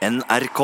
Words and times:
NRK. 0.00 0.60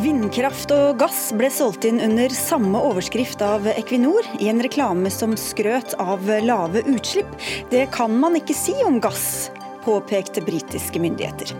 Vindkraft 0.00 0.72
og 0.72 0.96
gass 1.02 1.18
ble 1.36 1.50
solgt 1.52 1.84
inn 1.84 2.00
under 2.00 2.32
samme 2.32 2.80
overskrift 2.88 3.44
av 3.44 3.68
Equinor, 3.74 4.24
i 4.40 4.48
en 4.48 4.64
reklame 4.64 5.12
som 5.12 5.36
skrøt 5.36 5.92
av 6.00 6.24
lave 6.24 6.86
utslipp. 6.88 7.36
Det 7.68 7.90
kan 7.92 8.16
man 8.16 8.40
ikke 8.40 8.56
si 8.56 8.78
om 8.88 8.96
gass, 9.04 9.50
påpekte 9.84 10.40
britiske 10.48 11.04
myndigheter. 11.04 11.52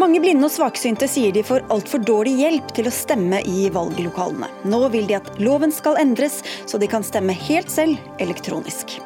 Mange 0.00 0.20
blinde 0.22 0.46
og 0.46 0.54
svaksynte 0.54 1.08
sier 1.10 1.34
de 1.34 1.44
får 1.46 1.66
altfor 1.74 2.02
dårlig 2.06 2.36
hjelp 2.40 2.74
til 2.76 2.88
å 2.88 2.94
stemme 2.94 3.42
i 3.46 3.68
valglokalene. 3.74 4.50
Nå 4.70 4.82
vil 4.94 5.08
de 5.10 5.18
at 5.18 5.30
loven 5.42 5.74
skal 5.74 5.98
endres, 6.00 6.40
så 6.66 6.80
de 6.80 6.88
kan 6.90 7.06
stemme 7.06 7.36
helt 7.48 7.72
selv 7.72 7.98
elektronisk. 8.22 9.00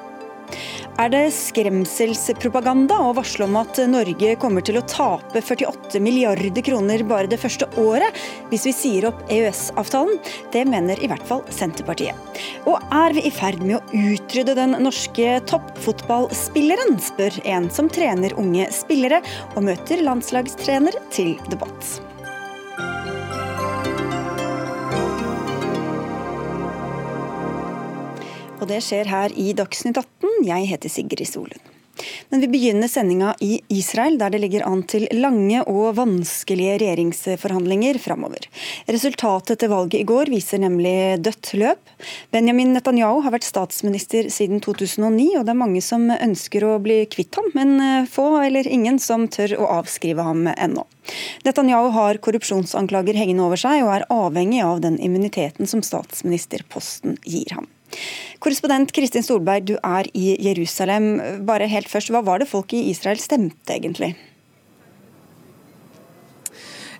Er 0.94 1.08
det 1.10 1.24
skremselspropaganda 1.34 2.94
å 3.02 3.14
varsle 3.16 3.48
om 3.48 3.56
at 3.58 3.80
Norge 3.90 4.36
kommer 4.38 4.62
til 4.62 4.78
å 4.78 4.84
tape 4.86 5.42
48 5.42 5.98
milliarder 5.98 6.62
kroner 6.62 7.02
bare 7.08 7.26
det 7.26 7.40
første 7.42 7.66
året 7.82 8.14
hvis 8.52 8.68
vi 8.68 8.74
sier 8.78 9.08
opp 9.10 9.24
EØS-avtalen? 9.26 10.20
Det 10.54 10.62
mener 10.70 11.02
i 11.02 11.10
hvert 11.10 11.26
fall 11.26 11.42
Senterpartiet. 11.50 12.38
Og 12.70 12.78
er 12.94 13.18
vi 13.18 13.26
i 13.26 13.34
ferd 13.34 13.66
med 13.66 13.80
å 13.80 14.04
utrydde 14.14 14.54
den 14.60 14.78
norske 14.86 15.40
toppfotballspilleren, 15.50 16.94
spør 17.02 17.42
en 17.42 17.66
som 17.74 17.90
trener 17.90 18.38
unge 18.38 18.70
spillere, 18.70 19.18
og 19.56 19.66
møter 19.66 20.06
landslagstrener 20.06 21.02
til 21.10 21.34
debatt. 21.50 22.13
Og 28.64 28.70
det 28.70 28.80
skjer 28.80 29.10
her 29.12 29.32
i 29.36 29.50
Dagsnytt 29.52 29.98
18. 30.00 30.46
Jeg 30.48 30.68
heter 30.70 30.88
Sigrid 30.88 31.28
Solund. 31.28 31.66
Men 32.32 32.40
vi 32.40 32.48
begynner 32.48 32.88
sendinga 32.88 33.34
i 33.44 33.58
Israel, 33.70 34.16
der 34.18 34.32
det 34.32 34.40
ligger 34.40 34.64
an 34.66 34.80
til 34.88 35.04
lange 35.12 35.60
og 35.68 35.98
vanskelige 35.98 36.78
regjeringsforhandlinger 36.80 37.98
framover. 38.02 38.48
Resultatet 38.88 39.58
etter 39.58 39.70
valget 39.70 40.00
i 40.00 40.06
går 40.08 40.32
viser 40.32 40.62
nemlig 40.64 40.94
dødt 41.22 41.52
løp. 41.60 41.92
Benjamin 42.32 42.72
Netanyahu 42.74 43.20
har 43.26 43.36
vært 43.36 43.46
statsminister 43.46 44.32
siden 44.32 44.64
2009, 44.64 45.28
og 45.36 45.44
det 45.44 45.52
er 45.52 45.60
mange 45.60 45.84
som 45.84 46.08
ønsker 46.16 46.64
å 46.64 46.80
bli 46.82 47.02
kvitt 47.12 47.36
ham, 47.36 47.52
men 47.52 48.08
få 48.10 48.30
eller 48.46 48.64
ingen 48.64 48.96
som 48.96 49.28
tør 49.28 49.58
å 49.60 49.70
avskrive 49.76 50.24
ham 50.24 50.48
ennå. 50.56 50.88
Netanyahu 51.44 51.92
har 52.00 52.24
korrupsjonsanklager 52.24 53.20
hengende 53.20 53.44
over 53.44 53.60
seg, 53.60 53.84
og 53.84 53.94
er 54.00 54.08
avhengig 54.08 54.64
av 54.64 54.80
den 54.88 54.96
immuniteten 54.96 55.68
som 55.68 55.84
statsministerposten 55.84 57.20
gir 57.28 57.58
ham. 57.60 57.68
Korrespondent 58.42 58.92
Kristin 58.92 59.24
Solberg, 59.24 59.66
du 59.68 59.74
er 59.78 60.08
i 60.14 60.34
Jerusalem. 60.42 61.18
Bare 61.46 61.70
helt 61.70 61.88
først, 61.88 62.10
Hva 62.10 62.24
var 62.24 62.42
det 62.42 62.50
folk 62.50 62.72
i 62.72 62.88
Israel 62.90 63.20
stemte 63.20 63.74
egentlig? 63.74 64.14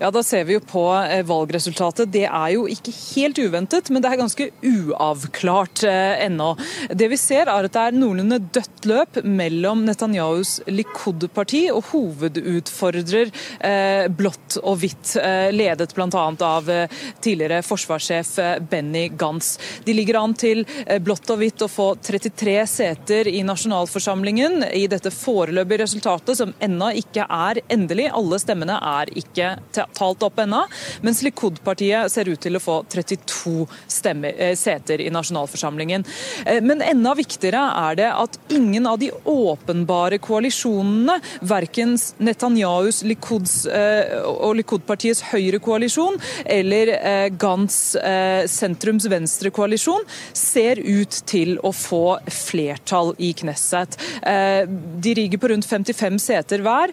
Ja, 0.00 0.10
Da 0.10 0.22
ser 0.22 0.44
vi 0.44 0.56
jo 0.56 0.60
på 0.60 0.84
eh, 0.94 1.22
valgresultatet. 1.26 2.10
Det 2.12 2.24
er 2.26 2.50
jo 2.54 2.66
ikke 2.70 2.92
helt 3.14 3.38
uventet, 3.38 3.90
men 3.92 4.02
det 4.02 4.10
er 4.10 4.20
ganske 4.20 4.48
uavklart 4.66 5.84
eh, 5.88 6.24
ennå. 6.26 6.54
Det 6.90 7.08
vi 7.12 7.18
ser 7.20 7.46
er 7.46 7.68
at 7.68 7.74
det 7.74 7.82
er 7.82 7.96
noenlunde 7.96 8.40
dødt 8.54 8.88
løp 8.90 9.20
mellom 9.24 9.84
Netanyahus 9.86 10.58
Likud-parti 10.66 11.66
og 11.72 11.90
hovedutfordrer 11.92 13.30
eh, 13.60 14.06
blått 14.10 14.58
og 14.62 14.80
hvitt, 14.82 15.14
eh, 15.20 15.50
ledet 15.54 15.94
bl.a. 15.94 16.24
av 16.48 16.70
eh, 16.70 17.00
tidligere 17.24 17.62
forsvarssjef 17.66 18.34
Benny 18.70 19.06
Gantz. 19.18 19.54
De 19.86 19.94
ligger 19.94 20.18
an 20.20 20.34
til 20.38 20.64
blått 21.04 21.30
og 21.30 21.40
hvitt 21.40 21.62
å 21.64 21.70
få 21.70 21.88
33 22.02 22.56
seter 22.70 23.30
i 23.30 23.42
nasjonalforsamlingen 23.46 24.66
i 24.74 24.86
dette 24.90 25.12
foreløpige 25.14 25.84
resultatet, 25.84 26.36
som 26.38 26.54
ennå 26.64 26.90
ikke 27.04 27.26
er 27.28 27.62
endelig. 27.72 28.10
Alle 28.14 28.40
stemmene 28.42 28.78
er 28.98 29.12
ikke 29.18 29.54
til 29.74 29.83
talt 29.92 30.22
opp 30.22 30.38
ennå, 30.38 30.64
mens 31.04 31.22
Likud-partiet 31.24 32.12
ser 32.12 32.28
ut 32.30 32.40
til 32.40 32.58
å 32.58 32.62
få 32.62 32.80
32 32.90 33.66
stemmer, 33.88 34.34
eh, 34.38 34.54
seter 34.56 35.00
i 35.00 35.10
nasjonalforsamlingen. 35.10 36.04
Eh, 36.46 36.60
men 36.60 36.82
enda 36.82 37.14
viktigere 37.14 37.62
er 37.90 37.98
det 38.00 38.10
at 38.10 38.38
ingen 38.48 38.86
av 38.86 38.98
de 38.98 39.10
åpenbare 39.24 40.18
koalisjonene, 40.18 41.20
verken 41.42 41.96
Netanyahus 42.18 43.02
Likuds, 43.04 43.66
eh, 43.66 44.22
og 44.24 44.56
Likud-partiets 44.58 45.22
høyrekoalisjon 45.32 46.18
eller 46.46 46.92
Gants 47.38 47.96
sentrums 48.50 49.06
venstre-koalisjon, 49.08 50.02
ser 50.32 50.78
ut 50.78 51.20
til 51.26 51.56
å 51.64 51.72
få 51.74 52.18
flertall 52.30 53.14
i 53.18 53.32
Knesset. 53.36 53.96
De 54.22 55.14
rigger 55.14 55.38
på 55.38 55.50
rundt 55.50 55.66
55 55.66 56.18
seter 56.22 56.62
hver, 56.64 56.92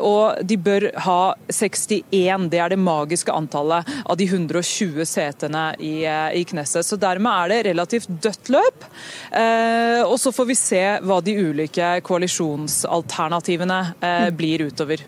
og 0.00 0.42
de 0.46 0.56
bør 0.56 0.88
ha 1.06 1.34
61 1.50 2.04
én. 2.28 2.48
Det 2.50 2.60
er 2.62 2.72
det 2.72 2.80
magiske 2.80 3.32
antallet 3.32 3.88
av 4.04 4.18
de 4.18 4.26
120 4.28 5.06
setene 5.08 5.64
i, 5.78 6.04
eh, 6.06 6.40
i 6.40 6.44
Knesset. 6.48 6.86
Så 6.86 6.98
dermed 7.00 7.32
er 7.32 7.48
det 7.52 7.60
relativt 7.70 8.10
dødt 8.22 8.52
løp. 8.54 8.86
Eh, 9.30 10.02
og 10.02 10.18
så 10.20 10.32
får 10.34 10.48
vi 10.50 10.58
se 10.58 10.82
hva 11.02 11.20
de 11.24 11.36
ulike 11.38 11.94
koalisjonsalternativene 12.06 13.80
eh, 14.00 14.28
mm. 14.28 14.36
blir 14.36 14.66
utover. 14.68 15.04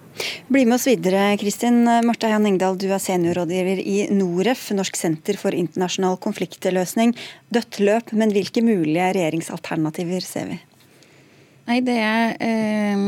Bli 0.49 0.65
med 0.65 0.77
oss 0.77 0.87
videre, 0.87 1.37
Kristin. 1.41 1.83
Marte 2.07 2.31
Heian 2.31 2.47
Engdahl, 2.47 2.79
du 2.79 2.87
er 2.93 3.03
seniorrådgiver 3.03 3.81
i 3.81 3.97
Noref, 4.15 4.69
Norsk 4.77 4.97
senter 4.99 5.39
for 5.41 5.57
internasjonal 5.57 6.21
konfliktløsning. 6.23 7.17
Dødt 7.55 7.81
løp, 7.83 8.15
men 8.15 8.35
hvilke 8.35 8.63
mulige 8.65 9.11
regjeringsalternativer 9.17 10.25
ser 10.25 10.53
vi? 10.53 10.61
Nei, 11.65 11.81
det 11.85 11.97
er 11.97 12.35
eh, 12.45 13.05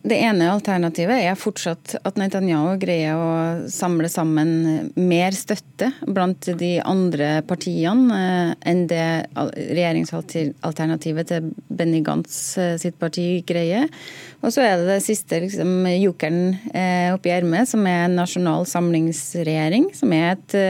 det 0.00 0.16
ene 0.16 0.46
alternativet 0.48 1.26
er 1.26 1.36
fortsatt 1.36 1.98
at 2.08 2.16
Netanyahu 2.16 2.78
greier 2.80 3.18
å 3.20 3.32
samle 3.68 4.08
sammen 4.08 4.88
mer 4.96 5.36
støtte 5.36 5.90
blant 6.06 6.48
de 6.56 6.70
andre 6.80 7.42
partiene 7.44 8.16
eh, 8.16 8.54
enn 8.70 8.86
det 8.88 9.04
regjeringsalternativet 9.36 11.28
til 11.28 11.50
Benny 11.68 12.00
Gantz 12.06 12.38
eh, 12.56 12.78
sitt 12.80 12.96
parti 13.02 13.42
greier. 13.44 13.92
Og 14.40 14.56
så 14.56 14.64
er 14.64 14.80
det 14.80 14.88
det 14.88 15.04
siste 15.04 15.42
liksom, 15.44 15.84
jokeren 15.98 16.56
eh, 16.72 17.12
oppi 17.12 17.34
ermet, 17.36 17.68
som 17.68 17.84
er 17.84 18.06
en 18.06 18.16
nasjonal 18.22 18.64
samlingsregjering. 18.72 19.90
Som 19.96 20.16
er 20.16 20.32
et 20.38 20.60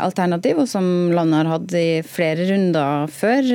alternativ, 0.00 0.62
og 0.62 0.68
som 0.70 0.84
landet 1.12 1.42
har 1.42 1.50
hatt 1.58 1.74
i 1.76 2.00
flere 2.06 2.46
runder 2.48 3.10
før. 3.12 3.50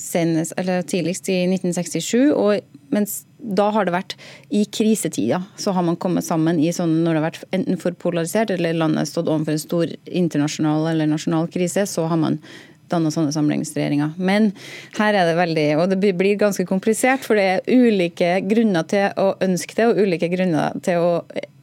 Senest, 0.00 0.56
tidligst 0.88 1.28
i 1.28 1.42
1967. 1.44 2.32
og 2.32 2.62
mens 2.94 3.24
da 3.44 3.68
har 3.74 3.86
det 3.86 3.94
vært 3.94 4.14
i 4.54 4.64
krisetida. 4.64 5.42
Så 5.60 5.74
har 5.76 5.84
man 5.86 5.98
kommet 6.00 6.24
sammen 6.24 6.60
i 6.62 6.72
sånn 6.72 7.02
når 7.04 7.10
det 7.10 7.20
har 7.20 7.26
vært 7.28 7.56
enten 7.56 7.80
for 7.80 7.96
polarisert 8.00 8.52
eller 8.54 8.76
landet 8.76 9.10
stått 9.10 9.28
overfor 9.28 9.56
en 9.56 9.64
stor 9.64 9.96
internasjonal 10.06 10.88
eller 10.92 11.10
nasjonal 11.10 11.50
krise, 11.52 11.86
så 11.90 12.06
har 12.10 12.20
man 12.20 12.40
danna 12.92 13.10
sånne 13.12 13.32
samlingsregjeringer. 13.34 14.14
Men 14.16 14.50
her 14.98 15.16
er 15.16 15.28
det 15.30 15.38
veldig 15.38 15.66
Og 15.80 15.88
det 15.90 16.12
blir 16.16 16.36
ganske 16.40 16.66
komplisert, 16.68 17.24
for 17.24 17.38
det 17.38 17.44
er 17.44 17.64
ulike 17.68 18.38
grunner 18.48 18.86
til 18.88 19.10
å 19.20 19.34
ønske 19.44 19.76
det, 19.76 19.88
og 19.88 20.00
ulike 20.04 20.28
grunner 20.32 20.76
til 20.84 21.00
å 21.00 21.10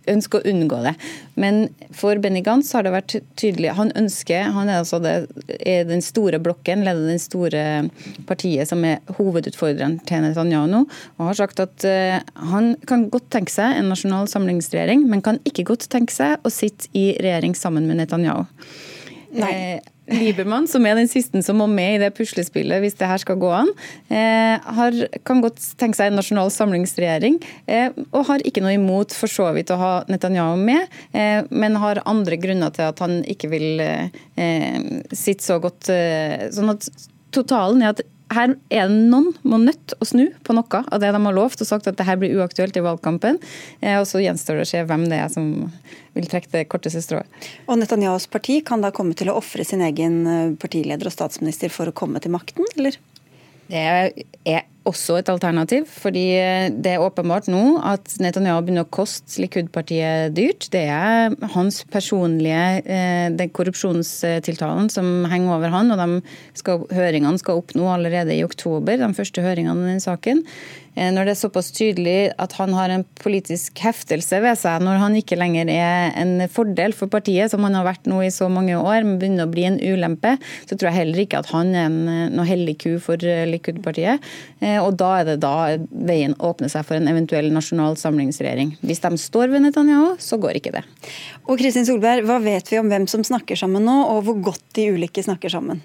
ønsker 0.09 0.41
å 0.41 0.51
unngå 0.51 0.79
det. 0.85 0.93
Men 1.39 1.63
for 1.95 2.17
Benny 2.21 2.41
Gantz 2.45 2.71
har 2.75 2.85
det 2.85 2.93
vært 2.93 3.15
tydelig. 3.39 3.73
Han 3.77 3.93
ønsker, 3.97 4.49
han 4.55 4.69
er 4.69 4.81
altså 4.81 5.01
det, 5.03 5.15
er 5.59 5.85
den 5.89 6.03
store 6.05 6.39
blokken, 6.41 6.85
leder 6.85 7.11
den 7.11 7.21
store 7.21 7.65
partiet 8.29 8.69
som 8.69 8.83
er 8.87 9.01
hovedutfordreren 9.17 9.99
til 10.09 10.25
Netanyahu 10.25 10.69
nå, 10.71 10.85
og 11.17 11.27
har 11.31 11.39
sagt 11.41 11.61
at 11.63 11.85
uh, 11.87 12.17
han 12.51 12.73
kan 12.89 13.07
godt 13.13 13.29
tenke 13.33 13.53
seg 13.53 13.77
en 13.77 13.91
nasjonal 13.91 14.29
samlingsregjering, 14.31 15.05
men 15.09 15.23
kan 15.25 15.41
ikke 15.47 15.69
godt 15.73 15.89
tenke 15.91 16.15
seg 16.15 16.41
å 16.45 16.53
sitte 16.53 16.89
i 16.97 17.11
regjering 17.21 17.57
sammen 17.57 17.87
med 17.89 18.01
Netanyahu. 18.01 18.47
Nei. 19.31 19.51
Eh, 19.51 19.89
Liebermann, 20.11 20.65
som 20.67 20.83
er 20.83 20.97
den 20.99 21.07
siste 21.07 21.39
som 21.45 21.59
må 21.61 21.67
med 21.71 21.95
i 21.95 21.99
det 22.01 22.09
puslespillet 22.17 22.81
hvis 22.83 22.97
det 22.99 23.07
her 23.07 23.21
skal 23.21 23.37
gå 23.39 23.51
an, 23.55 23.69
eh, 24.11 24.57
har, 24.77 24.97
kan 25.27 25.39
godt 25.43 25.61
tenke 25.79 25.95
seg 25.95 26.11
en 26.11 26.19
nasjonal 26.19 26.51
samlingsregjering, 26.51 27.37
eh, 27.71 27.95
og 28.11 28.25
har 28.27 28.43
ikke 28.43 28.63
noe 28.65 28.75
imot 28.75 29.15
for 29.15 29.31
så 29.31 29.47
vidt 29.55 29.71
å 29.71 29.79
ha 29.79 29.93
Netanyahu 30.11 30.57
med, 30.59 30.99
men 31.49 31.79
har 31.79 32.03
andre 32.09 32.37
grunner 32.41 32.73
til 32.75 32.89
at 32.89 32.99
han 33.03 33.21
ikke 33.29 33.49
vil 33.51 33.81
sitte 35.15 35.45
så 35.45 35.59
godt. 35.63 35.87
Sånn 36.55 36.73
at 36.73 36.87
totalen 37.35 37.83
er 37.83 37.95
at 37.95 38.03
her 38.31 38.55
er 38.71 38.87
det 38.89 38.99
noen 39.11 39.31
må 39.43 39.59
nødt 39.61 39.95
å 39.99 40.07
snu 40.07 40.29
på 40.45 40.55
noe 40.55 40.81
av 40.81 41.01
det 41.03 41.11
de 41.13 41.21
har 41.25 41.35
lovt 41.35 41.63
og 41.63 41.69
sagt 41.69 41.89
at 41.89 41.99
det 41.99 42.07
her 42.07 42.19
blir 42.21 42.37
uaktuelt 42.39 42.77
i 42.79 42.83
valgkampen. 42.85 43.39
Og 43.99 44.07
så 44.07 44.23
gjenstår 44.23 44.59
det 44.59 44.65
å 44.65 44.71
se 44.71 44.83
hvem 44.87 45.07
det 45.11 45.19
er 45.19 45.31
som 45.33 45.49
vil 46.15 46.27
trekke 46.31 46.51
det 46.51 46.65
korteste 46.71 47.03
strået. 47.03 47.47
Og 47.67 47.79
Netanyahus 47.79 48.27
parti 48.31 48.59
kan 48.67 48.83
da 48.83 48.91
komme 48.95 49.15
til 49.17 49.31
å 49.31 49.37
ofre 49.39 49.65
sin 49.67 49.83
egen 49.85 50.17
eh, 50.27 50.53
partileder 50.59 51.07
og 51.07 51.15
statsminister 51.15 51.71
for 51.71 51.91
å 51.91 51.95
komme 51.95 52.19
til 52.23 52.33
makten, 52.35 52.67
eller? 52.75 52.97
Det 53.71 53.81
er 53.87 54.65
også 54.89 55.19
et 55.19 55.29
alternativ. 55.29 55.85
fordi 55.85 56.25
det 56.81 56.93
er 56.95 57.03
åpenbart 57.03 57.47
nå 57.51 57.79
at 57.85 58.15
Netanyahu 58.19 58.61
begynner 58.65 58.87
å 58.87 58.93
koste 58.93 59.41
Likud-partiet 59.41 60.33
dyrt. 60.35 60.69
Det 60.73 60.83
er 60.89 61.35
hans 61.53 61.83
personlige 61.91 62.81
den 63.37 63.53
korrupsjonstiltalen 63.53 64.89
som 64.89 65.25
henger 65.29 65.57
over 65.57 65.73
han, 65.73 65.91
og 65.93 66.21
skal, 66.57 66.85
høringene 66.91 67.37
skal 67.41 67.61
opp 67.61 67.75
nå 67.77 67.87
allerede 67.93 68.33
i 68.35 68.45
oktober, 68.45 68.97
de 68.97 69.13
første 69.17 69.43
høringene 69.45 69.85
i 69.85 69.93
den 69.93 70.03
saken. 70.03 70.45
Eh, 70.91 71.07
når 71.15 71.29
det 71.29 71.33
er 71.33 71.39
såpass 71.39 71.69
tydelig 71.71 72.33
at 72.41 72.53
han 72.59 72.73
har 72.75 72.91
en 72.91 73.05
politisk 73.21 73.79
heftelse 73.79 74.41
ved 74.43 74.59
seg, 74.59 74.83
når 74.83 74.99
han 74.99 75.15
ikke 75.15 75.37
lenger 75.39 75.69
er 75.71 76.11
en 76.19 76.33
fordel 76.51 76.91
for 76.95 77.11
partiet, 77.11 77.51
som 77.53 77.63
han 77.63 77.77
har 77.77 77.87
vært 77.87 78.09
nå 78.11 78.19
i 78.25 78.31
så 78.33 78.49
mange 78.51 78.75
år, 78.75 79.05
men 79.07 79.15
begynner 79.21 79.47
å 79.47 79.53
bli 79.53 79.67
en 79.69 79.79
ulempe, 79.79 80.35
så 80.67 80.75
tror 80.75 80.91
jeg 80.91 80.99
heller 80.99 81.23
ikke 81.23 81.39
at 81.39 81.51
han 81.53 81.71
er 81.71 81.87
en, 81.87 81.99
eh, 82.11 82.25
noe 82.35 82.47
hellig 82.49 82.75
ku 82.83 82.89
for 82.99 83.23
eh, 83.23 83.47
Likud-partiet. 83.47 84.19
Og 84.81 84.95
da 84.99 85.11
er 85.19 85.27
det 85.31 85.37
da 85.43 85.53
veien 85.91 86.35
åpner 86.39 86.71
seg 86.71 86.85
for 86.87 86.97
en 86.97 87.09
eventuell 87.11 87.51
nasjonal 87.53 87.97
samlingsregjering. 87.99 88.75
Hvis 88.85 89.03
de 89.03 89.11
står 89.19 89.51
ved 89.51 89.65
Netanyahu, 89.65 90.15
så 90.21 90.39
går 90.41 90.61
ikke 90.61 90.75
det. 90.77 90.85
Og 91.47 91.59
Kristin 91.59 91.87
Solberg, 91.87 92.25
hva 92.29 92.39
vet 92.43 92.71
vi 92.71 92.79
om 92.79 92.91
hvem 92.91 93.07
som 93.11 93.25
snakker 93.27 93.59
sammen 93.59 93.85
nå, 93.87 93.97
og 94.13 94.23
hvor 94.27 94.39
godt 94.51 94.63
de 94.77 94.91
ulike 94.95 95.23
snakker 95.25 95.51
sammen? 95.53 95.81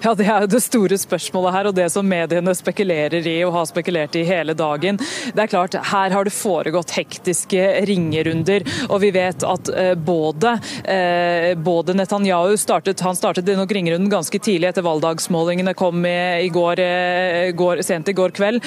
Ja, 0.04 0.14
Det 0.14 0.26
er 0.26 0.44
jo 0.44 0.48
det 0.48 0.62
store 0.64 0.96
spørsmålet 0.96 1.52
her, 1.54 1.68
og 1.68 1.74
det 1.76 1.86
som 1.92 2.06
mediene 2.08 2.54
spekulerer 2.56 3.26
i 3.28 3.36
og 3.44 3.52
har 3.52 3.66
spekulert 3.68 4.16
i 4.16 4.24
hele 4.24 4.54
dagen. 4.56 4.96
Det 4.96 5.42
er 5.42 5.50
klart, 5.50 5.76
Her 5.76 6.14
har 6.14 6.24
det 6.24 6.32
foregått 6.32 6.94
hektiske 6.96 7.66
ringerunder, 7.88 8.64
og 8.88 9.02
vi 9.04 9.10
vet 9.12 9.44
at 9.44 9.68
eh, 9.74 9.92
både, 9.94 10.54
eh, 10.88 11.52
både 11.60 11.94
Netanyahu 11.98 12.56
startet 12.60 13.02
han 13.04 13.18
startet 13.18 13.50
nok 13.56 13.72
ringerunden 13.72 14.10
ganske 14.12 14.38
tidlig 14.40 14.70
etter 14.70 14.86
valgdagsmålingene 14.86 15.74
kom 15.76 16.04
i, 16.06 16.48
går, 16.52 16.80
eh, 16.80 17.50
går, 17.56 17.82
sent 17.84 18.08
i 18.08 18.16
går 18.16 18.32
kveld. 18.36 18.64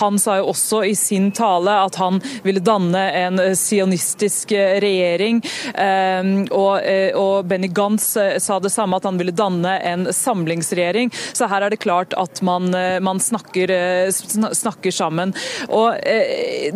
Han 0.00 0.18
sa 0.18 0.36
jo 0.40 0.50
også 0.50 0.82
i 0.88 0.94
sin 0.98 1.30
tale 1.36 1.74
at 1.84 1.96
han 2.00 2.20
ville 2.44 2.62
danne 2.64 3.02
en 3.20 3.40
sionistisk 3.56 4.52
regjering. 4.54 5.40
Og, 6.50 6.88
og 7.20 7.48
Benny 7.50 7.70
Gantz 7.74 8.12
sa 8.16 8.58
det 8.62 8.72
samme, 8.72 8.98
at 8.98 9.08
han 9.08 9.18
ville 9.20 9.34
danne 9.36 9.76
en 9.86 9.99
en 10.00 10.14
samlingsregjering. 10.14 11.12
Så 11.32 11.48
her 11.50 11.66
er 11.66 11.72
det 11.72 11.80
klart 11.82 12.14
at 12.18 12.42
man, 12.46 12.72
eh, 12.74 12.98
man 13.00 13.20
snakker, 13.20 13.70
eh, 13.70 14.10
snakker, 14.10 14.90
sammen. 14.90 15.32
Og 15.68 15.98
eh, 16.06 16.72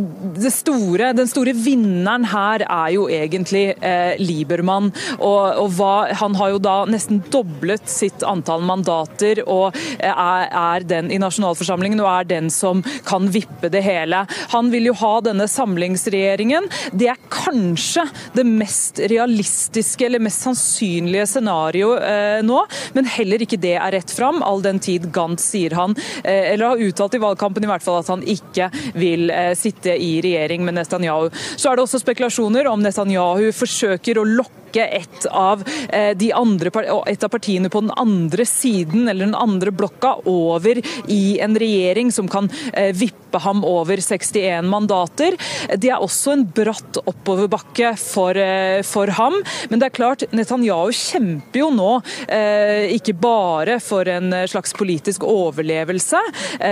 store, 0.53 1.13
Den 1.17 1.29
store 1.29 1.55
vinneren 1.57 2.27
her 2.31 2.65
er 2.69 2.91
jo 2.95 3.07
egentlig 3.09 3.75
Liebermann. 4.21 4.93
Og, 5.19 5.43
og 5.65 5.71
hva, 5.79 6.13
han 6.15 6.37
har 6.39 6.55
jo 6.55 6.61
da 6.63 6.77
nesten 6.89 7.23
doblet 7.33 7.89
sitt 7.91 8.23
antall 8.27 8.63
mandater 8.67 9.41
og 9.47 9.75
er, 9.99 10.49
er 10.49 10.87
den 10.87 11.11
i 11.13 11.19
nasjonalforsamlingen 11.23 12.03
og 12.03 12.11
er 12.11 12.29
den 12.29 12.51
som 12.53 12.83
kan 13.07 13.29
vippe 13.35 13.71
det 13.73 13.83
hele. 13.85 14.25
Han 14.55 14.71
vil 14.73 14.91
jo 14.91 14.97
ha 15.01 15.15
denne 15.25 15.49
samlingsregjeringen. 15.51 16.69
Det 16.93 17.11
er 17.13 17.21
kanskje 17.33 18.07
det 18.37 18.47
mest 18.49 19.01
realistiske 19.11 20.07
eller 20.07 20.23
mest 20.23 20.45
sannsynlige 20.45 21.27
scenarioet 21.35 22.05
eh, 22.09 22.41
nå. 22.47 22.61
men 22.97 23.09
heller 23.19 23.45
ikke 23.45 23.61
det 23.61 23.77
er 23.77 23.95
rett 23.95 24.11
fram, 24.15 24.43
all 24.43 24.63
den 24.65 24.81
tid 24.83 25.11
Gantz 25.15 25.47
sier 25.55 25.77
han, 25.79 25.97
eh, 26.23 26.53
eller 26.55 26.75
har 26.75 26.85
uttalt 26.89 27.15
i 27.15 27.23
valgkampen 27.23 27.65
i 27.65 27.71
hvert 27.71 27.85
fall 27.85 28.01
at 28.01 28.11
han 28.13 28.25
ikke 28.27 28.71
vil 28.99 29.31
eh, 29.31 29.53
sitte 29.59 29.95
i 29.95 30.17
regjering 30.25 30.65
med 30.67 30.79
Netanyahu. 30.79 31.31
Så 31.57 31.71
er 31.71 31.77
det 31.77 31.87
også 31.87 32.03
spekulasjoner 32.03 32.69
om 32.71 32.83
Netanyahu 32.85 33.51
forsøker 33.55 34.21
å 34.21 34.29
lokke 34.29 34.64
trekke 34.75 34.89
et 34.91 35.27
av, 35.31 35.63
eh, 35.91 36.17
andre, 36.35 36.71
et 37.07 37.25
av 37.25 37.29
partiene 37.29 37.71
på 37.71 37.81
den 37.81 37.91
andre 37.97 38.45
siden, 38.45 39.09
eller 39.09 39.27
den 39.27 39.35
andre 39.35 39.71
blokka, 39.71 40.27
over 40.27 40.81
i 41.09 41.39
en 41.41 41.55
regjering 41.55 42.13
som 42.13 42.29
kan 42.29 42.51
eh, 42.73 42.93
vippe 42.93 43.39
ham 43.39 43.65
over 43.65 43.97
61 43.97 44.65
mandater. 44.65 45.37
Det 45.77 45.91
er 45.91 46.01
også 46.01 46.33
en 46.33 46.45
bratt 46.47 46.99
oppoverbakke 47.05 47.97
for, 47.99 48.37
eh, 48.37 48.83
for 48.83 49.07
ham. 49.07 49.35
Men 49.71 49.81
det 49.81 49.87
er 49.87 49.97
klart, 49.97 50.25
Netanyahu 50.33 50.93
kjemper 50.93 51.61
jo 51.61 51.71
nå 51.71 52.03
ikke 52.95 53.15
bare 53.19 53.79
for 53.81 54.07
en 54.09 54.31
slags 54.49 54.73
politisk 54.75 55.25
overlevelse. 55.27 56.19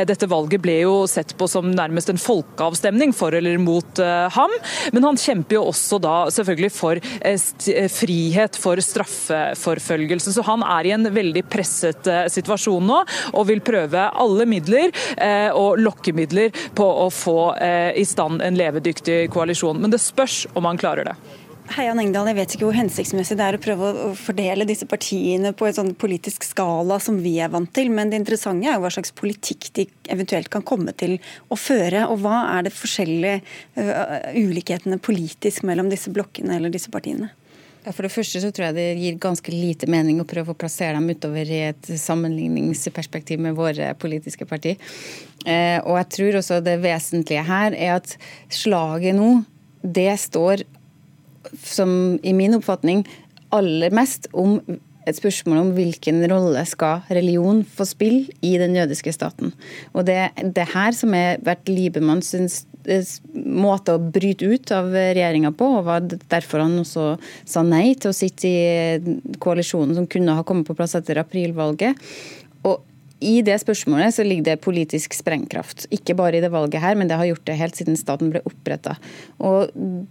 Dette 0.06 0.28
valget 0.28 0.62
ble 0.62 0.81
jo 0.82 0.94
sett 1.06 1.34
på 1.38 1.49
som 1.49 1.70
nærmest 1.75 2.10
en 2.10 2.20
folkeavstemning 2.20 3.12
for 3.14 3.34
eller 3.34 3.58
mot 3.58 3.99
ham. 3.99 4.50
Men 4.93 5.04
han 5.04 5.20
kjemper 5.20 5.58
jo 5.58 5.64
også 5.70 6.00
da 6.02 6.14
selvfølgelig 6.32 6.72
for 6.72 7.00
frihet 7.92 8.56
for 8.60 8.80
straffeforfølgelse. 8.82 10.34
Så 10.34 10.44
han 10.46 10.64
er 10.66 10.88
i 10.88 10.94
en 10.96 11.10
veldig 11.12 11.44
presset 11.52 12.08
eh, 12.10 12.24
situasjon 12.32 12.88
nå, 12.88 13.02
og 13.32 13.46
vil 13.50 13.62
prøve 13.64 14.08
alle 14.10 14.48
midler 14.48 14.90
eh, 15.16 15.50
og 15.52 15.80
lokkemidler 15.82 16.52
på 16.78 16.88
å 17.04 17.08
få 17.12 17.38
eh, 17.56 17.92
i 18.00 18.06
stand 18.08 18.42
en 18.44 18.58
levedyktig 18.58 19.26
koalisjon. 19.34 19.80
Men 19.82 19.94
det 19.94 20.02
spørs 20.02 20.44
om 20.58 20.68
han 20.68 20.80
klarer 20.80 21.12
det. 21.12 21.16
Heian 21.72 22.00
Engdahl, 22.02 22.26
jeg 22.28 22.36
vet 22.36 22.54
ikke 22.56 22.66
hvor 22.66 22.76
hensiktsmessig 22.76 23.36
det 23.38 23.44
er 23.46 23.56
å 23.56 23.60
prøve 23.62 23.90
å 23.90 24.08
fordele 24.18 24.66
disse 24.68 24.86
partiene 24.88 25.52
på 25.56 25.68
en 25.68 25.76
sånn 25.76 25.92
politisk 25.96 26.44
skala 26.44 26.98
som 27.00 27.20
vi 27.22 27.36
er 27.40 27.52
vant 27.52 27.70
til, 27.72 27.88
men 27.94 28.10
det 28.10 28.18
interessante 28.20 28.68
er 28.68 28.76
jo 28.76 28.82
hva 28.84 28.90
slags 28.92 29.14
politikk 29.16 29.70
de 29.78 29.86
eventuelt 30.12 30.50
kan 30.52 30.66
komme 30.66 30.92
til 30.98 31.16
å 31.48 31.56
føre. 31.56 32.04
Og 32.10 32.20
hva 32.24 32.42
er 32.56 32.66
det 32.66 32.74
forskjellige 32.74 33.38
uh, 33.78 34.34
ulikhetene 34.34 34.98
politisk 35.02 35.64
mellom 35.68 35.88
disse 35.92 36.12
blokkene 36.12 36.58
eller 36.58 36.74
disse 36.74 36.92
partiene? 36.92 37.30
For 37.90 38.06
det 38.06 38.12
første 38.14 38.38
så 38.38 38.52
tror 38.55 38.69
jeg 38.69 38.76
det 38.76 39.00
gir 39.00 39.17
ganske 39.23 39.55
lite 39.55 39.88
mening 39.90 40.20
å 40.23 40.26
prøve 40.29 40.55
å 40.55 40.58
plassere 40.58 40.94
dem 40.94 41.11
utover 41.11 41.49
i 41.50 41.64
et 41.73 41.88
sammenligningsperspektiv 41.99 43.43
med 43.43 43.56
våre 43.58 43.90
politiske 43.99 44.46
parti. 44.46 44.76
Eh, 45.43 45.81
og 45.82 45.99
jeg 45.99 46.11
tror 46.17 46.38
også 46.38 46.61
det 46.62 46.76
vesentlige 46.84 47.43
her 47.49 47.75
er 47.75 47.96
at 47.96 48.14
slaget 48.55 49.19
nå, 49.19 49.34
det 49.82 50.12
står 50.23 50.62
som 51.58 52.20
i 52.23 52.34
min 52.37 52.55
oppfatning 52.55 53.02
aller 53.52 53.90
mest 53.94 54.31
om 54.31 54.61
et 55.02 55.19
spørsmål 55.19 55.58
om 55.64 55.70
hvilken 55.75 56.23
rolle 56.31 56.62
skal 56.70 57.02
religion 57.11 57.64
få 57.67 57.88
spille 57.90 58.31
i 58.46 58.55
den 58.62 58.76
jødiske 58.78 59.11
staten. 59.17 59.50
Og 59.90 60.06
det, 60.06 60.20
det 60.55 60.69
her 60.70 60.94
som 60.94 61.19
har 61.19 61.43
vært 61.43 61.67
Liebermanns 61.67 62.31
Eh, 62.31 62.71
måte 63.32 63.96
å 63.96 64.02
bryte 64.02 64.49
ut 64.49 64.73
av 64.75 64.90
regjeringa 64.93 65.52
på, 65.56 65.69
og 65.79 65.88
var 65.88 66.06
derfor 66.06 66.64
han 66.64 66.79
også 66.82 67.17
sa 67.44 67.64
nei 67.67 67.93
til 67.94 68.12
å 68.12 68.17
sitte 68.17 68.49
i 68.49 69.19
koalisjonen 69.43 69.96
som 69.99 70.08
kunne 70.11 70.37
ha 70.38 70.46
kommet 70.46 70.69
på 70.69 70.76
plass 70.79 70.96
etter 70.99 71.20
aprilvalget. 71.23 71.99
Og 72.67 72.81
i 73.23 73.38
det 73.46 73.55
spørsmålet 73.62 74.17
så 74.17 74.26
ligger 74.26 74.50
det 74.50 74.62
politisk 74.64 75.14
sprengkraft. 75.14 75.87
Ikke 75.94 76.17
bare 76.19 76.38
i 76.38 76.43
det 76.43 76.50
valget 76.52 76.82
her, 76.82 76.99
men 76.99 77.11
det 77.11 77.19
har 77.20 77.29
gjort 77.31 77.46
det 77.46 77.58
helt 77.61 77.79
siden 77.79 77.99
staten 77.99 78.32
ble 78.34 78.43
oppretta. 78.49 78.96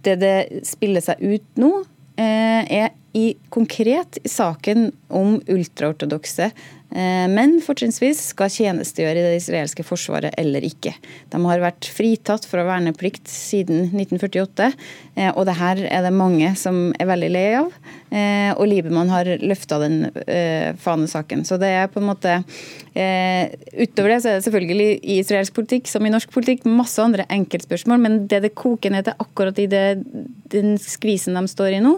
Det 0.06 0.16
det 0.22 0.36
spiller 0.68 1.04
seg 1.04 1.20
ut 1.20 1.60
nå, 1.60 1.72
eh, 2.16 2.64
er 2.82 2.92
i 3.12 3.32
konkret 3.52 4.18
i 4.24 4.30
saken 4.30 4.90
om 5.12 5.36
ultraortodokse 5.50 6.52
menn 6.92 7.30
men 7.32 7.54
fortrinnsvis 7.64 8.20
skal 8.32 8.50
tjenestegjøre 8.52 9.20
i 9.20 9.24
det 9.24 9.38
israelske 9.40 9.84
forsvaret 9.86 10.34
eller 10.40 10.64
ikke. 10.66 10.92
De 11.32 11.40
har 11.46 11.62
vært 11.62 11.88
fritatt 11.88 12.44
fra 12.48 12.64
verneplikt 12.66 13.30
siden 13.30 13.86
1948, 13.90 14.68
eh, 15.16 15.30
og 15.32 15.46
det 15.48 15.56
her 15.58 15.82
er 15.88 16.04
det 16.04 16.12
mange 16.14 16.52
som 16.60 16.90
er 17.00 17.08
veldig 17.08 17.30
lei 17.32 17.46
av. 17.58 17.72
Eh, 18.12 18.52
og 18.52 18.66
Libemann 18.68 19.12
har 19.12 19.30
løfta 19.40 19.78
den 19.80 20.04
fanesaken. 20.82 21.46
Så 21.48 21.56
det 21.60 21.70
er 21.72 21.90
på 21.92 22.00
en 22.02 22.10
måte 22.10 22.40
Utover 22.92 24.10
det 24.10 24.16
så 24.20 24.28
er 24.28 24.34
det 24.36 24.44
selvfølgelig 24.44 24.88
i 25.00 25.14
israelsk 25.22 25.54
politikk 25.56 25.86
som 25.88 26.04
i 26.04 26.10
norsk 26.12 26.28
politikk 26.34 26.66
masse 26.68 27.00
andre 27.00 27.24
enkeltspørsmål, 27.32 28.02
men 28.04 28.18
det 28.28 28.42
det 28.44 28.50
koker 28.58 28.92
ned 28.92 29.06
til 29.06 29.22
akkurat 29.22 29.56
i 29.62 29.64
det, 29.70 30.02
den 30.52 30.74
skvisen 30.76 31.38
de 31.38 31.46
står 31.48 31.78
i 31.78 31.80
nå, 31.80 31.94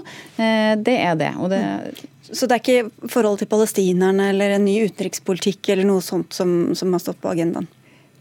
det 0.86 0.94
er 1.04 1.20
det. 1.20 1.30
Det 1.52 1.62
så 2.34 2.48
det 2.48 2.56
er 2.56 2.62
ikke 2.62 3.08
forhold 3.12 3.42
til 3.42 3.50
palestinerne 3.50 4.30
eller 4.32 4.56
en 4.56 4.64
ny 4.64 4.78
utenrikspolitikk 4.88 5.68
eller 5.74 5.88
noe 5.88 6.02
sånt 6.04 6.32
som, 6.32 6.72
som 6.76 6.94
har 6.94 7.02
stått 7.02 7.20
på 7.20 7.32
agendaen? 7.34 7.68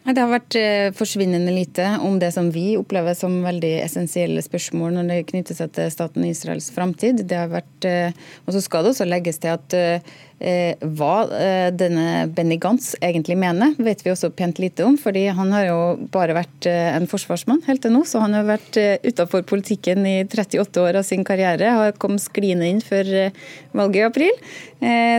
Det 0.03 0.19
har 0.19 0.27
vært 0.27 0.55
eh, 0.59 0.89
forsvinnende 0.91 1.53
lite 1.55 1.85
om 2.03 2.17
det 2.19 2.33
som 2.35 2.49
vi 2.51 2.73
opplever 2.75 3.15
som 3.15 3.37
veldig 3.45 3.71
essensielle 3.85 4.43
spørsmål 4.43 4.97
når 4.97 5.07
det 5.07 5.19
knytter 5.29 5.55
seg 5.55 5.71
til 5.77 5.87
staten 5.93 6.25
Israels 6.27 6.67
framtid. 6.75 7.23
Eh, 7.31 8.11
og 8.43 8.51
så 8.51 8.63
skal 8.65 8.83
det 8.83 8.91
også 8.91 9.07
legges 9.07 9.39
til 9.39 9.55
at 9.55 9.77
Eh, 9.77 10.01
hva 10.43 11.11
eh, 11.37 11.69
denne 11.71 12.25
Benny 12.35 12.57
Gantz 12.59 12.93
egentlig 12.99 13.37
mener, 13.39 13.75
vet 13.79 14.01
vi 14.03 14.11
også 14.11 14.31
pent 14.35 14.59
lite 14.59 14.83
om. 14.83 14.97
fordi 14.99 15.27
han 15.27 15.51
har 15.55 15.67
jo 15.69 15.79
bare 16.11 16.35
vært 16.35 16.67
eh, 16.67 16.89
en 16.97 17.07
forsvarsmann 17.07 17.61
helt 17.67 17.83
til 17.85 17.93
nå, 17.93 18.03
så 18.07 18.19
han 18.23 18.35
har 18.35 18.47
vært 18.47 18.77
utafor 19.03 19.45
politikken 19.47 20.05
i 20.07 20.17
38 20.25 20.81
år 20.83 20.99
av 20.99 21.07
sin 21.07 21.23
karriere. 21.23 21.71
Har 21.77 21.95
kommet 22.01 22.23
skliende 22.23 22.67
inn 22.67 22.81
før 22.83 23.31
valget 23.73 24.01
i 24.01 24.05
april. 24.07 24.39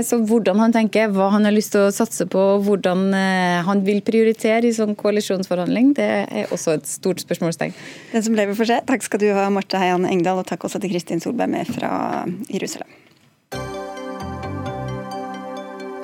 Så 0.04 0.18
hvordan 0.28 0.58
han 0.60 0.74
tenker, 0.74 1.08
hva 1.14 1.30
han 1.32 1.46
har 1.48 1.54
lyst 1.54 1.72
til 1.72 1.86
å 1.86 1.92
satse 1.94 2.26
på, 2.28 2.42
hvordan 2.66 3.06
han 3.64 3.80
vil 3.86 4.02
prioritere 4.04 4.68
i 4.68 4.74
sånn 4.76 4.92
koalisjonsforhandling, 4.98 5.94
det 5.96 6.10
er 6.20 6.52
også 6.52 6.76
et 6.76 6.90
stort 6.90 7.24
spørsmålstegn. 7.24 7.72
Den 8.12 8.26
som 8.26 8.36
lever 8.36 8.58
får 8.58 8.70
se. 8.74 8.82
Takk 8.90 9.08
skal 9.08 9.24
du 9.24 9.30
ha, 9.32 9.48
Marte 9.54 9.80
Heian 9.80 10.04
Engdahl, 10.10 10.42
og 10.42 10.50
takk 10.50 10.68
også 10.68 10.82
til 10.84 10.92
Kristin 10.92 11.24
Solberg 11.24 11.56
med 11.56 11.72
fra 11.72 11.94
Jerusalem. 12.52 12.92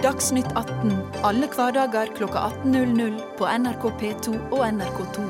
Dagsnytt 0.01 0.49
18 0.57 0.95
alle 1.29 1.45
hverdager 1.53 2.09
klokka 2.17 2.47
18.00 2.65 3.19
på 3.37 3.45
NRK 3.45 3.83
P2 4.01 4.33
og 4.49 4.63
NRK2. 4.65 5.25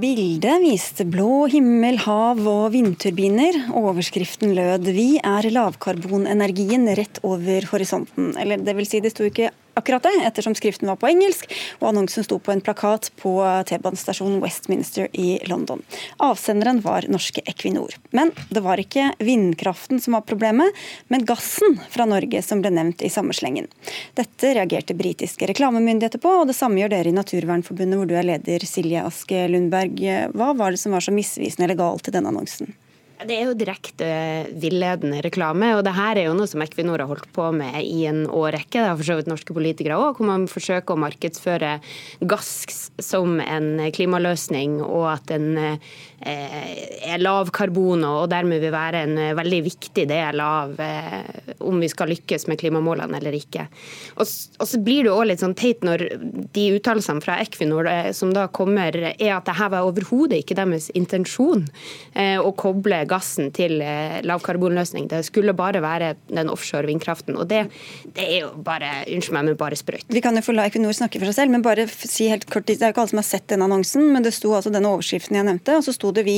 Bildet 0.00 0.62
viste 0.64 1.04
blå 1.12 1.44
himmel, 1.52 2.00
hav 2.06 2.40
og 2.48 2.72
vindturbiner. 2.72 3.60
Overskriften 3.76 4.56
lød 4.56 4.88
'Vi 4.88 5.20
er 5.20 5.50
lavkarbonenergien 5.58 6.88
rett 6.96 7.20
over 7.22 7.68
horisonten'. 7.68 8.32
Eller 8.40 8.64
det 8.64 8.76
vil 8.80 8.88
si, 8.88 9.04
det 9.04 9.12
sto 9.12 9.28
ikke 9.28 9.52
akkurat 9.76 10.02
det, 10.02 10.14
ettersom 10.24 10.54
skriften 10.56 10.88
var 10.88 10.96
på 11.00 11.08
engelsk, 11.10 11.50
og 11.80 11.90
annonsen 11.90 12.24
sto 12.24 12.38
på 12.40 12.52
en 12.54 12.62
plakat 12.64 13.10
på 13.20 13.34
T-banestasjonen 13.68 14.40
Westminster 14.42 15.08
i 15.12 15.36
London. 15.50 15.82
Avsenderen 16.16 16.80
var 16.84 17.06
norske 17.12 17.44
Equinor. 17.44 17.94
Men 18.16 18.32
det 18.48 18.62
var 18.64 18.80
ikke 18.80 19.10
vindkraften 19.18 20.00
som 20.00 20.16
var 20.16 20.24
problemet, 20.28 20.72
men 21.12 21.26
gassen 21.28 21.78
fra 21.92 22.08
Norge 22.08 22.42
som 22.42 22.64
ble 22.64 22.72
nevnt 22.72 23.04
i 23.04 23.12
samme 23.12 23.36
slengen. 23.36 23.68
Dette 24.16 24.54
reagerte 24.56 24.96
britiske 24.96 25.48
reklamemyndigheter 25.52 26.22
på, 26.22 26.32
og 26.40 26.48
det 26.48 26.56
samme 26.56 26.80
gjør 26.80 26.96
dere 26.96 27.12
i 27.12 27.16
Naturvernforbundet, 27.16 28.00
hvor 28.00 28.08
du 28.08 28.16
er 28.16 28.26
leder, 28.32 28.64
Silje 28.66 29.04
Aske 29.04 29.44
Lundberg. 29.52 30.00
Hva 30.32 30.52
var 30.56 30.72
det 30.72 30.80
som 30.80 30.96
var 30.96 31.04
så 31.04 31.14
misvisende 31.14 31.68
eller 31.68 31.80
galt 31.84 32.08
i 32.08 32.16
denne 32.16 32.32
annonsen? 32.32 32.72
Det 33.16 33.32
er 33.32 33.46
jo 33.48 33.56
direkte 33.56 34.06
villedende 34.60 35.22
reklame, 35.24 35.70
og 35.78 35.84
det 35.86 35.94
her 35.96 36.18
er 36.20 36.26
jo 36.26 36.34
noe 36.36 36.48
som 36.50 36.60
Equinor 36.60 37.00
har 37.00 37.08
holdt 37.08 37.30
på 37.32 37.46
med 37.56 37.78
i 37.80 38.04
en 38.10 38.26
årrekke. 38.28 38.76
Det 38.76 38.84
har 38.84 38.98
for 38.98 39.08
så 39.08 39.16
vidt 39.16 39.30
norske 39.30 39.56
politikere 39.56 39.96
òg, 39.96 40.18
hvor 40.18 40.28
man 40.28 40.44
forsøker 40.50 40.92
å 40.92 41.00
markedsføre 41.00 41.78
gass 42.28 42.90
som 43.00 43.38
en 43.40 43.80
klimaløsning, 43.96 44.82
og 44.84 45.08
at 45.14 45.32
den 45.32 45.56
eh, 45.56 45.96
er 46.20 47.20
lavkarbon 47.20 48.04
og 48.08 48.30
dermed 48.32 48.62
vil 48.62 48.72
være 48.72 49.02
en 49.04 49.18
veldig 49.36 49.60
viktig 49.66 50.06
del 50.08 50.40
av 50.40 50.78
eh, 50.80 51.52
om 51.66 51.76
vi 51.80 51.90
skal 51.92 52.10
lykkes 52.12 52.46
med 52.50 52.58
klimamålene 52.60 53.18
eller 53.18 53.36
ikke. 53.36 53.66
Og, 54.16 54.26
så 54.26 54.80
blir 54.82 55.06
det 55.06 55.12
òg 55.12 55.26
litt 55.30 55.42
sånn 55.44 55.56
teit 55.58 55.84
når 55.86 56.06
de 56.56 56.66
uttalelsene 56.78 57.24
fra 57.24 57.38
Equinor 57.44 57.90
eh, 57.90 58.10
som 58.16 58.32
da 58.34 58.46
kommer, 58.48 58.96
er 59.12 59.34
at 59.36 59.48
det 59.48 59.56
her 59.58 59.72
var 59.74 59.88
overhodet 59.88 60.40
ikke 60.42 60.56
deres 60.58 60.88
intensjon 60.96 61.66
å 62.16 62.50
koble 62.56 62.98
gassen 63.08 63.50
til 63.54 63.80
eh, 63.84 64.18
lavkarbonløsning. 64.26 65.08
Det 65.10 65.22
skulle 65.26 65.54
bare 65.56 65.82
være 65.84 66.14
den 66.30 66.50
offshore 66.52 66.88
vindkraften. 66.88 67.36
Og 67.38 67.48
det, 67.50 67.66
det 68.16 68.24
er 68.24 68.38
jo 68.44 68.50
bare 68.66 69.04
unnskyld 69.12 69.36
meg, 69.36 69.48
men 69.50 69.58
bare 69.60 69.78
sprøyt. 69.78 70.06
Vi 70.12 70.22
kan 70.24 70.36
jo 70.38 70.44
få 70.44 70.54
la 70.56 70.66
Equinor 70.70 70.96
snakke 70.96 71.20
for 71.20 71.30
seg 71.30 71.40
selv, 71.40 71.54
men 71.54 71.64
bare 71.64 71.86
si 71.90 72.30
helt 72.30 72.46
kort, 72.50 72.66
det 72.68 72.78
er 72.78 72.90
jo 72.90 72.94
ikke 72.94 73.04
alle 73.04 73.14
som 73.14 73.22
har 73.22 73.28
sett 73.28 73.48
den 73.52 73.64
annonsen, 73.66 74.08
men 74.14 74.26
det 74.26 74.34
sto 74.36 74.54
altså 74.56 74.72
denne 74.74 74.90
overskriften 74.94 75.38
jeg 75.38 75.48
nevnte, 75.48 75.78
og 75.78 75.86
så 75.86 75.94
sto 75.94 76.05
det 76.14 76.26
vi 76.26 76.36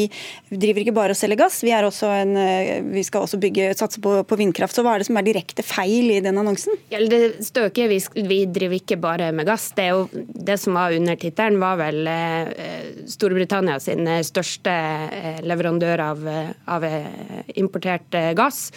driver 0.48 0.84
ikke 0.84 0.96
bare 0.96 1.16
og 1.16 1.20
selger 1.20 1.40
gass, 1.40 1.60
vi, 1.64 1.72
en, 1.74 2.34
eh, 2.36 2.72
vi 2.86 3.04
skal 3.06 3.26
også 3.26 3.40
bygge, 3.42 3.70
satse 3.78 4.02
på, 4.04 4.14
på, 4.24 4.38
vindkraft. 4.40 4.76
Så 4.76 4.84
hva 4.86 4.94
er 4.94 5.02
det 5.02 5.08
som 5.10 5.18
er 5.20 5.26
direkte 5.26 5.64
feil 5.66 6.12
i 6.14 6.20
den 6.24 6.38
annonsen? 6.40 6.78
Ja, 6.92 7.02
det 7.02 7.44
står 7.46 7.70
ikke 7.72 7.88
vi, 7.92 8.00
vi 8.28 8.40
driver 8.46 8.78
ikke 8.78 9.00
bare 9.02 9.32
med 9.36 9.48
gass. 9.48 9.70
Det, 9.76 9.90
jo, 9.92 10.06
det 10.14 10.58
som 10.62 10.78
var 10.78 10.96
under 10.96 11.18
tittelen, 11.20 11.60
var 11.60 11.80
vel 11.80 12.08
eh, 12.08 13.04
Storbritannia 13.08 13.78
sin 13.82 14.06
største 14.24 14.72
leverandør 15.44 16.02
av, 16.02 16.24
av 16.66 16.84
eh, 16.84 17.42
importert 17.60 18.14
eh, 18.14 18.32
gass, 18.38 18.68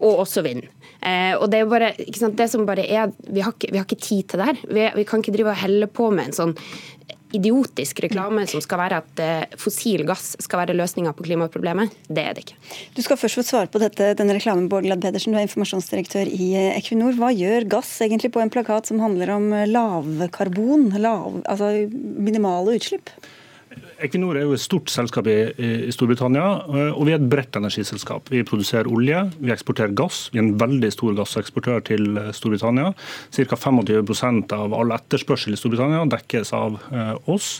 og 0.00 0.22
også 0.24 0.44
vind. 0.46 0.64
Eh, 1.00 1.34
og 1.36 1.48
det 1.52 1.60
er 1.60 1.68
bare, 1.68 1.92
det 1.96 2.48
som 2.52 2.66
bare 2.68 2.86
er, 2.86 3.12
vi 3.28 3.44
har, 3.44 3.54
ikke, 3.56 3.72
vi 3.72 3.80
har 3.80 3.86
ikke 3.86 4.00
tid 4.00 4.30
til 4.30 4.40
det 4.40 4.48
her. 4.50 4.62
Vi, 4.64 4.86
vi, 4.96 5.06
kan 5.08 5.22
ikke 5.22 5.34
drive 5.36 5.52
og 5.52 5.60
helle 5.60 5.88
på 5.88 6.10
med 6.14 6.30
en 6.30 6.36
sånn 6.36 6.54
idiotisk 7.36 8.02
reklame 8.04 8.46
som 8.50 8.62
skal 8.64 8.80
være 8.82 9.00
at 9.02 9.22
fossil 9.60 10.04
gass 10.08 10.34
skal 10.42 10.62
være 10.62 10.76
løsninga 10.78 11.12
på 11.16 11.26
klimaproblemet. 11.26 11.94
Det 12.08 12.24
er 12.24 12.36
det 12.36 12.44
ikke. 12.46 12.58
Du 12.96 13.02
skal 13.06 13.20
først 13.20 13.40
få 13.40 13.46
svare 13.46 13.70
på 13.70 13.82
dette, 13.82 14.12
denne 14.18 14.36
reklamen, 14.36 14.68
Bård 14.70 14.86
Glad 14.86 15.02
Pedersen, 15.04 15.34
du 15.34 15.40
er 15.40 15.46
informasjonsdirektør 15.46 16.30
i 16.30 16.52
Equinor. 16.76 17.16
Hva 17.18 17.32
gjør 17.34 17.68
gass 17.76 17.92
egentlig 18.04 18.32
på 18.34 18.42
en 18.42 18.52
plakat 18.52 18.90
som 18.90 19.02
handler 19.02 19.34
om 19.36 19.50
lavkarbon, 19.70 20.90
lav, 20.98 21.42
altså 21.44 21.72
minimale 21.90 22.78
utslipp? 22.80 23.12
Equinor 24.04 24.38
er 24.38 24.46
jo 24.46 24.54
et 24.56 24.62
stort 24.62 24.90
selskap 24.92 25.28
i, 25.30 25.36
i, 25.60 25.92
Storbritannia, 25.94 26.46
eh, 26.68 26.90
og 26.94 27.06
vi 27.08 27.14
er 27.14 27.20
et 27.20 27.28
bredt 27.30 27.56
energiselskap. 27.58 28.30
Vi 28.32 28.42
produserer 28.46 28.88
olje, 28.90 29.22
vi 29.40 29.52
eksporterer 29.54 29.94
gass. 29.96 30.28
Vi 30.32 30.40
er 30.40 30.46
en 30.46 30.56
veldig 30.60 30.90
stor 30.94 31.16
gasseksportør 31.18 31.84
til 31.90 32.20
eh, 32.20 32.30
Storbritannia. 32.36 32.92
Ca. 33.36 33.58
25% 33.60 34.54
av 34.56 34.76
all 34.76 34.94
etterspørsel 34.96 35.56
i 35.56 35.60
Storbritannia 35.60 36.04
dekkes 36.10 36.54
av 36.56 36.78
eh, 36.90 37.14
oss. 37.30 37.50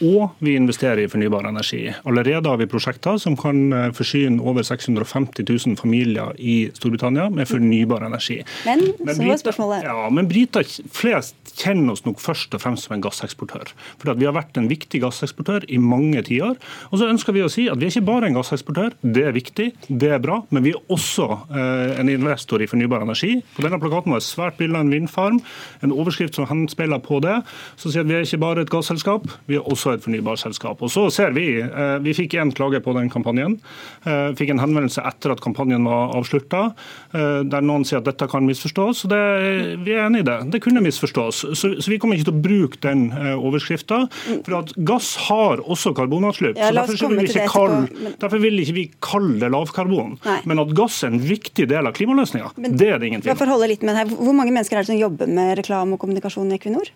Og 0.00 0.34
vi 0.44 0.56
investerer 0.58 1.04
i 1.04 1.10
fornybar 1.10 1.48
energi. 1.48 1.86
Allerede 2.04 2.50
har 2.50 2.60
vi 2.60 2.70
prosjekter 2.70 3.20
som 3.22 3.36
kan 3.38 3.92
forsyne 3.94 4.42
over 4.42 4.64
650 4.66 5.44
000 5.46 5.78
familier 5.80 6.34
i 6.38 6.70
Storbritannia 6.74 7.28
med 7.34 7.48
fornybar 7.50 8.06
energi. 8.06 8.40
Men, 8.66 8.86
men 9.04 9.16
så 9.16 9.28
var 9.28 9.42
spørsmålet 9.42 9.86
Ja, 9.88 10.08
men 10.12 10.28
briter 10.30 10.66
flest 10.94 11.43
kjenner 11.58 11.94
oss 11.94 12.04
nok 12.06 12.20
først 12.22 12.54
og 12.56 12.62
fremst 12.62 12.88
som 12.88 12.96
en 12.96 13.04
gasseksportør. 13.04 13.72
For 14.00 14.14
vi 14.18 14.28
har 14.28 14.36
vært 14.36 14.58
en 14.60 14.68
viktig 14.70 15.00
gasseksportør 15.04 15.66
i 15.72 15.78
mange 15.82 16.22
tiår. 16.26 16.56
Og 16.90 17.00
så 17.00 17.08
ønsker 17.10 17.36
vi 17.36 17.44
å 17.44 17.50
si 17.52 17.66
at 17.70 17.80
vi 17.80 17.88
er 17.88 17.94
ikke 17.94 18.08
bare 18.08 18.28
en 18.30 18.38
gasseksportør. 18.38 18.94
Det 19.02 19.24
er 19.28 19.36
viktig, 19.36 19.68
det 19.88 20.10
er 20.16 20.22
bra, 20.22 20.40
men 20.54 20.66
vi 20.66 20.74
er 20.74 20.92
også 20.94 21.28
eh, 21.54 21.94
en 22.00 22.10
investor 22.12 22.62
i 22.62 22.68
fornybar 22.70 23.04
energi. 23.06 23.36
På 23.56 23.64
denne 23.64 23.80
plakaten 23.82 24.14
var 24.14 24.22
det 24.22 24.28
svært 24.28 24.58
bilde 24.60 24.78
av 24.78 24.86
en 24.86 24.92
vindfarm. 24.94 25.40
En 25.84 25.94
overskrift 25.94 26.38
som 26.38 26.48
henspeiler 26.50 27.02
på 27.04 27.20
det. 27.24 27.40
Så 27.80 27.92
sier 27.92 28.04
at 28.04 28.10
vi 28.10 28.18
er 28.18 28.26
ikke 28.26 28.42
bare 28.42 28.64
et 28.64 28.72
gasselskap, 28.72 29.28
vi 29.50 29.58
er 29.58 29.70
også 29.70 29.94
et 29.94 30.04
fornybarselskap. 30.04 30.82
Og 30.84 30.92
så 30.92 31.06
ser 31.14 31.34
vi, 31.36 31.48
eh, 31.62 31.96
vi 32.04 32.16
fikk 32.16 32.38
én 32.40 32.54
klage 32.54 32.82
på 32.84 32.94
den 32.96 33.10
kampanjen. 33.12 33.58
Eh, 34.04 34.32
fikk 34.38 34.54
en 34.54 34.62
henvendelse 34.62 35.04
etter 35.04 35.34
at 35.34 35.42
kampanjen 35.44 35.84
var 35.88 36.14
avslutta, 36.18 36.74
eh, 37.14 37.42
der 37.44 37.64
noen 37.64 37.84
sier 37.84 38.02
at 38.02 38.08
dette 38.08 38.28
kan 38.30 38.46
misforstås. 38.46 39.04
og 39.04 39.10
det, 39.10 39.84
Vi 39.84 39.92
er 39.92 40.06
enig 40.08 40.20
i 40.20 40.28
det. 40.28 40.50
Det 40.50 40.62
kunne 40.62 40.82
misforstås. 40.82 41.43
Så, 41.52 41.74
så 41.82 41.92
vi 41.92 41.98
kommer 42.00 42.18
ikke 42.18 42.30
til 42.30 42.36
å 42.36 42.42
bruke 42.44 42.80
den 42.84 43.06
eh, 43.12 43.34
overskrifta. 43.34 44.04
For 44.46 44.58
at 44.58 44.74
gass 44.88 45.14
har 45.28 45.62
også 45.62 45.94
karbonutslipp. 45.96 46.58
Ja, 46.60 46.72
derfor, 46.74 47.14
vil 47.14 47.30
kalle, 47.50 47.84
men... 47.92 48.16
derfor, 48.22 48.42
vil 48.42 48.64
ikke 48.64 48.76
vi 48.78 48.86
kalle 49.04 49.38
det 49.42 49.52
lavkarbon. 49.54 50.18
Nei. 50.24 50.40
Men 50.50 50.64
at 50.64 50.74
gass 50.76 51.02
er 51.04 51.14
en 51.14 51.22
viktig 51.22 51.68
del 51.70 51.90
av 51.90 51.96
klimaløsninga, 51.96 52.54
det 52.64 52.90
er 52.90 53.00
det 53.02 53.12
ingen 53.12 53.24
tvil 53.24 53.34
om. 53.34 54.14
Hvor 54.18 54.36
mange 54.36 54.52
mennesker 54.52 54.78
er 54.78 54.86
det 54.86 54.92
som 54.92 55.00
jobber 55.00 55.30
med 55.30 55.56
reklame 55.60 55.96
og 55.96 56.02
kommunikasjon 56.02 56.52
i 56.52 56.58
Equinor? 56.58 56.90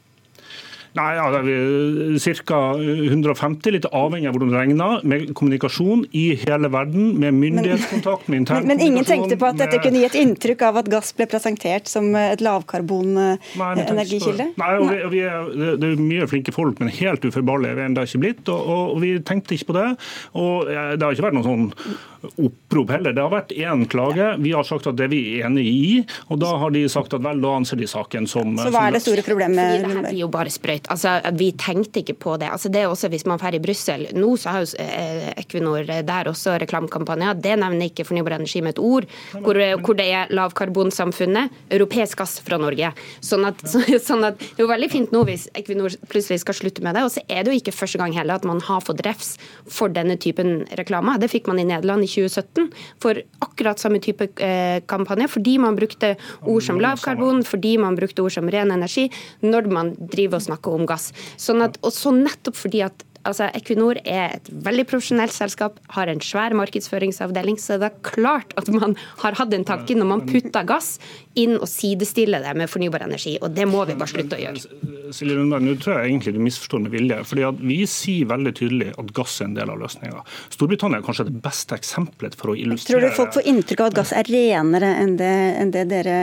Nei, 0.96 1.10
ja, 1.18 1.26
det 1.34 1.40
er 1.44 2.36
Ca. 2.48 2.60
150, 2.78 3.72
litt 3.74 3.88
avhengig 3.92 4.30
av 4.30 4.36
hvordan 4.36 4.52
det 4.52 4.58
regner, 4.58 5.04
med 5.08 5.32
kommunikasjon 5.36 6.04
i 6.16 6.24
hele 6.44 6.70
verden, 6.72 7.10
med 7.20 7.36
myndighetskontakt, 7.36 8.28
med 8.28 8.42
intern 8.42 8.62
men, 8.68 8.76
men, 8.76 8.86
ingen 8.86 9.08
tenkte 9.08 9.38
på 9.40 9.50
at 9.50 9.60
dette 9.60 9.80
kunne 9.82 10.02
gi 10.02 10.08
et 10.08 10.18
inntrykk 10.18 10.64
av 10.68 10.80
at 10.82 10.90
gass 10.92 11.12
ble 11.16 11.28
presentert 11.30 11.90
som 11.90 12.10
et 12.18 12.42
lavkarbonenergikilde? 12.44 14.50
Nei, 14.60 14.72
og 14.78 14.88
vi, 14.88 15.00
og 15.04 15.14
vi 15.14 15.24
er, 15.28 15.50
det 15.80 15.92
er 15.92 16.02
mye 16.02 16.28
flinke 16.30 16.54
folk, 16.54 16.80
men 16.82 16.92
helt 17.00 17.26
uforbarlige 17.28 17.74
er 17.74 17.80
vi 17.80 17.86
ennå 17.88 18.06
ikke 18.08 18.22
blitt. 18.24 18.44
Og, 18.48 18.70
og, 18.74 18.94
vi 19.02 19.14
tenkte 19.24 19.56
ikke 19.56 19.72
på 19.72 19.78
det. 19.78 19.88
Og 20.38 20.68
det 20.68 21.04
har 21.04 21.14
ikke 21.14 21.28
vært 21.28 21.38
noe 21.38 21.46
sånn 21.46 21.68
opprop 22.42 22.90
heller. 22.92 23.14
Det 23.14 23.22
har 23.22 23.32
vært 23.32 23.52
én 23.54 23.84
klage. 23.90 24.30
Vi 24.42 24.52
har 24.56 24.66
sagt 24.66 24.88
at 24.90 24.98
det 24.98 25.06
er 25.06 25.12
vi 25.12 25.22
enig 25.44 25.66
i, 25.68 25.90
og 26.28 26.40
da 26.42 26.54
har 26.62 26.74
de 26.74 26.84
sagt 26.90 27.14
at 27.14 27.24
vel, 27.24 27.42
da 27.42 27.54
anser 27.58 27.80
de 27.80 27.88
saken 27.90 28.26
som 28.30 28.56
Så 28.58 28.72
hva 28.74 28.88
er 28.88 28.96
det 28.96 29.02
store 29.04 29.24
problemet? 29.26 29.84
Det 29.84 29.92
her 29.92 30.08
blir 30.08 30.22
jo 30.24 30.30
bare 30.32 30.52
sprøyt. 30.52 30.87
Altså, 30.88 31.14
vi 31.38 31.50
tenkte 31.58 32.02
ikke 32.02 32.16
på 32.18 32.36
det. 32.40 32.48
Altså, 32.52 32.70
det 32.72 32.82
er 32.82 32.88
også 32.88 33.08
Hvis 33.12 33.26
man 33.28 33.38
drar 33.40 33.54
i 33.54 33.60
Brussel 33.62 34.06
Nå 34.16 34.34
så 34.40 34.52
har 34.54 34.64
jo 34.64 34.78
eh, 34.82 35.28
Equinor 35.40 35.86
der 35.86 36.30
også 36.30 36.56
reklamekampanjer. 36.62 37.38
Det 37.42 37.56
nevner 37.60 37.90
ikke 37.90 38.06
fornybar 38.08 38.38
energi 38.38 38.62
med 38.64 38.76
et 38.76 38.82
ord. 38.82 39.08
Hvor, 39.32 39.58
hvor 39.84 39.98
det 39.98 40.08
er 40.12 40.32
lavkarbonsamfunnet. 40.34 41.54
Europeisk 41.74 42.18
gass 42.22 42.38
fra 42.44 42.58
Norge. 42.60 42.92
Sånn 43.24 43.46
at, 43.48 43.62
så, 43.68 43.82
sånn 44.08 44.26
at, 44.28 44.38
Det 44.40 44.60
er 44.60 44.66
jo 44.66 44.70
veldig 44.72 44.90
fint 44.92 45.14
nå 45.14 45.24
hvis 45.28 45.48
Equinor 45.58 45.94
plutselig 46.10 46.42
skal 46.44 46.56
slutte 46.58 46.84
med 46.84 46.96
det. 46.98 47.04
Og 47.06 47.12
så 47.14 47.24
er 47.28 47.44
det 47.44 47.54
jo 47.54 47.62
ikke 47.62 47.76
første 47.76 48.00
gang 48.00 48.14
heller 48.16 48.38
at 48.38 48.48
man 48.48 48.62
har 48.64 48.84
fått 48.84 49.02
refs 49.06 49.34
for 49.68 49.92
denne 49.92 50.18
typen 50.20 50.62
reklame. 50.78 51.18
Det 51.20 51.30
fikk 51.32 51.48
man 51.50 51.60
i 51.60 51.66
Nederland 51.68 52.06
i 52.06 52.10
2017 52.10 52.68
for 53.02 53.20
akkurat 53.44 53.80
samme 53.80 54.00
type 54.04 54.30
eh, 54.44 54.80
kampanje, 54.90 55.28
fordi 55.30 55.56
man 55.62 55.76
brukte 55.78 56.14
ord 56.42 56.64
som 56.64 56.80
lavkarbon, 56.82 57.44
fordi 57.46 57.76
man 57.80 57.96
brukte 57.98 58.24
ord 58.24 58.34
som 58.34 58.48
ren 58.52 58.72
energi, 58.74 59.08
når 59.44 59.70
man 59.72 59.92
driver 59.98 60.40
og 60.40 60.46
snakker 60.48 60.67
om 60.76 60.86
gass. 60.88 61.10
Sånn 61.40 61.64
at, 61.64 61.78
og 61.82 61.94
så 61.94 62.12
nettopp 62.14 62.58
fordi 62.58 62.84
at 62.86 63.07
altså 63.28 63.48
Equinor 63.56 64.00
er 64.04 64.38
et 64.38 64.50
veldig 64.66 64.86
profesjonelt 64.88 65.34
selskap, 65.34 65.78
har 65.94 66.10
en 66.10 66.22
svær 66.24 66.56
markedsføringsavdeling, 66.58 67.58
så 67.60 67.78
det 67.80 67.90
er 67.90 68.02
klart 68.06 68.54
at 68.60 68.70
man 68.72 68.96
har 69.22 69.38
hatt 69.38 69.54
en 69.54 69.66
tanke 69.68 69.96
når 69.98 70.08
man 70.08 70.24
putter 70.28 70.66
gass 70.68 70.96
inn 71.38 71.56
og 71.58 71.68
sidestiller 71.70 72.42
det 72.42 72.54
med 72.58 72.70
fornybar 72.70 73.04
energi. 73.06 73.36
og 73.42 73.52
Det 73.54 73.66
må 73.68 73.84
vi 73.88 73.96
bare 73.98 74.10
slutte 74.10 74.38
å 74.38 74.42
gjøre. 74.42 75.12
Silje 75.14 75.36
Lundberg, 75.36 75.64
nå 75.64 75.76
tror 75.80 75.98
jeg 75.98 76.10
egentlig 76.10 76.34
du 76.34 76.40
misforstår 76.42 76.82
med 76.84 76.94
vilje. 76.96 77.18
fordi 77.24 77.44
at 77.48 77.60
Vi 77.68 77.78
sier 77.86 78.28
veldig 78.28 78.54
tydelig 78.58 78.90
at 78.98 79.12
gass 79.14 79.40
er 79.40 79.48
en 79.48 79.54
del 79.54 79.70
av 79.70 79.78
løsninga. 79.80 80.24
Storbritannia 80.54 81.00
er 81.00 81.06
kanskje 81.06 81.28
det 81.28 81.36
beste 81.44 81.78
eksempelet 81.78 82.36
for 82.38 82.52
å 82.52 82.56
illustrere 82.58 82.98
Tror 82.98 83.08
du 83.08 83.16
folk 83.16 83.34
får 83.38 83.48
inntrykk 83.52 83.84
av 83.84 83.92
at 83.92 83.98
gass 84.00 84.12
er 84.16 84.28
renere 84.28 84.90
enn 85.02 85.16
det, 85.20 85.34
enn 85.62 85.72
det, 85.74 85.84
dere, 85.92 86.16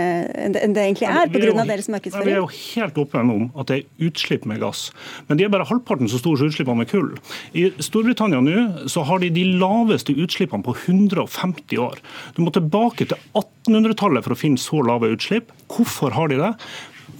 enn 0.45 0.75
det 0.75 0.85
egentlig 0.85 1.09
er, 1.09 1.31
pga. 1.31 1.65
deres 1.65 1.89
markedsføring? 1.91 2.29
Vi 2.29 2.35
er 2.35 2.43
jo 2.43 2.51
helt 2.51 2.99
åpne 3.05 3.25
om 3.35 3.47
at 3.55 3.71
det 3.71 3.79
er 3.79 4.09
utslipp 4.09 4.45
med 4.49 4.61
gass. 4.63 4.89
Men 5.29 5.39
de 5.39 5.47
er 5.47 5.53
bare 5.53 5.67
halvparten 5.69 6.11
så 6.11 6.19
store 6.21 6.41
som 6.41 6.51
utslippene 6.51 6.83
med 6.83 6.91
kull 6.91 6.94
kull. 6.95 7.13
I 7.53 7.67
Storbritannia 7.83 8.41
nå 8.43 8.87
så 8.91 9.05
har 9.07 9.21
de 9.21 9.33
de 9.35 9.45
laveste 9.59 10.15
utslippene 10.15 10.65
på 10.65 10.75
150 10.87 11.79
år. 11.83 12.01
Du 12.35 12.43
må 12.45 12.55
tilbake 12.55 13.09
til 13.09 13.19
1800-tallet 13.35 14.25
for 14.25 14.35
å 14.35 14.39
finne 14.39 14.61
så 14.61 14.81
lave 14.85 15.13
utslipp. 15.15 15.51
Hvorfor 15.71 16.15
har 16.15 16.31
de 16.31 16.41
det? 16.41 16.53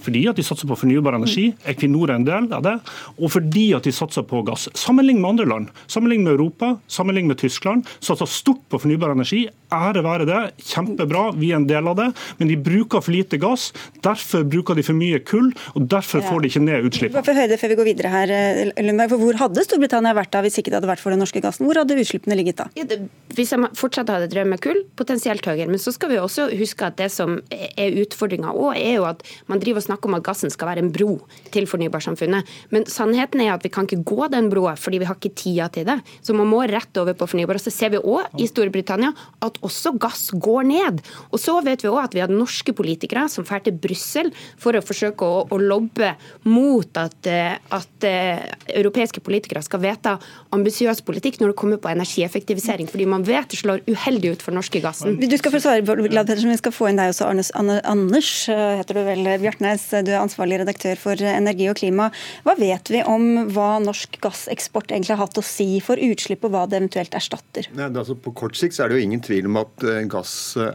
fordi 0.06 0.22
at 0.30 0.38
de 0.38 0.44
satser 0.46 0.68
på 0.70 0.78
fornybar 0.78 1.16
energi, 1.18 1.48
Equinor 1.66 2.10
er 2.12 2.20
en 2.20 2.26
del 2.26 2.48
av 2.54 2.62
det, 2.64 2.74
og 3.18 3.32
fordi 3.34 3.66
at 3.76 3.86
de 3.86 3.94
satser 3.94 4.26
på 4.28 4.42
gass. 4.46 4.68
Sammenlign 4.78 5.18
med 5.22 5.32
andre 5.32 5.48
land. 5.50 5.72
Sammenlign 5.90 6.26
med 6.26 6.36
Europa, 6.36 6.76
sammenlign 6.86 7.30
med 7.30 7.40
Tyskland. 7.42 7.86
Satser 8.04 8.30
stort 8.30 8.62
på 8.70 8.80
fornybar 8.82 9.14
energi. 9.16 9.46
Ære 9.74 10.02
være 10.06 10.26
det, 10.28 10.40
kjempebra, 10.62 11.32
vi 11.34 11.50
er 11.50 11.58
en 11.58 11.66
del 11.66 11.88
av 11.90 11.96
det. 11.98 12.06
Men 12.38 12.50
de 12.50 12.56
bruker 12.68 13.02
for 13.02 13.14
lite 13.14 13.38
gass. 13.42 13.72
Derfor 14.04 14.44
bruker 14.46 14.78
de 14.78 14.84
for 14.86 14.94
mye 14.94 15.18
kull, 15.26 15.48
og 15.74 15.88
derfor 15.90 16.22
får 16.22 16.44
de 16.44 16.50
ikke 16.52 16.62
ned 16.62 16.86
utslippene. 16.86 17.22
Bare 17.26 17.34
høre 17.40 17.50
det 17.50 17.58
før 17.60 17.72
vi 17.72 17.78
går 17.80 17.88
videre 17.90 18.12
her, 18.12 18.34
Lundberg. 18.78 19.14
For 19.14 19.24
hvor 19.24 19.40
hadde 19.40 19.64
Storbritannia 19.66 20.14
vært 20.16 20.32
da 20.36 20.42
hvis 20.46 20.60
ikke 20.60 20.70
det 20.70 20.78
hadde 20.80 20.90
vært 20.92 21.02
for 21.02 21.14
den 21.14 21.22
norske 21.22 21.42
gassen? 21.42 21.66
Hvor 21.66 21.80
hadde 21.80 21.98
utslippene 21.98 22.38
ligget 22.38 22.60
da? 22.62 22.68
Ja, 22.78 22.86
det, 22.86 23.00
hvis 23.34 23.50
de 23.54 23.70
fortsatt 23.78 24.12
hadde 24.12 24.30
drevet 24.30 24.52
med 24.52 24.62
kull, 24.62 24.78
potensielt 24.98 25.46
høyere. 25.46 25.68
Men 25.72 25.82
så 25.82 25.92
skal 25.94 26.12
vi 26.14 26.20
også 26.22 26.48
huske 26.54 26.86
at 26.86 26.98
det 27.00 27.10
som 27.14 27.40
er 27.50 27.98
utfordringa 28.04 28.54
òg, 28.54 28.78
er 28.78 29.00
jo 29.00 29.08
at 29.10 29.24
man 29.50 29.62
driver 29.62 29.82
og 29.82 29.88
snakker 29.88 30.10
om 30.12 30.18
at 30.20 30.26
gassen 30.26 30.52
skal 30.54 30.70
være 30.70 30.84
en 30.84 30.92
bro 30.94 31.18
til 31.54 31.66
fornybarsamfunnet. 31.70 32.54
Men 32.70 32.86
sannheten 32.90 33.42
er 33.42 33.56
at 33.56 33.66
vi 33.66 33.72
kan 33.74 33.88
ikke 33.88 34.06
gå 34.06 34.30
den 34.32 34.50
broa, 34.52 34.76
fordi 34.78 35.02
vi 35.02 35.10
har 35.10 35.18
ikke 35.18 35.34
tida 35.36 35.68
til 35.74 35.88
det. 35.88 35.98
Så 36.22 36.36
man 36.38 36.48
må 36.50 36.62
rett 36.70 37.02
over 37.02 37.18
på 37.18 37.28
fornybar. 37.34 37.58
Og 37.58 37.66
så 37.66 37.74
ser 37.74 37.92
vi 37.96 38.02
òg 38.02 38.40
i 38.40 38.48
Storbritannia 38.50 39.12
at 39.44 39.55
også 39.64 39.94
gass 40.00 40.28
går 40.32 40.66
ned. 40.68 41.02
Og 41.30 41.40
så 41.42 41.56
vet 41.64 41.84
vi 41.84 41.90
òg 41.90 42.02
at 42.04 42.16
vi 42.16 42.22
har 42.24 42.32
norske 42.32 42.74
politikere 42.76 43.26
som 43.32 43.46
drar 43.46 43.64
til 43.64 43.76
Brussel 43.80 44.32
for 44.60 44.76
å 44.76 44.84
forsøke 44.84 45.26
å, 45.26 45.44
å 45.52 45.60
lobbe 45.60 46.12
mot 46.48 47.00
at, 47.00 47.18
eh, 47.30 47.56
at 47.56 48.06
uh, 48.06 48.44
europeiske 48.76 49.22
politikere 49.24 49.62
skal 49.64 49.82
vedta 49.82 50.16
ambisiøs 50.54 51.02
politikk 51.06 51.40
når 51.40 51.52
det 51.52 51.58
kommer 51.60 51.80
på 51.82 51.90
energieffektivisering, 51.92 52.88
fordi 52.90 53.08
man 53.10 53.24
vet 53.26 53.50
det 53.52 53.60
slår 53.60 53.84
uheldig 53.88 54.36
ut 54.36 54.44
for 54.44 54.56
norske 54.56 54.80
gassen. 54.84 55.18
Du 55.20 55.36
skal 55.38 55.54
få 55.54 55.62
svare, 55.62 55.84
Glad 55.84 56.28
Pedersen, 56.28 56.52
vi 56.52 56.60
skal 56.60 56.74
få 56.74 56.90
inn 56.90 57.00
deg 57.00 57.12
også, 57.12 57.28
Arnes, 57.30 57.52
Anders 57.56 58.32
eh, 58.52 58.76
heter 58.80 59.00
du 59.00 59.02
vel, 59.06 59.30
Bjartnes. 59.42 59.88
Du 60.06 60.12
er 60.12 60.20
ansvarlig 60.22 60.60
redaktør 60.62 60.98
for 61.00 61.26
energi 61.30 61.68
og 61.70 61.78
klima. 61.80 62.10
Hva 62.46 62.56
vet 62.58 62.92
vi 62.92 63.02
om 63.06 63.46
hva 63.54 63.76
norsk 63.82 64.18
gasseksport 64.22 64.92
egentlig 64.92 65.14
har 65.16 65.24
hatt 65.24 65.40
å 65.40 65.44
si 65.44 65.68
for 65.84 66.00
utslipp, 66.00 66.46
og 66.46 66.54
hva 66.54 66.66
det 66.70 66.80
eventuelt 66.80 67.16
erstatter? 67.16 67.70
Nei, 67.76 67.90
altså 67.90 68.16
på 68.18 68.34
kort 68.36 68.58
sikt 68.58 68.78
er 68.80 68.90
det 68.90 69.00
jo 69.00 69.06
ingen 69.06 69.22
tvil 69.24 69.45
om 69.50 69.60
at 69.62 69.76
Eh, 69.86 70.06
gass, 70.10 70.56
er, 70.60 70.72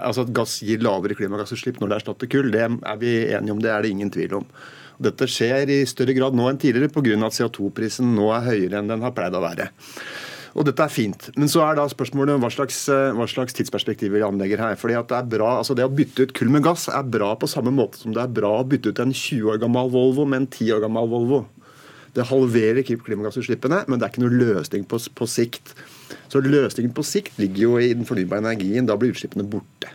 altså 0.00 0.24
at 0.26 0.34
gass 0.34 0.58
gir 0.66 0.82
lavere 0.84 1.16
klimagassutslipp 1.18 1.80
når 1.80 1.90
det 1.90 1.98
erstatter 2.00 2.30
kull. 2.30 2.50
Det 2.52 2.64
er 2.66 2.98
vi 3.00 3.14
enige 3.30 3.54
om, 3.54 3.62
det 3.62 3.72
er 3.72 3.82
det 3.82 3.92
ingen 3.94 4.12
tvil 4.12 4.40
om. 4.40 4.48
Dette 5.00 5.28
skjer 5.30 5.70
i 5.72 5.78
større 5.88 6.14
grad 6.16 6.36
nå 6.36 6.48
enn 6.50 6.60
tidligere 6.60 6.92
pga. 6.92 7.16
at 7.26 7.36
CO2-prisen 7.36 8.14
nå 8.16 8.28
er 8.36 8.44
høyere 8.50 8.80
enn 8.80 8.90
den 8.90 9.00
har 9.06 9.14
pleid 9.16 9.34
å 9.34 9.40
være. 9.40 9.70
Og 10.58 10.66
dette 10.66 10.82
er 10.82 10.90
fint. 10.90 11.30
Men 11.36 11.48
så 11.48 11.62
er 11.62 11.76
da 11.78 11.86
spørsmålet 11.88 12.40
hva 12.42 12.50
slags, 12.50 12.88
eh, 12.90 13.14
hva 13.14 13.26
slags 13.30 13.54
tidsperspektiv 13.54 14.10
vi 14.12 14.20
anlegger 14.20 14.58
her. 14.58 14.76
Fordi 14.76 14.98
at 14.98 15.08
Det 15.08 15.16
er 15.16 15.38
bra, 15.38 15.58
altså 15.58 15.74
det 15.74 15.86
å 15.86 15.94
bytte 15.94 16.22
ut 16.26 16.34
kull 16.34 16.50
med 16.50 16.62
gass 16.62 16.88
er 16.88 17.02
bra 17.02 17.34
på 17.36 17.48
samme 17.48 17.70
måte 17.70 17.98
som 17.98 18.12
det 18.12 18.22
er 18.22 18.28
bra 18.28 18.60
å 18.60 18.68
bytte 18.68 18.90
ut 18.90 18.98
en 18.98 19.12
20 19.12 19.42
år 19.46 19.60
gammel 19.60 19.90
Volvo 19.90 20.26
med 20.26 20.42
en 20.42 20.46
10 20.46 20.72
år 20.74 20.80
gammel 20.82 21.08
Volvo. 21.08 21.46
Det 22.12 22.26
halverer 22.26 22.82
klimagassutslippene, 22.82 23.86
men 23.86 23.98
det 23.98 24.04
er 24.04 24.10
ikke 24.10 24.26
noe 24.26 24.34
løsning 24.34 24.84
på, 24.84 24.98
på 25.14 25.28
sikt. 25.28 25.74
Så 26.32 26.42
løsningen 26.44 26.92
på 26.96 27.06
sikt 27.06 27.40
ligger 27.40 27.62
jo 27.66 27.72
i 27.80 27.92
den 27.94 28.08
fornybare 28.08 28.44
energien. 28.44 28.88
Da 28.88 28.98
blir 29.00 29.14
utslippene 29.14 29.46
borte. 29.48 29.92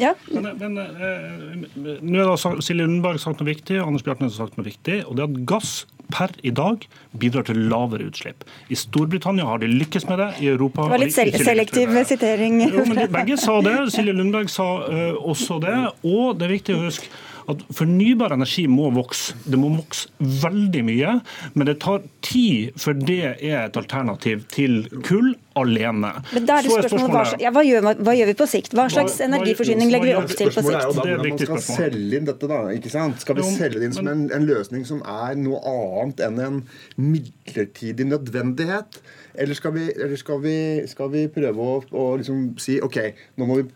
Ja. 0.00 0.14
Men, 0.32 0.48
men 0.58 0.78
eh, 0.80 2.00
nå 2.02 2.26
har 2.26 2.60
Silje 2.64 2.82
Lundberg 2.82 3.20
sagt 3.22 3.40
noe 3.40 3.50
viktig, 3.50 3.78
og 3.78 3.92
Anders 3.92 4.06
Bjartnes 4.06 4.34
har 4.34 4.48
sagt 4.48 4.58
noe 4.58 4.66
viktig. 4.66 5.02
og 5.06 5.16
det 5.16 5.24
er 5.24 5.30
at 5.30 5.42
Gass 5.50 5.72
per 6.10 6.32
i 6.42 6.50
dag 6.50 6.82
bidrar 7.22 7.46
til 7.46 7.60
lavere 7.70 8.08
utslipp. 8.10 8.42
I 8.68 8.78
Storbritannia 8.78 9.46
har 9.46 9.62
de 9.62 9.70
lykkes 9.70 10.08
med 10.08 10.18
det. 10.18 10.30
I 10.42 10.50
Europa 10.54 10.88
Det 10.88 10.94
var 10.94 11.04
litt 11.04 11.14
sel 11.14 11.30
selektiv 11.38 11.94
sitering. 12.08 12.60
Jo, 12.66 12.84
men 12.88 12.98
de, 12.98 13.06
begge 13.14 13.38
sa 13.40 13.60
det. 13.62 13.76
Silje 13.94 14.16
Lundberg 14.16 14.50
sa 14.50 14.68
uh, 14.82 15.20
også 15.20 15.60
det. 15.62 15.76
Og 16.02 16.38
det 16.40 16.48
er 16.48 16.56
viktig 16.56 16.76
å 16.76 16.86
huske 16.88 17.12
at 17.50 17.62
fornybar 17.74 18.34
energi 18.36 18.66
må 18.70 18.90
vokse. 18.94 19.36
Det 19.44 19.58
må 19.60 19.72
vokse 19.74 20.08
veldig 20.20 20.82
mye, 20.86 21.14
men 21.54 21.68
det 21.68 21.78
tar 21.84 22.02
tid 22.24 22.76
før 22.80 22.98
det 23.00 23.22
er 23.36 23.66
et 23.66 23.78
alternativ 23.78 24.44
til 24.52 24.84
kull 25.06 25.32
alene. 25.58 26.12
Men 26.34 26.46
da 26.48 26.58
er 26.58 26.66
det 26.66 26.72
spørsmålet, 26.72 27.14
hva, 27.14 27.22
ja, 27.42 27.52
hva, 27.54 27.64
gjør, 27.66 27.86
hva, 28.00 28.14
gjør, 28.16 28.30
vi 28.30 28.36
på 28.38 28.48
sikt? 28.50 28.74
Hva 28.76 28.86
slags 28.92 29.18
hva, 29.18 29.28
energiforsyning 29.28 29.90
legger 29.92 30.10
vi 30.10 30.16
opp 30.20 30.30
til 30.32 30.52
på 30.52 30.64
sikt? 30.64 30.70
Det 30.70 30.76
er 30.76 30.86
jo 30.86 30.94
da 30.94 31.06
hvordan 31.06 31.34
man 31.34 31.42
skal 31.42 31.64
selge 31.66 32.20
inn 32.20 32.28
dette, 32.28 32.50
da. 32.52 32.60
ikke 32.76 32.92
sant? 32.92 33.24
Skal 33.24 33.40
vi 33.40 33.46
selge 33.48 33.80
det 33.80 33.90
inn 33.90 33.96
som 33.96 34.10
en, 34.10 34.26
en 34.36 34.46
løsning 34.48 34.86
som 34.88 35.02
er 35.02 35.40
noe 35.40 35.60
annet 35.72 36.22
enn 36.28 36.44
en 36.46 36.62
midlertidig 37.00 38.06
nødvendighet? 38.10 39.02
Eller 39.40 39.58
skal 39.58 39.74
vi, 39.76 39.90
eller 39.94 40.18
skal 40.20 40.40
vi, 40.42 40.56
skal 40.90 41.12
vi 41.12 41.26
prøve 41.32 41.66
å, 41.74 41.76
å 41.90 42.06
liksom 42.20 42.50
si 42.60 42.80
OK, 42.84 43.02
nå 43.38 43.46
må 43.48 43.60
vi 43.60 43.68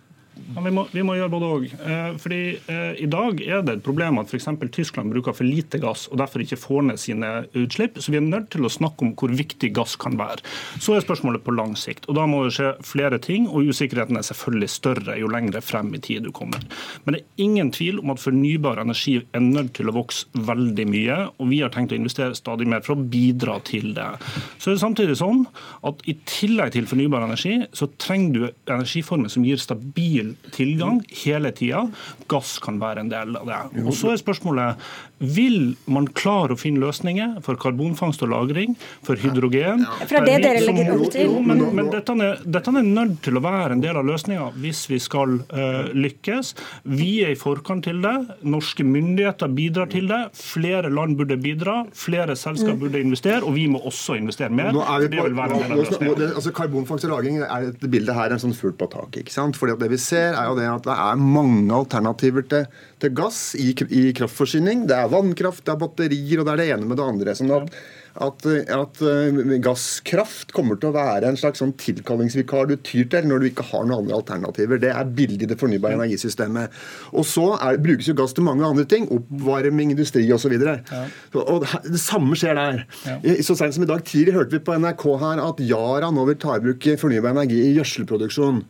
ja, 0.54 0.60
vi, 0.60 0.70
må, 0.70 0.84
vi, 0.92 1.02
må, 1.06 1.14
gjøre 1.16 1.32
både 1.32 1.48
òg. 1.50 1.64
Eh, 1.72 2.16
fordi 2.20 2.40
eh, 2.70 3.00
I 3.02 3.08
dag 3.10 3.40
er 3.42 3.62
det 3.64 3.78
et 3.78 3.84
problem 3.86 4.20
at 4.20 4.30
f.eks. 4.30 4.48
Tyskland 4.74 5.12
bruker 5.12 5.34
for 5.36 5.46
lite 5.46 5.80
gass 5.82 6.06
og 6.10 6.18
derfor 6.20 6.42
ikke 6.44 6.58
får 6.60 6.86
ned 6.88 7.00
sine 7.00 7.30
utslipp. 7.58 7.98
Så 8.02 8.12
vi 8.14 8.20
er 8.20 8.26
nødt 8.26 8.50
til 8.54 8.66
å 8.66 8.72
snakke 8.72 9.06
om 9.06 9.14
hvor 9.18 9.34
viktig 9.34 9.72
gass 9.74 9.96
kan 10.00 10.18
være. 10.20 10.44
Så 10.82 10.96
er 10.96 11.04
spørsmålet 11.04 11.44
på 11.46 11.54
lang 11.54 11.74
sikt. 11.78 12.08
og 12.08 12.18
Da 12.18 12.26
må 12.30 12.44
det 12.44 12.54
skje 12.56 12.72
flere 12.86 13.20
ting, 13.22 13.48
og 13.50 13.70
usikkerheten 13.70 14.18
er 14.18 14.26
selvfølgelig 14.26 14.70
større 14.72 15.18
jo 15.20 15.30
lengre 15.32 15.62
frem 15.64 15.92
i 15.96 16.02
tid 16.02 16.26
du 16.26 16.32
kommer. 16.34 16.62
Men 17.04 17.16
det 17.16 17.22
er 17.22 17.46
ingen 17.46 17.72
tvil 17.74 18.00
om 18.02 18.14
at 18.14 18.22
fornybar 18.22 18.82
energi 18.82 19.16
er 19.20 19.44
nødt 19.44 19.74
til 19.78 19.90
å 19.90 19.96
vokse 19.96 20.44
veldig 20.46 20.88
mye, 20.90 21.18
og 21.38 21.50
vi 21.50 21.62
har 21.64 21.72
tenkt 21.74 21.94
å 21.94 21.98
investere 21.98 22.38
stadig 22.38 22.68
mer 22.70 22.84
for 22.86 22.96
å 22.96 23.06
bidra 23.14 23.58
til 23.66 23.92
det. 23.96 24.10
Så 24.58 24.70
er 24.70 24.76
det 24.76 24.84
samtidig 24.84 25.18
sånn 25.20 25.44
at 25.86 26.02
i 26.10 26.16
tillegg 26.28 26.74
til 26.74 26.88
fornybar 26.90 27.26
energi, 27.26 27.56
så 27.74 27.88
trenger 28.00 28.34
du 28.34 28.72
energiformer 28.72 29.32
som 29.32 29.46
gir 29.46 29.60
stabil 29.60 30.23
tilgang 30.54 31.00
hele 31.24 31.52
tida. 31.56 31.84
Gass 32.30 32.56
kan 32.64 32.80
være 32.82 33.04
en 33.04 33.12
del 33.12 33.36
av 33.40 33.48
det. 33.50 33.60
Og 33.84 33.92
Så 33.96 34.12
er 34.12 34.20
spørsmålet 34.20 34.80
vil 35.24 35.74
man 35.90 36.06
klare 36.16 36.54
å 36.54 36.58
finne 36.60 36.82
løsninger 36.82 37.38
for 37.44 37.58
karbonfangst 37.60 38.22
og 38.26 38.30
-lagring, 38.32 38.74
for 39.06 39.20
hydrogen? 39.20 39.84
For 40.04 40.20
det 40.24 40.36
er 40.36 40.42
det 40.42 40.42
dere 40.44 40.64
legger 40.66 40.92
opp 40.94 41.10
til? 41.12 41.28
Jo, 41.28 41.40
men, 41.40 41.62
men 41.76 41.90
dette, 41.92 42.12
er, 42.12 42.42
dette, 42.44 42.74
er, 42.74 42.82
nødt 42.84 43.20
til 43.24 43.38
å 43.38 43.42
være 43.44 43.76
en 43.76 43.84
del 43.84 43.98
av 44.00 44.06
løsninga 44.06 44.50
hvis 44.60 44.84
vi 44.90 44.98
skal 45.02 45.38
uh, 45.50 45.90
lykkes. 45.94 46.54
Vi 46.84 47.10
er 47.24 47.34
i 47.34 47.38
forkant 47.38 47.86
til 47.88 48.00
det. 48.04 48.14
Norske 48.42 48.86
myndigheter 48.86 49.50
bidrar 49.54 49.90
til 49.92 50.08
det. 50.10 50.22
Flere 50.38 50.90
land 50.92 51.18
burde 51.18 51.38
bidra. 51.40 51.82
Flere 51.96 52.36
selskap 52.36 52.78
burde 52.80 53.00
investere, 53.00 53.42
og 53.42 53.54
vi 53.56 53.66
må 53.70 53.82
også 53.84 54.18
investere 54.20 54.52
mer. 54.54 54.72
Nå 54.74 54.84
er 54.84 55.06
vi 55.06 55.12
på, 55.16 55.28
det 55.28 55.34
nå, 55.34 55.60
nå, 55.74 56.14
det, 56.18 56.30
altså 56.34 56.52
Karbonfangst 56.54 57.08
og 57.08 57.16
-lagring 57.16 57.42
er 57.42 57.70
et 57.70 57.86
bilde 57.90 58.14
her 58.14 58.34
en 58.34 58.42
sånn 58.42 58.56
fugl 58.56 58.74
på 58.78 58.88
taket. 58.92 59.24
ikke 59.24 59.34
sant? 59.34 59.56
Fordi 59.56 59.76
det 59.80 59.90
vi 59.90 60.00
ser, 60.00 60.34
er 60.34 60.50
jo 60.50 60.58
det 60.58 60.68
at 60.70 60.86
det 60.86 60.94
er 60.94 61.20
mange 61.20 61.72
alternativer 61.74 62.46
til, 62.48 62.66
til 63.04 63.14
gass 63.16 63.42
i, 63.60 63.72
i 63.72 64.06
kraftforsyning. 64.16 64.86
Det 64.90 64.96
er 64.96 65.12
vannkraft, 65.12 65.64
det 65.66 65.74
er 65.74 65.82
batterier, 65.82 66.40
og 66.40 66.48
det 66.48 66.54
er 66.54 66.62
det 66.62 66.70
ene 66.74 66.88
med 66.88 67.00
det 67.00 67.06
andre. 67.12 67.36
sånn 67.38 67.54
at 67.54 67.76
at, 68.22 68.46
at, 68.46 69.00
eh, 69.02 69.58
gasskraft 69.64 70.52
kommer 70.54 70.78
til 70.78 70.92
å 70.92 70.94
være 70.94 71.26
en 71.26 71.38
slags 71.38 71.58
sånn 71.62 71.72
tilkallingsvikar 71.80 72.68
du 72.70 72.76
tyr 72.76 73.08
til 73.10 73.26
når 73.26 73.42
du 73.42 73.48
ikke 73.48 73.66
har 73.72 73.88
noen 73.88 74.04
andre 74.04 74.18
alternativer. 74.20 74.78
Det 74.82 74.92
er 74.94 75.10
billig 75.18 75.40
i 75.42 75.48
det 75.50 75.58
fornybare 75.58 75.98
energisystemet. 75.98 76.74
Og 77.12 77.26
så 77.26 77.48
er, 77.58 77.80
brukes 77.82 78.06
jo 78.06 78.14
gass 78.18 78.36
til 78.36 78.46
mange 78.46 78.66
andre 78.66 78.86
ting. 78.86 79.08
Oppvarming, 79.14 79.90
industri 79.96 80.22
osv. 80.34 80.54
Ja. 80.62 81.02
Og 81.42 81.66
det 81.82 82.00
samme 82.02 82.38
skjer 82.38 82.54
der. 82.60 82.84
Ja. 83.02 83.18
Så 83.42 83.58
sent 83.58 83.74
som 83.74 83.86
i 83.86 83.90
dag 83.90 84.04
tidlig 84.06 84.36
hørte 84.36 84.54
vi 84.54 84.62
på 84.62 84.78
NRK 84.78 85.04
her 85.24 85.42
at 85.42 85.64
Yara 85.64 86.12
nå 86.14 86.28
vil 86.30 86.38
ta 86.38 86.58
i 86.58 86.62
bruk 86.62 86.86
fornybar 87.00 87.34
energi 87.34 87.58
i 87.64 87.74
gjødselproduksjon. 87.74 88.62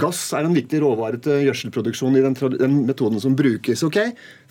Gass 0.00 0.20
er 0.36 0.44
en 0.44 0.56
viktig 0.56 0.82
råvare 0.84 1.22
til 1.24 1.46
gjødselproduksjon 1.48 2.20
i 2.20 2.24
den, 2.26 2.36
den 2.60 2.78
metoden 2.90 3.22
som 3.22 3.38
brukes. 3.38 3.86
ok? 3.88 4.02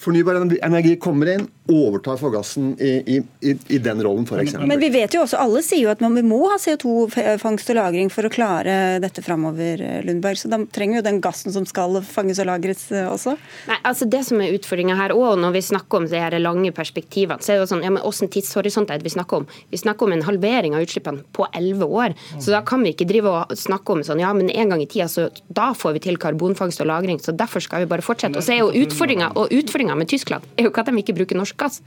Fornybar 0.02 0.42
energi 0.42 0.98
kommer 1.02 1.36
inn, 1.36 1.50
overtar 1.70 2.18
for 2.20 2.34
gassen 2.34 2.74
i, 2.82 2.92
i, 3.16 3.18
i, 3.46 3.56
i 3.76 3.80
den 3.84 4.02
rollen, 4.04 4.26
f.eks. 4.28 4.56
Men 4.60 4.80
vi 4.82 4.90
vet 4.94 5.16
jo 5.16 5.24
også, 5.24 5.40
alle 5.42 5.62
sier 5.66 5.86
jo 5.86 5.92
at 5.94 6.02
vi 6.02 6.24
må 6.26 6.42
ha 6.52 6.58
CO2-fangst 6.62 7.72
og 7.74 7.80
-lagring 7.80 8.12
for 8.14 8.28
å 8.28 8.32
klare 8.34 9.00
dette 9.04 9.24
framover, 9.26 9.82
Lundberg. 10.06 10.40
Så 10.40 10.52
da 10.52 10.60
trenger 10.74 10.98
vi 10.98 11.02
jo 11.02 11.08
den 11.10 11.22
gassen 11.24 11.54
som 11.56 11.68
skal 11.70 12.00
fanges 12.06 12.42
og 12.42 12.50
lagres 12.50 12.86
eh, 12.92 13.08
også. 13.10 13.36
Nei, 13.70 13.80
altså 13.84 14.08
Det 14.10 14.24
som 14.26 14.42
er 14.42 14.56
utfordringa 14.58 14.98
her 15.00 15.14
òg, 15.16 15.40
når 15.40 15.56
vi 15.58 15.64
snakker 15.70 16.02
om 16.02 16.08
de 16.10 16.22
her 16.22 16.38
lange 16.42 16.72
perspektivene, 16.76 17.42
så 17.44 17.54
er 17.54 17.60
det 17.60 17.66
jo 17.66 17.72
sånn, 17.74 17.86
ja, 17.86 17.94
men 17.94 18.04
Hvilken 18.10 18.32
tidshorisont 18.34 18.90
er 18.90 19.00
det 19.00 19.06
vi 19.06 19.14
snakker 19.14 19.44
om? 19.44 19.46
Vi 19.72 19.78
snakker 19.80 20.08
om 20.08 20.14
en 20.16 20.26
halvering 20.26 20.74
av 20.76 20.84
utslippene 20.84 21.22
på 21.36 21.46
elleve 21.56 21.86
år. 21.86 22.16
Så 22.42 22.52
da 22.52 22.64
kan 22.66 22.82
vi 22.84 22.92
ikke 22.92 23.08
drive 23.08 23.32
og 23.32 23.54
snakke 23.56 23.94
om 23.94 24.02
sånn, 24.04 24.20
ja, 24.20 24.32
men 24.34 24.50
en 24.50 24.74
gang 24.74 24.82
i 24.82 24.88
tida, 24.90 25.08
så 25.08 25.30
da 25.48 25.70
får 25.78 25.96
vi 25.96 26.04
til 26.08 26.18
karbonfangst 26.20 26.82
og 26.82 26.90
-lagring. 26.90 27.22
Så 27.22 27.32
derfor 27.32 27.64
skal 27.64 27.86
vi 27.86 27.92
bare 27.92 28.04
fortsette. 28.04 28.38
Og 28.38 28.44
så 28.44 28.58
er 28.58 28.60
jo 28.66 28.74
utfordringa 28.82 29.96
med 29.96 30.10
Tyskland 30.10 30.44
er 30.60 30.68
jo 30.68 30.74
ikke 30.74 30.84
at 30.84 30.92
de 30.92 31.02
ikke 31.02 31.16
bruker 31.18 31.40
norsk 31.40 31.59
gass. 31.60 31.82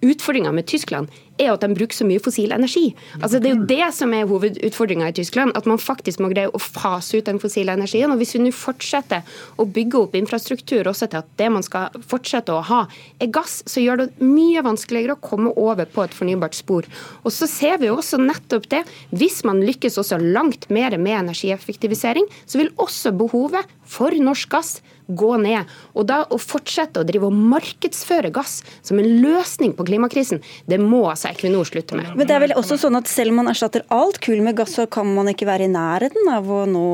Utfordringa 0.00 0.52
med 0.52 0.66
Tyskland 0.66 1.08
er 1.40 1.52
at 1.52 1.64
de 1.64 1.74
bruker 1.74 1.96
så 1.96 2.06
mye 2.06 2.22
fossil 2.22 2.54
energi. 2.54 2.92
Altså 3.20 3.40
Det 3.42 3.50
er 3.50 3.56
jo 3.56 3.66
det 3.68 3.88
som 3.96 4.14
er 4.14 4.28
hovedutfordringa 4.30 5.10
i 5.10 5.16
Tyskland, 5.16 5.54
at 5.58 5.66
man 5.66 5.80
faktisk 5.82 6.22
må 6.22 6.30
greie 6.32 6.50
å 6.50 6.60
fase 6.62 7.18
ut 7.18 7.28
den 7.28 7.40
fossile 7.42 7.74
energien. 7.74 8.12
og 8.12 8.20
Hvis 8.20 8.34
vi 8.36 8.44
nå 8.44 8.52
fortsetter 8.54 9.26
å 9.58 9.66
bygge 9.66 10.00
opp 10.04 10.14
infrastruktur 10.18 10.86
også 10.90 11.10
til 11.10 11.22
at 11.22 11.30
det 11.40 11.50
man 11.50 11.66
skal 11.66 11.94
fortsette 12.06 12.54
å 12.54 12.62
ha, 12.70 12.84
er 13.20 13.32
gass, 13.34 13.62
så 13.66 13.82
gjør 13.82 14.04
det 14.04 14.08
mye 14.22 14.62
vanskeligere 14.64 15.16
å 15.16 15.22
komme 15.24 15.52
over 15.56 15.88
på 15.90 16.06
et 16.06 16.14
fornybart 16.14 16.54
spor. 16.54 16.86
Og 17.24 17.34
så 17.34 17.48
ser 17.50 17.80
vi 17.82 17.90
jo 17.90 17.98
også 17.98 18.20
nettopp 18.22 18.68
det. 18.70 18.84
Hvis 19.10 19.42
man 19.48 19.62
lykkes 19.64 19.98
også 20.00 20.20
langt 20.22 20.68
mer 20.70 20.96
med 20.98 21.24
energieffektivisering, 21.24 22.28
så 22.46 22.62
vil 22.62 22.74
også 22.78 23.14
behovet 23.16 23.70
for 23.84 24.14
norsk 24.14 24.50
gass 24.54 24.76
gå 25.06 25.34
ned. 25.40 25.68
Og 25.92 26.06
da 26.08 26.22
å 26.32 26.38
fortsette 26.40 27.02
å 27.02 27.06
drive 27.06 27.28
og 27.28 27.36
markedsføre 27.52 28.32
gass 28.34 28.62
som 28.84 29.00
en 29.00 29.10
løsning 29.20 29.74
på 29.76 29.86
klimakrisen, 29.88 30.40
det 30.70 30.80
må 30.80 31.04
altså 31.10 31.23
Equinor 31.30 31.68
slutte 31.68 31.98
med. 31.98 32.10
Men 32.18 32.28
det 32.28 32.36
er 32.36 32.44
vel 32.44 32.56
også 32.58 32.78
sånn 32.80 32.98
at 32.98 33.10
selv 33.10 33.34
om 33.34 33.40
man 33.42 33.52
erstatter 33.52 33.84
alt 33.94 34.20
kull 34.24 34.42
med 34.44 34.58
gass, 34.58 34.76
så 34.78 34.86
kan 34.90 35.08
man 35.16 35.30
ikke 35.32 35.48
være 35.48 35.68
i 35.68 35.72
nærheten 35.72 36.30
av 36.32 36.50
å 36.50 36.64
nå 36.68 36.84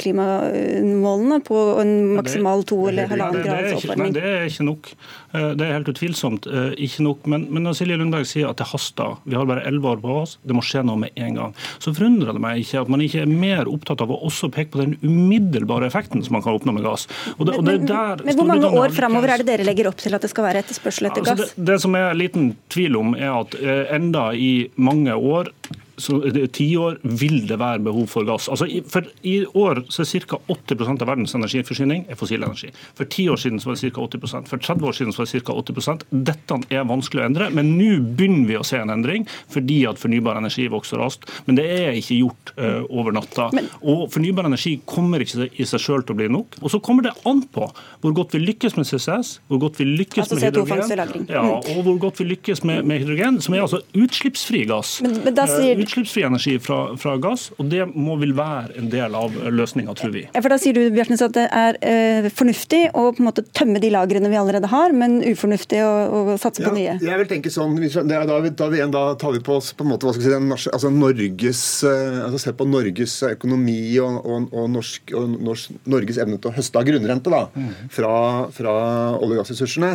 klimamålene 0.00 1.40
på 1.46 1.62
en 1.82 1.94
maksimal 2.16 2.64
to 2.68 2.80
eller 2.90 3.10
halvannen 3.12 3.46
grads 3.46 3.78
oppvarming? 3.78 4.10
Nei, 4.10 4.16
det 4.16 4.34
er 4.34 4.50
ikke 4.50 4.68
nok. 4.70 4.92
Eh, 5.36 5.50
det 5.58 5.66
er 5.66 5.74
helt 5.74 5.90
utvilsomt 5.90 6.48
eh, 6.50 6.72
ikke 6.86 7.04
nok. 7.06 7.26
Men, 7.30 7.46
men 7.52 7.66
når 7.66 7.78
Silje 7.80 7.98
Lundberg 8.00 8.28
sier 8.28 8.50
at 8.50 8.60
det 8.60 8.68
haster, 8.70 9.16
vi 9.26 9.36
har 9.38 9.48
bare 9.48 9.64
elleve 9.68 9.94
år 9.94 10.02
på 10.02 10.18
oss, 10.22 10.36
det 10.46 10.56
må 10.56 10.64
skje 10.64 10.84
noe 10.86 11.00
med 11.06 11.16
en 11.20 11.38
gang, 11.40 11.56
så 11.82 11.92
forundrer 11.96 12.36
det 12.36 12.42
meg 12.42 12.62
ikke 12.62 12.82
at 12.84 12.92
man 12.92 13.04
ikke 13.04 13.24
er 13.24 13.30
mer 13.30 13.70
opptatt 13.70 14.04
av 14.04 14.12
å 14.12 14.20
også 14.28 14.50
peke 14.54 14.74
på 14.74 14.82
den 14.82 14.96
umiddelbare 15.04 15.88
effekten 15.90 16.24
som 16.26 16.36
man 16.38 16.44
kan 16.46 16.56
oppnå 16.56 16.76
med 16.76 16.86
gass. 16.86 17.06
Og 17.36 17.46
det, 17.48 17.58
og 17.58 17.66
det 17.68 17.78
der, 17.90 18.24
men, 18.24 18.38
hvor 18.38 18.50
mange 18.50 18.70
år 18.82 18.94
framover 18.96 19.34
er 19.34 19.42
det 19.42 19.50
dere 19.50 19.66
legger 19.66 19.90
opp 19.90 20.00
til 20.02 20.16
at 20.16 20.24
det 20.24 20.32
skal 20.32 20.48
være 20.48 20.64
etterspørsel 20.64 21.10
etter 21.10 21.26
gass? 21.26 21.36
Altså 21.36 21.52
det, 21.56 21.68
det, 21.70 21.78
som 21.84 21.98
er 21.98 22.16
liten 22.18 22.50
tvil 22.72 22.98
om, 23.00 23.14
er 23.18 23.32
at 23.34 23.58
eh, 23.60 23.75
enda 23.96 24.30
i 24.34 24.70
mange 24.76 25.14
år 25.14 25.50
tiår 25.96 26.98
vil 27.02 27.46
det 27.48 27.58
være 27.60 27.82
behov 27.86 28.06
for 28.12 28.26
gass. 28.28 28.48
Altså, 28.52 28.68
for 28.90 29.06
I 29.26 29.38
år 29.56 29.82
så 29.92 30.04
er 30.04 30.26
ca. 30.26 30.38
80 30.52 31.02
av 31.02 31.06
verdens 31.08 31.34
energiforsyning 31.36 32.06
er 32.10 32.18
fossil 32.18 32.42
energi. 32.42 32.70
For 32.96 33.08
ti 33.10 33.26
år 33.32 33.40
siden 33.40 33.60
så 33.60 33.70
var 33.70 33.78
det 33.78 33.92
ca. 33.94 34.04
80 34.04 34.48
For 34.50 34.58
30 34.58 34.88
år 34.88 34.96
siden 34.98 35.14
så 35.14 35.22
var 35.22 35.30
det 35.30 35.42
ca. 35.46 35.56
80 35.56 36.04
Dette 36.26 36.60
er 36.70 36.86
vanskelig 36.88 37.22
å 37.22 37.26
endre, 37.26 37.50
men 37.54 37.72
nå 37.78 37.90
begynner 38.16 38.48
vi 38.50 38.58
å 38.60 38.64
se 38.66 38.80
en 38.80 38.92
endring 38.92 39.26
fordi 39.52 39.82
at 39.88 40.00
fornybar 40.00 40.38
energi 40.40 40.68
vokser 40.72 41.00
raskt. 41.00 41.28
Men 41.46 41.58
det 41.58 41.66
er 41.72 41.96
ikke 41.96 42.20
gjort 42.20 42.54
uh, 42.58 42.82
over 42.90 43.16
natta. 43.16 43.48
Men... 43.56 43.70
Og 43.86 44.06
fornybar 44.12 44.48
energi 44.48 44.76
kommer 44.88 45.22
ikke 45.24 45.48
i 45.56 45.66
seg 45.68 45.82
sjøl 45.82 46.04
til 46.06 46.16
å 46.16 46.20
bli 46.20 46.28
nok. 46.32 46.58
Og 46.62 46.72
så 46.72 46.80
kommer 46.82 47.06
det 47.08 47.14
an 47.28 47.42
på 47.52 47.68
hvor 48.02 48.16
godt 48.16 48.36
vi 48.36 48.42
lykkes 48.44 48.76
med 48.78 48.88
CCS, 48.88 49.36
hvor 49.48 49.62
godt 49.62 49.80
vi 49.80 49.88
lykkes 49.88 50.26
altså, 50.26 50.38
med 50.38 50.46
hydrogen, 50.50 51.26
ja, 51.30 51.42
mm. 51.42 51.50
og 51.72 51.80
hvor 51.86 51.98
godt 52.06 52.20
vi 52.20 52.28
lykkes 52.32 52.62
med, 52.68 52.84
med 52.88 53.02
hydrogen, 53.02 53.40
som 53.44 53.56
er 53.56 53.64
altså 53.64 53.80
utslippsfri 53.96 54.64
gass. 54.68 54.98
Men, 55.04 55.18
men 55.24 55.36
da 55.36 55.46
sier... 55.50 55.85
Utslippsfri 55.86 56.24
energi 56.26 56.56
fra, 56.62 56.78
fra, 57.00 57.16
gass, 57.22 57.48
og 57.56 57.70
det 57.70 57.84
må 57.94 58.16
vil 58.20 58.34
være 58.36 58.76
en 58.80 58.90
del 58.90 59.14
av 59.16 59.34
løsninga, 59.54 59.94
tror 59.98 60.12
vi. 60.14 60.24
Ja, 60.32 60.42
for 60.42 60.52
Da 60.52 60.58
sier 60.60 60.76
du 60.76 60.82
Bjørtnes, 60.94 61.22
at 61.22 61.34
det 61.36 61.46
er 61.54 61.78
eh, 61.84 62.28
fornuftig 62.34 62.82
å 62.92 63.08
på 63.14 63.22
en 63.22 63.28
måte 63.28 63.44
tømme 63.56 63.80
de 63.82 63.90
lagrene 63.94 64.30
vi 64.32 64.38
allerede 64.40 64.70
har, 64.72 64.94
men 64.96 65.18
ufornuftig 65.24 65.82
å, 65.84 65.92
å 66.34 66.38
satse 66.40 66.64
på 66.64 66.74
nye? 66.74 66.96
Ja, 66.98 67.14
jeg 67.14 67.22
vil 67.24 67.30
tenke 67.36 67.52
sånn, 67.52 67.76
Da, 67.76 68.22
da, 68.28 68.40
da, 68.42 68.68
da 68.92 69.04
tar 69.20 69.34
vi 69.36 69.42
på 69.44 69.58
oss 69.60 69.72
på 69.76 69.86
en 69.86 69.92
måte, 69.92 70.08
hva 70.08 70.14
skal 70.16 70.24
vi 70.24 70.58
si, 70.58 70.70
altså 70.72 70.90
Norges, 70.92 71.62
eh, 71.86 72.20
altså 72.24 72.42
Se 72.46 72.52
på 72.56 72.66
Norges 72.68 73.14
økonomi 73.26 73.78
og, 74.02 74.18
og, 74.22 74.50
og, 74.52 74.68
norsk, 74.70 75.14
og 75.16 75.38
norsk, 75.48 75.78
Norges 75.90 76.20
evne 76.22 76.38
til 76.40 76.52
å 76.52 76.56
høste 76.56 76.80
av 76.80 76.86
grunnrente 76.88 77.32
da, 77.32 77.46
mm. 77.54 77.72
fra, 77.92 78.12
fra 78.54 78.74
olje- 79.16 79.36
og 79.36 79.42
gassressursene. 79.42 79.92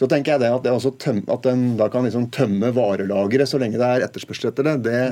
Så 0.00 0.08
tenker 0.10 0.36
jeg 0.36 0.44
det 0.44 0.52
at, 0.54 0.66
det 0.66 0.94
tøm, 1.02 1.22
at 1.32 1.46
den 1.46 1.72
da 1.80 1.88
kan 1.92 2.06
liksom 2.06 2.28
tømme 2.34 2.72
varelageret 2.74 3.48
så 3.48 3.60
lenge 3.62 3.80
det 3.80 3.88
er 3.88 4.06
etterspørsel 4.08 4.50
etter 4.52 4.68
det. 4.70 4.76
det 4.86 5.02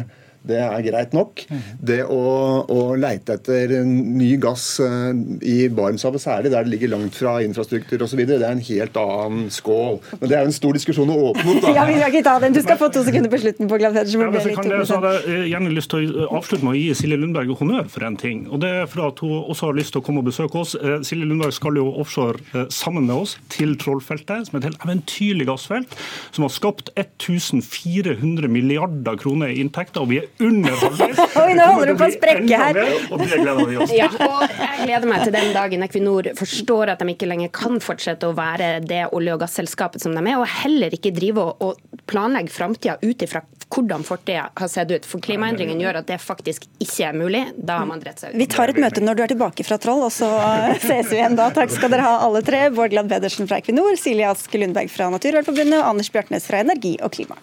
det 0.48 0.56
er 0.56 0.80
greit 0.84 1.12
nok. 1.12 1.42
Det 1.84 2.00
å, 2.08 2.20
å 2.64 2.80
leite 2.96 3.36
etter 3.36 3.74
ny 3.84 4.30
gass 4.40 4.64
eh, 4.80 5.10
i 5.44 5.56
Barentshavet 5.68 6.22
særlig, 6.22 6.52
der 6.54 6.64
det 6.64 6.72
ligger 6.72 6.94
langt 6.94 7.16
fra 7.18 7.36
infrastruktur 7.44 8.06
osv., 8.06 8.22
det 8.24 8.38
er 8.38 8.48
en 8.48 8.62
helt 8.64 8.96
annen 9.00 9.50
skål. 9.52 9.98
Men 10.16 10.30
det 10.30 10.38
er 10.38 10.46
jo 10.46 10.50
en 10.50 10.56
stor 10.56 10.78
diskusjon 10.78 11.12
å 11.12 11.18
åpne 11.30 11.56
opp. 11.56 11.60
Da. 11.66 11.74
ja, 11.78 11.84
vi 11.88 11.98
skal 11.98 12.14
ikke 12.14 12.24
ta 12.30 12.36
den. 12.40 12.56
Du 12.56 12.62
skal 12.64 12.80
få 12.80 12.88
to 12.94 13.04
sekunder 13.06 13.32
på 13.32 13.42
slutten 13.42 13.68
på 13.70 13.80
Glad 13.82 13.98
Pedersen. 13.98 14.24
Ja, 14.24 14.30
jeg, 14.40 14.56
kan 14.56 14.72
det, 14.72 14.80
så 14.88 15.00
hadde 15.00 15.12
jeg 15.26 15.52
gjerne 15.52 15.74
lyst 15.76 15.92
til 15.92 16.08
å 16.24 16.30
avslutte 16.40 16.66
med 16.66 16.72
å 16.72 16.80
gi 16.80 16.96
Silje 17.02 17.20
Lundberg 17.20 17.54
honnør 17.60 17.92
for 17.92 18.08
en 18.08 18.18
ting. 18.20 18.46
og 18.48 18.64
Det 18.64 18.72
er 18.80 18.90
for 18.90 19.10
at 19.10 19.20
hun 19.24 19.36
også 19.42 19.70
har 19.70 19.78
lyst 19.78 19.94
til 19.96 20.00
å 20.00 20.06
komme 20.06 20.24
og 20.24 20.30
besøke 20.30 20.62
oss. 20.62 20.74
Eh, 20.80 20.98
Silje 21.06 21.28
Lundberg 21.28 21.52
skal 21.56 21.76
jo 21.76 21.90
offshore 22.00 22.40
eh, 22.54 22.66
sammen 22.72 23.10
med 23.10 23.26
oss 23.26 23.36
til 23.52 23.76
Trollfeltet, 23.80 24.48
som 24.48 24.56
er 24.56 24.64
et 24.64 24.70
helt 24.70 24.88
eventyrlig 24.88 25.50
gassfelt, 25.50 25.96
som 26.32 26.48
har 26.48 26.54
skapt 26.54 26.92
1400 26.96 28.48
milliarder 28.48 29.20
kroner 29.20 29.52
i 29.52 29.60
inntekter. 29.60 30.00
og 30.00 30.14
vi 30.14 30.22
er 30.22 30.29
under 30.38 30.76
halvveis. 30.82 31.20
Oi, 31.42 31.54
nå 31.58 31.66
holder 31.74 31.92
du 31.92 32.00
på 32.00 32.08
å 32.08 32.14
sprekke 32.14 32.60
her. 32.62 32.80
Og 33.10 33.22
det 33.22 33.28
gleder 33.32 33.70
vi 33.70 33.78
oss 33.84 33.94
Ja, 33.96 34.08
og 34.08 34.44
jeg 34.46 34.86
gleder 34.86 35.08
meg 35.10 35.24
til 35.26 35.34
den 35.36 35.52
dagen 35.56 35.86
Equinor 35.86 36.30
forstår 36.38 36.94
at 36.94 37.02
de 37.02 37.14
ikke 37.14 37.28
lenger 37.30 37.52
kan 37.54 37.80
fortsette 37.84 38.28
å 38.28 38.36
være 38.36 38.72
det 38.86 39.06
olje- 39.16 39.36
og 39.36 39.44
gasselskapet 39.44 40.02
som 40.04 40.16
de 40.16 40.24
er, 40.24 40.38
og 40.40 40.48
heller 40.62 40.94
ikke 40.96 41.12
drive 41.16 41.50
og 41.50 42.00
planlegge 42.10 42.52
framtida 42.54 42.98
ut 43.02 43.26
ifra 43.26 43.42
hvordan 43.70 44.02
fortida 44.02 44.48
har 44.58 44.68
sett 44.70 44.90
ut. 44.90 45.04
For 45.06 45.22
klimaendringen 45.22 45.78
gjør 45.78 46.00
at 46.00 46.08
det 46.10 46.18
faktisk 46.22 46.66
ikke 46.82 47.10
er 47.10 47.14
mulig. 47.14 47.44
Da 47.54 47.78
har 47.82 47.86
man 47.86 48.02
drept 48.02 48.24
seg 48.24 48.34
ut. 48.34 48.40
Vi 48.40 48.48
tar 48.50 48.72
et 48.72 48.80
møte 48.82 49.04
når 49.04 49.20
du 49.20 49.22
er 49.26 49.32
tilbake 49.34 49.66
fra 49.66 49.78
Troll, 49.82 50.02
og 50.08 50.12
så 50.14 50.30
ses 50.88 51.12
vi 51.12 51.20
igjen 51.20 51.38
da. 51.38 51.50
Takk 51.54 51.70
skal 51.76 51.92
dere 51.94 52.08
ha 52.08 52.18
alle 52.26 52.42
tre. 52.46 52.64
Bård 52.74 52.90
Glad 52.94 53.12
Pedersen 53.12 53.46
fra 53.50 53.60
Equinor, 53.62 53.94
Silje 54.00 54.26
Ask 54.32 54.58
Lundberg 54.58 54.90
fra 54.90 55.10
Naturvernforbundet 55.14 55.78
og 55.78 55.92
Anders 55.92 56.10
Bjartnes 56.10 56.50
fra 56.50 56.64
Energi 56.64 56.96
og 56.98 57.14
Klima. 57.14 57.38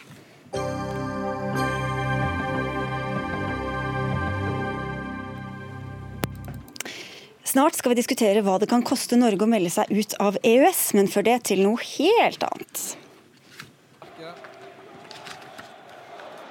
Snart 7.48 7.78
skal 7.80 7.94
vi 7.94 8.02
diskutere 8.02 8.42
hva 8.44 8.58
det 8.60 8.68
kan 8.68 8.82
koste 8.84 9.16
Norge 9.16 9.46
å 9.46 9.48
melde 9.48 9.70
seg 9.72 9.88
ut 9.96 10.16
av 10.20 10.36
EØS, 10.44 10.82
men 11.00 11.08
før 11.08 11.24
det 11.30 11.38
til 11.48 11.62
noe 11.64 11.80
helt 11.80 12.44
annet. 12.44 12.82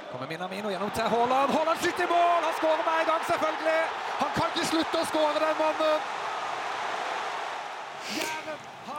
Kommer 0.09 0.31
Minamino 0.31 0.73
gjennom 0.73 0.93
til 0.97 1.11
Haaland. 1.13 1.53
Haaland 1.53 1.83
skyter 1.83 2.07
i 2.07 2.09
mål! 2.09 2.47
Han 2.47 2.55
skårer 2.57 2.85
med 2.87 3.03
en 3.03 3.11
gang, 3.11 3.27
selvfølgelig! 3.29 3.83
Han 4.23 4.31
kan 4.39 4.55
ikke 4.55 4.71
slutte 4.71 5.03
å 5.03 5.09
skåre, 5.11 5.43
den 5.43 5.61
mannen! 5.61 6.07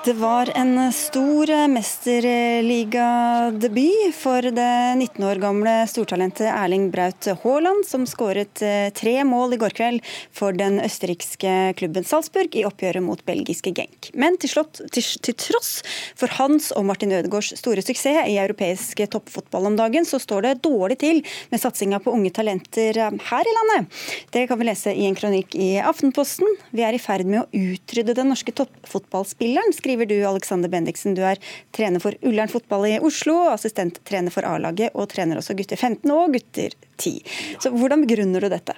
Det 0.08 0.13
var 0.13 0.52
en 0.56 0.93
stor 0.93 1.67
mesterligadebut 1.67 4.15
for 4.15 4.41
det 4.41 4.96
19 4.96 5.24
år 5.28 5.36
gamle 5.41 5.88
stortalentet 5.91 6.48
Erling 6.48 6.91
Braut 6.93 7.28
Haaland, 7.41 7.84
som 7.84 8.06
skåret 8.08 8.62
eh, 8.63 8.88
tre 8.96 9.26
mål 9.28 9.54
i 9.58 9.60
går 9.60 9.76
kveld 9.76 10.00
for 10.32 10.56
den 10.56 10.80
østerrikske 10.80 11.74
klubben 11.82 12.08
Salzburg 12.08 12.56
i 12.56 12.63
oppgjøret 12.70 13.04
mot 13.04 13.20
belgiske 13.28 13.74
Genk. 13.76 14.08
Men 14.15 14.39
til, 14.39 14.48
slott, 14.54 14.80
til, 14.96 15.04
til 15.28 15.36
tross 15.43 15.84
for 16.15 16.32
hans 16.38 16.72
og 16.72 16.88
Martin 16.88 17.12
Ødegaards 17.12 17.60
store 17.60 17.84
suksess 17.84 18.32
i 18.32 18.39
europeisk 18.39 19.04
toppfotball 19.12 19.67
om 19.74 19.76
dagen, 19.76 20.08
så 20.08 20.24
står 20.24 20.48
det 20.48 20.63
dårlig 20.70 21.02
til 21.04 21.20
med 21.52 21.60
satsinga 21.60 22.00
på 22.00 22.15
unge 22.15 22.32
talenter 22.32 22.96
eh, 22.96 23.12
her 23.34 23.43
i 23.43 23.58
landet. 23.60 23.91
Det 24.32 24.48
kan 24.48 24.56
vi 24.63 24.72
lese 24.72 24.96
i 24.96 25.04
en 25.12 25.20
kronikk 25.20 25.52
i 25.60 25.84
Aftenposten. 25.84 26.48
Vi 26.72 26.88
er 26.88 26.96
i 26.96 27.06
ferd 27.10 27.28
med 27.28 27.43
å 27.43 27.52
utrydde 27.52 28.15
den 28.15 28.32
norske 28.32 28.56
toppfotballspilleren, 28.56 29.76
skriver 29.76 29.97
skriver 29.98 30.06
du, 30.06 30.26
Alexander 30.26 30.70
Bendiksen. 30.70 31.16
Du 31.16 31.24
er 31.24 31.38
trener 31.72 32.00
for 32.00 32.14
Ullern 32.22 32.48
fotball 32.48 32.86
i 32.86 33.00
Oslo, 33.00 33.50
assistenttrener 33.50 34.32
for 34.32 34.46
A-laget, 34.46 34.94
og 34.94 35.10
trener 35.10 35.38
også 35.38 35.56
gutter 35.58 35.78
15 35.78 36.12
og 36.12 36.34
gutter 36.34 36.70
10. 36.98 37.24
Så 37.60 37.72
Hvordan 37.74 38.06
begrunner 38.06 38.42
du 38.42 38.50
dette? 38.50 38.76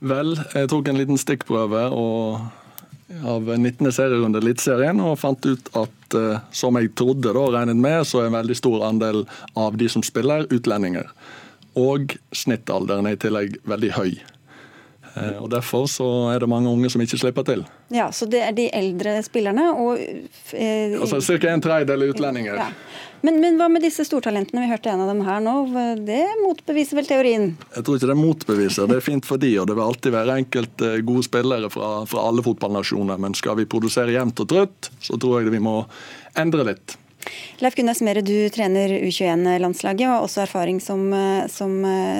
Vel, 0.00 0.38
jeg 0.54 0.70
tok 0.70 0.88
en 0.88 0.96
liten 0.96 1.18
stikkprøve 1.18 1.82
av 1.92 3.50
19. 3.58 3.92
serierunde 3.92 4.40
Eliteserien 4.40 5.00
og 5.00 5.18
fant 5.18 5.44
ut 5.44 5.68
at 5.76 6.14
eh, 6.16 6.40
som 6.52 6.76
jeg 6.78 6.94
trodde 6.96 7.32
da 7.34 7.44
regnet 7.52 7.76
med, 7.76 8.06
så 8.06 8.22
er 8.22 8.30
en 8.30 8.38
veldig 8.38 8.56
stor 8.56 8.86
andel 8.88 9.26
av 9.56 9.76
de 9.76 9.88
som 9.88 10.04
spiller, 10.06 10.46
utlendinger. 10.48 11.10
Og 11.76 12.16
snittalderen 12.32 13.08
er 13.08 13.16
i 13.16 13.20
tillegg 13.20 13.60
veldig 13.68 13.92
høy. 13.96 14.12
Eh, 15.18 15.36
og 15.42 15.50
Derfor 15.52 15.88
så 15.90 16.06
er 16.32 16.42
det 16.42 16.48
mange 16.50 16.70
unge 16.70 16.90
som 16.92 17.02
ikke 17.02 17.18
slipper 17.20 17.46
til. 17.48 17.64
Ja, 17.94 18.10
Så 18.14 18.28
det 18.30 18.42
er 18.44 18.54
de 18.56 18.68
eldre 18.74 19.18
spillerne 19.26 19.70
og 19.74 19.98
eh, 19.98 20.94
Altså 20.98 21.20
Ca. 21.20 21.52
en 21.52 21.64
tredjedel 21.64 22.08
utlendinger. 22.10 22.58
Ja. 22.60 22.68
Men, 23.26 23.40
men, 23.42 23.56
hva 23.58 23.66
med 23.66 23.82
disse 23.82 24.04
stortalentene? 24.06 24.62
Vi 24.62 24.70
hørte 24.70 24.92
en 24.92 25.02
av 25.02 25.08
dem 25.10 25.24
her 25.26 25.40
nå. 25.42 25.54
Det 26.06 26.20
motbeviser 26.44 27.00
vel 27.00 27.08
teorien? 27.08 27.48
Jeg 27.74 27.84
tror 27.84 27.98
ikke 27.98 28.10
det 28.12 28.18
motbeviser. 28.20 28.86
Det 28.86 29.00
er 29.00 29.08
fint 29.08 29.26
for 29.26 29.42
de, 29.42 29.50
og 29.58 29.66
det 29.66 29.74
vil 29.74 29.88
alltid 29.88 30.14
være 30.14 30.38
enkelte 30.44 30.92
gode 31.08 31.26
spillere 31.26 31.70
fra, 31.72 31.90
fra 32.06 32.28
alle 32.30 32.46
fotballnasjoner. 32.46 33.18
Men 33.18 33.34
skal 33.38 33.58
vi 33.58 33.66
produsere 33.66 34.14
jevnt 34.14 34.44
og 34.44 34.50
trutt, 34.54 34.92
så 35.02 35.18
tror 35.18 35.42
jeg 35.42 35.54
vi 35.56 35.62
må 35.62 35.80
endre 36.38 36.70
litt. 36.70 36.94
Leif 37.62 37.74
Gunnar 37.78 37.96
Smerre, 37.98 38.22
du 38.22 38.48
trener 38.54 38.92
U21-landslaget 39.00 40.06
og 40.06 40.14
har 40.14 40.26
også 40.26 40.42
erfaring 40.44 40.78
som, 40.82 41.10
som, 41.50 41.74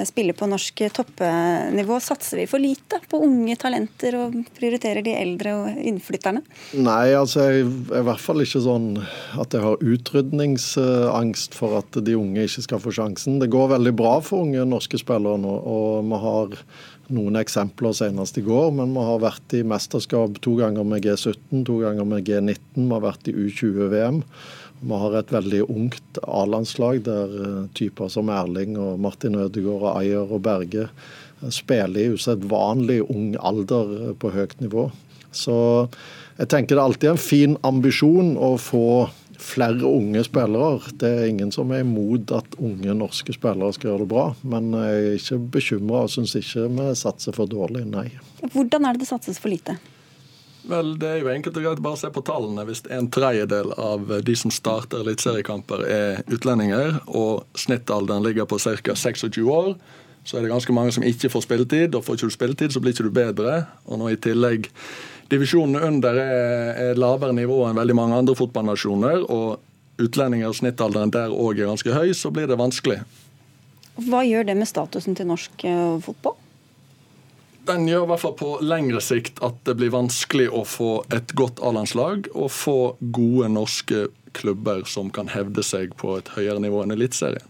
spiller 0.07 0.35
på 0.37 0.49
norsk 0.51 0.83
toppnivå. 0.95 1.99
Satser 2.03 2.41
vi 2.41 2.47
for 2.49 2.61
lite 2.61 2.99
på 3.09 3.21
unge 3.25 3.55
talenter 3.59 4.17
og 4.19 4.35
prioriterer 4.57 5.03
de 5.05 5.15
eldre 5.15 5.55
og 5.61 5.79
innflytterne? 5.79 6.43
Nei, 6.79 7.13
altså 7.17 7.47
jeg 7.47 7.65
er 7.65 8.03
i 8.03 8.05
hvert 8.09 8.23
fall 8.23 8.43
ikke 8.43 8.63
sånn 8.65 8.91
at 9.39 9.55
jeg 9.55 9.63
har 9.63 9.83
utrydningsangst 9.95 11.57
for 11.57 11.79
at 11.79 11.99
de 12.03 12.17
unge 12.19 12.45
ikke 12.47 12.65
skal 12.67 12.83
få 12.83 12.93
sjansen. 12.99 13.39
Det 13.41 13.51
går 13.53 13.73
veldig 13.75 13.95
bra 13.97 14.17
for 14.25 14.45
unge 14.47 14.67
norske 14.67 14.99
spillere 14.99 15.39
nå, 15.41 15.55
og 15.69 16.07
vi 16.09 16.23
har 16.23 16.57
noen 17.15 17.39
eksempler 17.39 17.93
senest 17.97 18.37
i 18.37 18.45
går, 18.45 18.71
men 18.77 18.93
vi 18.93 19.03
har 19.05 19.21
vært 19.23 19.55
i 19.57 19.63
mesterskap 19.67 20.37
to 20.45 20.55
ganger 20.59 20.85
med 20.87 21.05
G17, 21.05 21.63
to 21.67 21.79
ganger 21.81 22.07
med 22.07 22.27
G19. 22.27 22.59
Vi 22.75 22.89
har 22.93 23.05
vært 23.05 23.29
i 23.29 23.35
U20-VM. 23.35 24.21
Vi 24.79 24.99
har 25.01 25.15
et 25.19 25.31
veldig 25.33 25.65
ungt 25.67 26.19
A-landslag 26.23 27.01
der 27.03 27.33
eh, 27.43 27.63
typer 27.75 28.07
som 28.11 28.31
Erling 28.31 28.77
og 28.79 28.99
Martin 29.03 29.35
Ødegaard 29.35 29.83
og 29.83 29.97
Ayer 29.99 30.31
og 30.31 30.43
Berge 30.45 30.87
eh, 30.87 31.49
spiller 31.51 31.99
i 31.99 32.13
usedvanlig 32.15 33.01
ung 33.03 33.33
alder 33.35 33.91
eh, 33.97 34.13
på 34.15 34.31
høyt 34.31 34.55
nivå. 34.63 34.87
Så 35.35 35.57
jeg 36.39 36.47
tenker 36.49 36.77
det 36.77 36.79
er 36.79 36.85
alltid 36.87 37.11
en 37.11 37.21
fin 37.21 37.57
ambisjon 37.67 38.37
å 38.39 38.53
få 38.61 39.09
flere 39.39 39.83
unge 39.87 40.23
spillere. 40.27 40.79
Det 40.99 41.11
er 41.11 41.29
ingen 41.29 41.51
som 41.51 41.71
er 41.75 41.83
imot 41.83 42.31
at 42.35 42.57
unge 42.59 42.95
norske 42.95 43.35
spillere 43.35 43.75
skal 43.75 43.91
gjøre 43.93 44.05
det 44.05 44.11
bra. 44.15 44.25
Men 44.47 44.73
jeg 44.79 45.03
er 45.03 45.19
ikke 45.19 45.43
bekymra 45.59 46.05
og 46.07 46.15
syns 46.15 46.39
ikke 46.39 46.67
vi 46.71 46.89
satser 46.99 47.35
for 47.35 47.51
dårlig, 47.51 47.85
nei. 47.87 48.09
Hvordan 48.47 48.87
er 48.87 48.95
det 48.95 49.03
det 49.03 49.11
satses 49.11 49.39
for 49.43 49.51
lite? 49.51 49.75
Vel, 50.69 50.91
Det 51.01 51.07
er 51.09 51.21
jo 51.23 51.31
enkelt 51.31 51.57
og 51.57 51.65
greit 51.65 51.81
bare 51.81 51.97
å 51.97 51.99
se 51.99 52.09
på 52.13 52.21
tallene. 52.25 52.65
Hvis 52.67 52.83
en 52.93 53.07
tredjedel 53.09 53.73
av 53.73 54.11
de 54.25 54.35
som 54.37 54.53
starter 54.53 55.01
eliteseriekamper 55.01 55.85
er 55.89 56.19
utlendinger, 56.29 56.99
og 57.07 57.47
snittalderen 57.57 58.25
ligger 58.25 58.45
på 58.49 58.59
ca. 58.61 58.93
26 58.93 59.41
år, 59.49 59.73
så 60.27 60.37
er 60.37 60.45
det 60.45 60.51
ganske 60.51 60.73
mange 60.75 60.93
som 60.93 61.05
ikke 61.05 61.31
får 61.33 61.47
spilletid. 61.47 61.95
Og 61.97 62.05
får 62.05 62.19
ikke 62.19 62.29
du 62.29 62.35
spilletid, 62.35 62.75
så 62.75 62.83
blir 62.83 62.93
ikke 62.93 63.07
du 63.07 63.15
bedre. 63.15 63.63
Og 63.89 63.97
nå 64.01 64.11
i 64.13 64.19
tillegg 64.21 64.69
divisjonene 65.31 65.81
under 65.85 66.19
er, 66.21 66.69
er 66.89 67.01
lavere 67.01 67.33
nivå 67.37 67.63
enn 67.67 67.77
veldig 67.77 67.95
mange 67.97 68.19
andre 68.21 68.37
fotballnasjoner, 68.37 69.25
og 69.29 70.01
utlendinger 70.01 70.49
og 70.49 70.57
snittalderen 70.57 71.13
der 71.13 71.33
òg 71.33 71.59
er 71.59 71.69
ganske 71.69 71.93
høy, 71.93 72.13
så 72.17 72.31
blir 72.33 72.47
det 72.49 72.57
vanskelig. 72.59 73.01
Hva 73.99 74.21
gjør 74.23 74.47
det 74.47 74.55
med 74.57 74.69
statusen 74.69 75.17
til 75.17 75.27
norsk 75.29 75.65
eh, 75.67 75.97
fotball? 76.05 76.37
Den 77.67 77.87
gjør 77.89 78.05
i 78.05 78.09
hvert 78.11 78.23
fall 78.23 78.37
på 78.39 78.53
lengre 78.65 79.01
sikt 79.03 79.41
at 79.45 79.59
det 79.67 79.75
blir 79.79 79.91
vanskelig 79.93 80.47
å 80.53 80.63
få 80.67 80.91
et 81.15 81.33
godt 81.37 81.61
A-landslag 81.65 82.29
og 82.33 82.49
få 82.53 82.79
gode 82.99 83.51
norske 83.53 84.07
klubber 84.37 84.85
som 84.89 85.09
kan 85.13 85.29
hevde 85.31 85.63
seg 85.65 85.95
på 85.99 86.17
et 86.19 86.33
høyere 86.35 86.61
nivå 86.63 86.83
enn 86.83 86.95
Eliteserien. 86.95 87.45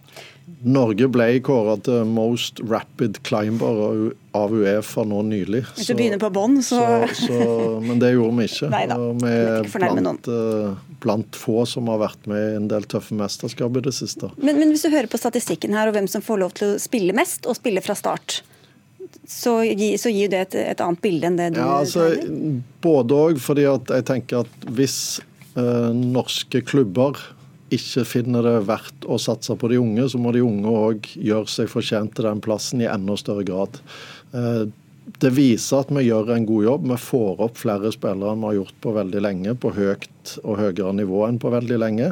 Norge 0.65 1.07
ble 1.13 1.27
kåra 1.45 1.75
til 1.85 2.07
Most 2.09 2.59
Rapid 2.65 3.21
Climber 3.27 4.09
av 4.35 4.53
Uefa 4.55 5.05
nå 5.07 5.21
nylig. 5.27 5.61
Hvis 5.77 5.91
du 5.91 5.95
begynner 5.95 6.19
på 6.21 6.31
bånn, 6.33 6.57
så... 6.65 6.81
så, 7.13 7.29
så 7.29 7.77
Men 7.83 8.01
det 8.01 8.11
gjorde 8.15 8.35
vi 8.41 8.47
ikke. 8.49 8.69
Neida, 8.73 8.97
vi 9.21 9.31
er 9.35 9.69
blant, 9.69 10.29
eh, 10.33 10.97
blant, 11.05 11.39
få 11.39 11.63
som 11.69 11.87
har 11.93 12.01
vært 12.01 12.27
med 12.31 12.41
i 12.41 12.57
en 12.59 12.69
del 12.71 12.87
tøffe 12.89 13.15
mesterskap 13.17 13.77
i 13.79 13.85
det 13.87 13.93
siste. 13.95 14.31
Men, 14.41 14.59
men 14.59 14.73
hvis 14.73 14.87
du 14.87 14.91
hører 14.91 15.11
på 15.11 15.21
statistikken 15.21 15.77
her, 15.77 15.91
og 15.91 15.97
hvem 15.97 16.09
som 16.11 16.25
får 16.25 16.41
lov 16.43 16.55
til 16.59 16.73
å 16.73 16.81
spille 16.81 17.15
mest 17.15 17.47
og 17.47 17.59
spille 17.59 17.83
fra 17.85 17.95
start, 17.99 18.41
så, 19.29 19.51
så 20.01 20.09
gir 20.09 20.31
det 20.31 20.39
et, 20.47 20.55
et, 20.71 20.81
annet 20.81 21.01
bilde 21.03 21.29
enn 21.29 21.35
det 21.37 21.51
du 21.53 21.59
ja, 21.61 21.83
altså, 21.83 22.07
Både 22.81 23.17
òg, 23.27 23.41
fordi 23.43 23.67
jeg 23.67 24.05
tenker 24.09 24.41
at 24.41 24.69
hvis 24.73 24.97
eh, 25.53 25.91
norske 25.93 26.63
klubber 26.65 27.19
ikke 27.69 28.01
finner 28.09 28.41
det 28.41 28.55
verdt 28.65 29.05
å 29.05 29.19
satse 29.21 29.53
på 29.53 29.69
de 29.69 29.77
unge, 29.77 30.07
så 30.09 30.17
må 30.17 30.33
de 30.33 30.41
unge 30.41 30.73
òg 30.73 31.11
gjøre 31.13 31.51
seg 31.51 31.69
fortjent 31.69 32.15
til 32.17 32.25
den 32.25 32.41
plassen 32.41 32.81
i 32.81 32.89
enda 32.89 33.13
større 33.21 33.45
grad. 33.45 33.77
Eh, 34.33 34.63
det 35.21 35.31
viser 35.33 35.83
at 35.83 35.91
vi 35.93 36.07
gjør 36.07 36.31
en 36.33 36.47
god 36.49 36.65
jobb. 36.65 36.87
Vi 36.89 36.97
får 37.01 37.43
opp 37.45 37.59
flere 37.61 37.91
spillere 37.93 38.33
enn 38.33 38.41
vi 38.41 38.49
har 38.49 38.57
gjort 38.63 38.79
på 38.81 38.93
veldig 38.97 39.21
lenge, 39.25 39.53
på 39.61 39.73
høyt 39.77 40.33
og 40.43 40.57
høyere 40.57 40.95
nivå 40.97 41.21
enn 41.27 41.37
på 41.41 41.53
veldig 41.53 41.77
lenge. 41.81 42.09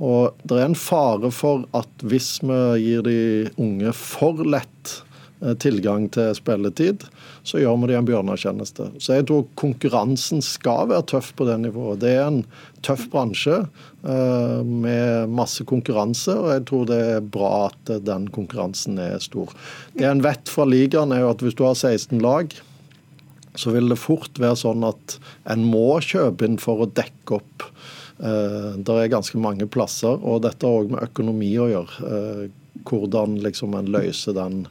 Og 0.00 0.44
det 0.48 0.58
er 0.58 0.68
en 0.68 0.76
fare 0.78 1.32
for 1.32 1.64
at 1.76 2.04
hvis 2.04 2.34
vi 2.44 2.60
gir 2.84 3.08
de 3.08 3.18
unge 3.60 3.92
for 3.96 4.44
lett 4.44 4.98
tilgang 5.62 6.06
til 6.14 6.30
spilletid, 6.38 7.02
så 7.42 7.58
gjør 7.58 7.80
vi 7.82 7.90
det 7.90 7.96
en 7.98 8.06
bjørnetjeneste. 8.06 8.88
Så 9.02 9.16
jeg 9.18 9.26
tror 9.26 9.48
konkurransen 9.58 10.42
skal 10.44 10.90
være 10.92 11.06
tøff 11.10 11.32
på 11.38 11.46
det 11.48 11.58
nivået. 11.64 12.02
Det 12.04 12.12
er 12.14 12.28
en 12.28 12.42
tøff 12.86 13.08
bransje 13.12 13.62
uh, 13.64 14.60
med 14.62 15.32
masse 15.34 15.66
konkurranse, 15.68 16.34
og 16.34 16.52
jeg 16.54 16.66
tror 16.70 16.86
det 16.90 17.00
er 17.16 17.30
bra 17.34 17.52
at 17.70 17.94
den 18.06 18.28
konkurransen 18.34 19.00
er 19.02 19.18
stor. 19.22 19.50
Det 19.98 20.06
en 20.08 20.22
vet 20.24 20.52
fra 20.52 20.66
ligaen, 20.68 21.14
er 21.14 21.24
jo 21.24 21.32
at 21.32 21.42
hvis 21.44 21.58
du 21.58 21.66
har 21.66 21.78
16 21.78 22.22
lag, 22.22 22.54
så 23.58 23.74
vil 23.74 23.90
det 23.92 24.00
fort 24.00 24.38
være 24.40 24.56
sånn 24.62 24.86
at 24.88 25.18
en 25.52 25.66
må 25.68 26.00
kjøpe 26.00 26.46
inn 26.48 26.56
for 26.62 26.84
å 26.84 26.88
dekke 26.88 27.40
opp. 27.40 27.68
Uh, 28.22 28.78
det 28.78 28.98
er 28.98 29.14
ganske 29.18 29.42
mange 29.42 29.66
plasser, 29.66 30.18
og 30.22 30.44
dette 30.46 30.66
har 30.66 30.84
òg 30.84 30.94
med 30.94 31.06
økonomi 31.10 31.54
å 31.58 31.70
gjøre. 31.74 32.50
Hvordan 32.88 33.36
liksom 33.44 33.76
en 33.78 33.90
løser 33.94 34.34
den 34.34 34.64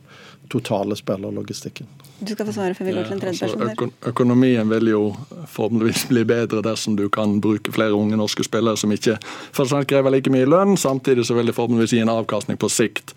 totale 0.51 0.95
spillerlogistikken. 0.99 1.87
Du 2.21 2.33
skal 2.35 2.45
få 2.45 2.53
svare 2.53 2.75
før 2.77 2.85
vi 2.85 2.93
går 2.93 3.07
til 3.07 3.15
en 3.15 3.21
tredje 3.23 3.47
person. 3.47 3.63
Altså, 3.65 4.09
økonomien 4.11 4.69
vil 4.69 4.91
jo 4.91 5.03
formeligvis 5.49 6.03
bli 6.11 6.25
bedre 6.29 6.61
dersom 6.65 6.97
du 6.99 7.07
kan 7.09 7.39
bruke 7.41 7.73
flere 7.73 7.97
unge 7.97 8.19
norske 8.19 8.45
spillere 8.45 8.77
som 8.77 8.93
ikke 8.93 9.17
først 9.25 9.73
og 9.77 9.87
krever 9.89 10.13
like 10.13 10.33
mye 10.33 10.49
lønn. 10.49 10.77
Samtidig 10.77 11.25
så 11.25 11.37
vil 11.37 11.49
det 11.49 11.57
formeligvis 11.57 11.95
gi 11.97 12.03
en 12.03 12.13
avkastning 12.13 12.61
på 12.61 12.69
sikt. 12.69 13.15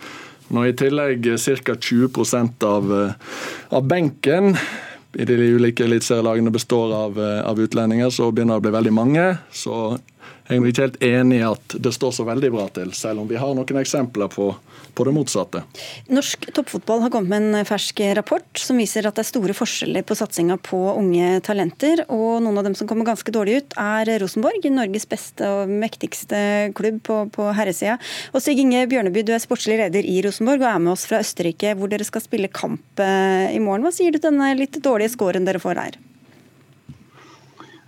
Når 0.55 0.71
i 0.71 0.75
tillegg 0.77 1.29
ca. 1.41 1.77
20% 1.77 2.67
av, 2.69 2.93
eh, 2.93 3.13
av 3.77 3.87
benken 3.89 4.57
i 5.15 5.25
de 5.25 5.35
ulike 5.35 5.85
eliteserielagene 5.85 6.51
består 6.51 6.95
av, 6.95 7.21
eh, 7.21 7.41
av 7.45 7.61
utlendinger, 7.61 8.11
så 8.11 8.33
begynner 8.33 8.55
det 8.55 8.63
å 8.63 8.67
bli 8.71 8.79
veldig 8.79 8.93
mange. 8.93 9.39
Så 9.53 9.99
jeg 10.49 10.59
er 10.59 10.67
ikke 10.67 10.89
helt 10.89 11.01
enig 11.01 11.39
i 11.41 11.47
at 11.53 11.77
det 11.81 11.93
står 11.95 12.13
så 12.13 12.25
veldig 12.25 12.51
bra 12.53 12.69
til, 12.69 12.93
selv 12.93 13.21
om 13.21 13.29
vi 13.29 13.37
har 13.41 13.55
noen 13.55 13.81
eksempler 13.81 14.29
på 14.29 14.55
på 14.95 15.07
det 15.07 15.15
motsatte. 15.17 15.65
Norsk 16.13 16.47
toppfotball 16.55 17.03
har 17.05 17.13
kommet 17.15 17.33
med 17.33 17.61
en 17.61 17.69
fersk 17.69 18.01
rapport 18.19 18.61
som 18.61 18.79
viser 18.81 19.09
at 19.09 19.17
det 19.17 19.25
er 19.25 19.31
store 19.31 19.57
forskjeller 19.57 20.07
på 20.07 20.17
satsinga 20.19 20.59
på 20.65 20.81
unge 20.95 21.41
talenter. 21.47 22.05
Og 22.15 22.43
noen 22.45 22.61
av 22.61 22.69
dem 22.69 22.77
som 22.79 22.89
kommer 22.91 23.09
ganske 23.09 23.35
dårlig 23.35 23.61
ut, 23.61 23.77
er 23.81 24.13
Rosenborg, 24.23 24.69
Norges 24.75 25.09
beste 25.11 25.49
og 25.51 25.71
mektigste 25.71 26.41
klubb 26.79 27.03
på, 27.07 27.21
på 27.35 27.51
herresida. 27.57 27.99
Og 28.33 28.45
Stig 28.45 28.63
Inge 28.63 28.87
Bjørneby, 28.91 29.25
du 29.27 29.35
er 29.35 29.43
sportslig 29.43 29.79
leder 29.83 30.07
i 30.07 30.21
Rosenborg 30.25 30.63
og 30.63 30.71
er 30.71 30.83
med 30.87 30.95
oss 30.95 31.07
fra 31.11 31.23
Østerrike, 31.25 31.75
hvor 31.79 31.91
dere 31.93 32.07
skal 32.07 32.25
spille 32.25 32.53
kamp 32.53 33.03
eh, 33.03 33.51
i 33.55 33.63
morgen. 33.63 33.87
Hva 33.87 33.95
sier 33.95 34.15
du 34.15 34.21
til 34.21 34.31
denne 34.31 34.55
litt 34.59 34.79
dårlige 34.85 35.17
scoren 35.17 35.49
dere 35.49 35.63
får 35.63 35.81
her? 35.83 36.04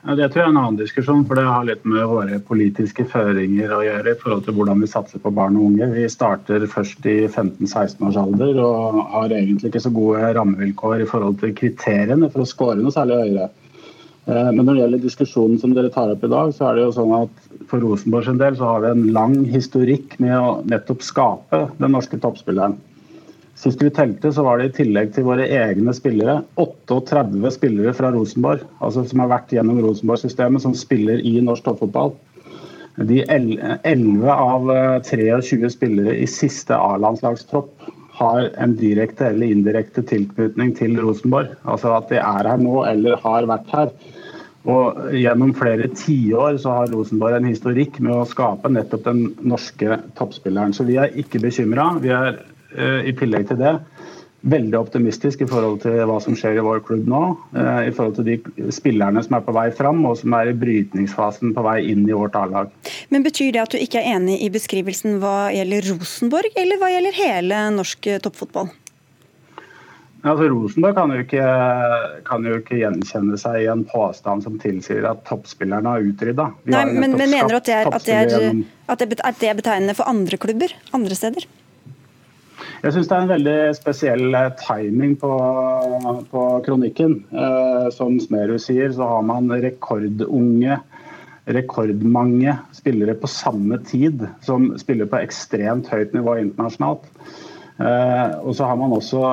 Ja, 0.07 0.14
det 0.14 0.29
tror 0.31 0.38
jeg 0.38 0.47
er 0.47 0.53
en 0.53 0.59
annen 0.61 0.77
diskusjon, 0.79 1.25
for 1.27 1.35
det 1.35 1.42
har 1.49 1.64
litt 1.66 1.83
med 1.88 2.05
våre 2.07 2.37
politiske 2.47 3.03
føringer 3.11 3.73
å 3.75 3.81
gjøre 3.83 4.12
i 4.12 4.19
forhold 4.21 4.45
til 4.47 4.55
hvordan 4.55 4.85
vi 4.85 4.88
satser 4.92 5.19
på 5.19 5.33
barn 5.35 5.57
og 5.59 5.64
unge. 5.73 5.88
Vi 5.97 6.05
starter 6.12 6.62
først 6.71 7.09
i 7.11 7.16
15-16 7.27 8.05
års 8.07 8.19
alder 8.21 8.61
og 8.62 9.01
har 9.16 9.35
egentlig 9.35 9.73
ikke 9.73 9.83
så 9.83 9.90
gode 9.97 10.31
rammevilkår 10.37 11.03
i 11.03 11.09
forhold 11.11 11.40
til 11.40 11.57
kriteriene 11.59 12.31
for 12.31 12.45
å 12.45 12.47
skåre 12.47 12.79
noe 12.79 12.95
særlig 12.95 13.19
høyere. 13.25 13.49
Eh, 14.31 14.53
men 14.53 14.62
når 14.62 14.71
det 14.71 14.85
gjelder 14.85 15.05
diskusjonen 15.09 15.59
som 15.64 15.75
dere 15.75 15.90
tar 15.90 16.14
opp 16.14 16.23
i 16.23 16.31
dag, 16.31 16.55
så 16.55 16.69
er 16.69 16.79
det 16.79 16.87
jo 16.87 16.95
sånn 17.01 17.16
at 17.19 17.51
for 17.66 17.83
Rosenborg 17.83 18.31
sin 18.31 18.38
del 18.38 18.55
så 18.61 18.71
har 18.71 18.87
vi 18.87 18.92
en 18.95 19.05
lang 19.16 19.35
historikk 19.51 20.14
med 20.23 20.38
å 20.38 20.61
nettopp 20.71 21.03
skape 21.03 21.64
den 21.83 21.99
norske 21.99 22.23
toppspilleren. 22.23 22.79
Sist 23.57 23.81
vi 23.81 23.88
telte, 23.90 24.29
så 24.33 24.45
var 24.45 24.61
det 24.61 24.69
i 24.69 24.75
tillegg 24.83 25.14
til 25.16 25.25
våre 25.25 25.47
egne 25.49 25.95
spillere 25.97 26.42
38 26.61 27.53
spillere 27.55 27.95
fra 27.97 28.11
Rosenborg, 28.12 28.66
altså 28.85 29.07
som 29.09 29.23
har 29.25 29.31
vært 29.33 29.55
gjennom 29.57 29.81
Rosenborg-systemet, 29.81 30.61
som 30.61 30.75
spiller 30.77 31.23
i 31.25 31.38
norsk 31.40 31.64
toppfotball. 31.64 32.12
De 32.97 33.23
11 33.29 34.29
av 34.33 34.69
23 35.05 35.29
eh, 35.33 35.71
spillere 35.73 36.16
i 36.21 36.27
siste 36.29 36.77
A-landslagstropp 36.77 37.88
har 38.16 38.47
en 38.61 38.77
direkte 38.77 39.31
eller 39.31 39.53
indirekte 39.53 40.05
tilknytning 40.09 40.73
til 40.77 40.97
Rosenborg. 41.01 41.53
Altså 41.69 41.92
at 41.97 42.09
de 42.12 42.21
er 42.21 42.49
her 42.49 42.61
nå 42.61 42.85
eller 42.88 43.21
har 43.25 43.49
vært 43.49 43.73
her. 43.77 43.92
Og 44.66 45.12
Gjennom 45.14 45.53
flere 45.55 45.88
tiår 45.95 46.57
har 46.64 46.92
Rosenborg 46.92 47.37
en 47.38 47.49
historikk 47.49 48.01
med 48.01 48.16
å 48.16 48.29
skape 48.29 48.73
nettopp 48.73 49.05
den 49.05 49.27
norske 49.45 50.01
toppspilleren. 50.19 50.73
Så 50.75 50.88
vi 50.88 50.97
er 51.01 51.12
ikke 51.21 51.45
bekymra. 51.45 51.90
Vi 52.03 52.11
er 52.16 52.40
i 52.74 53.12
tillegg 53.16 53.46
til 53.50 53.61
det 53.61 53.76
veldig 54.46 54.79
optimistisk 54.79 55.42
i 55.42 55.48
forhold 55.50 55.81
til 55.83 55.98
hva 56.07 56.18
som 56.22 56.37
skjer 56.38 56.61
i 56.61 56.64
vår 56.64 56.83
klubb 56.87 57.07
nå. 57.11 57.22
Eh, 57.57 57.88
I 57.90 57.94
forhold 57.94 58.18
til 58.20 58.29
de 58.29 58.70
spillerne 58.74 59.22
som 59.24 59.38
er 59.38 59.44
på 59.46 59.55
vei 59.57 59.66
fram, 59.74 60.05
og 60.07 60.18
som 60.20 60.35
er 60.38 60.52
i 60.52 60.57
brytningsfasen 60.57 61.55
på 61.57 61.66
vei 61.66 61.79
inn 61.90 62.07
i 62.07 62.14
vårt 62.14 62.38
A-lag. 62.38 62.72
Men 63.11 63.26
Betyr 63.26 63.52
det 63.57 63.64
at 63.64 63.74
du 63.74 63.81
ikke 63.83 64.00
er 64.00 64.16
enig 64.16 64.38
i 64.44 64.50
beskrivelsen 64.55 65.18
hva 65.22 65.50
gjelder 65.55 65.90
Rosenborg, 65.90 66.52
eller 66.55 66.81
hva 66.81 66.92
gjelder 66.94 67.18
hele 67.18 67.62
norsk 67.74 68.11
toppfotball? 68.22 68.70
Altså, 70.26 70.46
Rosenborg 70.50 70.96
kan 70.96 71.12
jo, 71.14 71.22
ikke, 71.22 71.42
kan 72.26 72.46
jo 72.46 72.57
ikke 72.59 72.81
gjenkjenne 72.81 73.37
seg 73.38 73.61
i 73.62 73.68
en 73.70 73.85
påstand 73.87 74.42
som 74.46 74.57
tilsier 74.62 75.07
at 75.07 75.20
toppspillerne 75.29 75.92
har 75.92 76.07
utrydda. 76.07 76.48
Nei, 76.70 76.87
men, 76.94 77.14
men 77.14 77.31
mener 77.31 77.52
du 77.52 77.59
at 77.61 77.68
det, 77.68 77.76
er, 77.83 77.90
at, 77.90 78.09
det 78.09 78.16
er, 78.16 78.64
at 78.88 79.38
det 79.42 79.52
er 79.52 79.61
betegnende 79.61 79.94
for 79.94 80.11
andre 80.11 80.38
klubber 80.42 80.74
andre 80.96 81.18
steder? 81.18 81.46
Jeg 82.87 82.94
syns 82.94 83.09
det 83.11 83.14
er 83.16 83.25
en 83.25 83.31
veldig 83.33 83.61
spesiell 83.75 84.37
eh, 84.38 84.53
timing 84.61 85.16
på, 85.18 85.31
på 86.31 86.42
kronikken. 86.62 87.16
Eh, 87.35 87.88
som 87.90 88.14
Smerud 88.22 88.62
sier, 88.62 88.92
så 88.94 89.09
har 89.11 89.25
man 89.27 89.51
rekordunge 89.51 90.77
rekordmange 91.51 92.55
spillere 92.75 93.16
på 93.18 93.31
samme 93.31 93.81
tid 93.87 94.22
som 94.46 94.68
spiller 94.79 95.11
på 95.11 95.18
ekstremt 95.18 95.90
høyt 95.90 96.14
nivå 96.14 96.37
internasjonalt. 96.44 97.11
Eh, 97.83 98.38
og 98.46 98.55
så 98.55 98.70
har 98.70 98.79
man 98.79 98.94
også 98.94 99.25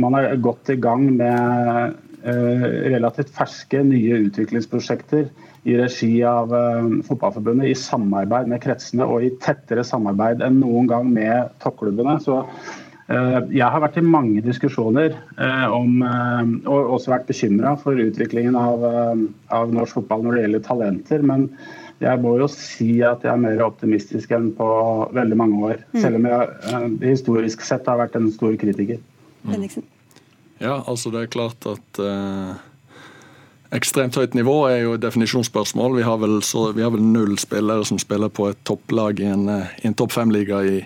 man 0.00 0.16
er 0.16 0.40
godt 0.40 0.72
i 0.72 0.80
gang 0.80 1.10
med 1.20 2.00
relativt 2.22 3.32
ferske 3.34 3.80
nye 3.86 4.20
utviklingsprosjekter 4.28 5.26
i 5.66 5.74
regi 5.78 6.12
av 6.26 6.52
Fotballforbundet, 7.06 7.70
i 7.70 7.78
samarbeid 7.78 8.50
med 8.50 8.62
kretsene 8.62 9.06
og 9.06 9.26
i 9.26 9.32
tettere 9.42 9.84
samarbeid 9.86 10.42
enn 10.46 10.60
noen 10.62 10.88
gang 10.90 11.10
med 11.10 11.52
toppklubbene. 11.62 12.16
Så 12.22 12.40
jeg 13.12 13.66
har 13.66 13.82
vært 13.82 13.98
i 13.98 14.04
mange 14.06 14.40
diskusjoner 14.46 15.14
om, 15.74 16.02
og 16.02 16.94
også 16.96 17.12
vært 17.12 17.28
bekymra 17.28 17.74
for 17.82 17.98
utviklingen 17.98 18.56
av, 18.58 18.86
av 19.52 19.74
norsk 19.74 19.98
fotball 20.00 20.26
når 20.26 20.38
det 20.38 20.44
gjelder 20.46 20.66
talenter. 20.70 21.26
men 21.26 21.48
jeg 22.02 22.18
må 22.22 22.34
jo 22.40 22.48
si 22.50 22.98
at 23.06 23.22
jeg 23.22 23.30
er 23.32 23.40
mer 23.40 23.62
optimistisk 23.64 24.32
enn 24.34 24.50
på 24.56 24.68
veldig 25.14 25.38
mange 25.38 25.60
år. 25.70 25.82
Mm. 25.92 25.98
Selv 26.04 26.18
om 26.18 26.28
jeg 26.28 26.48
eh, 26.72 26.86
historisk 27.04 27.66
sett 27.66 27.88
har 27.90 28.00
vært 28.00 28.16
en 28.18 28.30
stor 28.34 28.56
kritiker. 28.58 29.02
Mm. 29.46 29.68
Ja, 30.62 30.82
altså 30.86 31.10
det 31.10 31.24
er 31.24 31.32
klart 31.32 31.66
at 31.66 31.98
eh, 31.98 32.52
ekstremt 33.74 34.14
høyt 34.14 34.36
nivå 34.38 34.54
er 34.68 34.84
jo 34.84 34.92
et 34.94 35.02
definisjonsspørsmål. 35.02 35.96
Vi 35.98 36.04
har, 36.06 36.20
vel, 36.22 36.38
så, 36.46 36.68
vi 36.76 36.84
har 36.84 36.92
vel 36.94 37.02
null 37.02 37.34
spillere 37.40 37.82
som 37.88 37.98
spiller 37.98 38.30
på 38.30 38.46
et 38.52 38.60
topplag 38.68 39.20
i 39.20 39.26
en, 39.32 39.48
eh, 39.50 39.72
en 39.82 39.96
topp 39.98 40.14
fem-liga 40.14 40.60
i, 40.62 40.76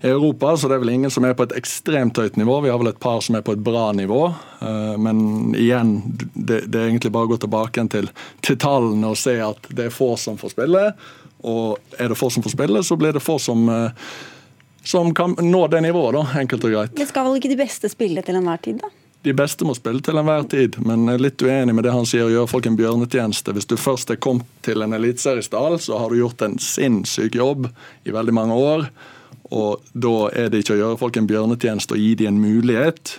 i 0.00 0.08
Europa, 0.08 0.54
så 0.56 0.70
det 0.70 0.78
er 0.78 0.82
vel 0.86 0.94
ingen 0.94 1.12
som 1.12 1.26
er 1.28 1.36
på 1.36 1.44
et 1.44 1.52
ekstremt 1.58 2.16
høyt 2.16 2.40
nivå. 2.40 2.62
Vi 2.64 2.72
har 2.72 2.80
vel 2.80 2.94
et 2.94 3.02
par 3.02 3.20
som 3.20 3.36
er 3.36 3.44
på 3.44 3.58
et 3.58 3.64
bra 3.66 3.90
nivå. 3.92 4.22
Eh, 4.64 4.96
men 4.96 5.52
igjen, 5.52 5.98
det, 6.32 6.64
det 6.72 6.80
er 6.80 6.88
egentlig 6.88 7.12
bare 7.12 7.28
å 7.28 7.34
gå 7.34 7.42
tilbake 7.44 7.84
til, 7.92 8.08
til 8.40 8.60
tallene 8.62 9.12
og 9.12 9.20
se 9.20 9.36
at 9.44 9.68
det 9.68 9.90
er 9.90 9.96
få 10.00 10.14
som 10.20 10.40
får 10.40 10.56
spille. 10.56 10.86
Og 11.44 12.00
er 12.00 12.08
det 12.08 12.20
få 12.20 12.32
som 12.32 12.44
får 12.44 12.56
spille, 12.56 12.84
så 12.88 12.96
blir 13.00 13.12
det 13.16 13.24
få 13.24 13.36
som 13.42 13.68
eh, 13.68 14.08
som 14.84 15.12
kan 15.14 15.34
nå 15.36 15.66
det 15.68 15.82
nivået, 15.84 16.16
da, 16.16 16.40
enkelt 16.40 16.64
og 16.64 16.72
greit. 16.72 16.96
Det 16.96 17.10
Skal 17.10 17.26
vel 17.26 17.36
ikke 17.36 17.50
de 17.52 17.58
beste 17.60 17.90
spille 17.92 18.24
til 18.24 18.38
enhver 18.38 18.62
tid, 18.64 18.80
da? 18.80 18.88
De 19.22 19.32
beste 19.36 19.66
må 19.68 19.74
spille 19.76 20.00
til 20.00 20.16
enhver 20.16 20.46
tid, 20.48 20.78
men 20.80 21.04
jeg 21.04 21.18
er 21.18 21.24
litt 21.26 21.42
uenig 21.44 21.74
med 21.76 21.84
det 21.84 21.92
han 21.92 22.06
sier, 22.08 22.24
å 22.24 22.32
gjøre 22.32 22.48
folk 22.48 22.68
en 22.70 22.78
bjørnetjeneste. 22.78 23.52
Hvis 23.52 23.68
du 23.68 23.76
først 23.76 24.12
er 24.14 24.20
kommet 24.22 24.48
til 24.64 24.80
en 24.80 24.96
eliteseriestall, 24.96 25.76
så 25.82 25.98
har 26.00 26.08
du 26.08 26.22
gjort 26.22 26.40
en 26.46 26.56
sinnssyk 26.56 27.36
jobb 27.36 27.68
i 28.08 28.14
veldig 28.16 28.36
mange 28.36 28.56
år. 28.56 28.86
Og 29.52 29.82
da 29.92 30.14
er 30.32 30.48
det 30.48 30.62
ikke 30.62 30.78
å 30.78 30.80
gjøre 30.80 31.00
folk 31.02 31.20
en 31.20 31.28
bjørnetjeneste 31.28 31.98
og 31.98 32.00
gi 32.00 32.14
dem 32.22 32.32
en 32.32 32.40
mulighet, 32.40 33.18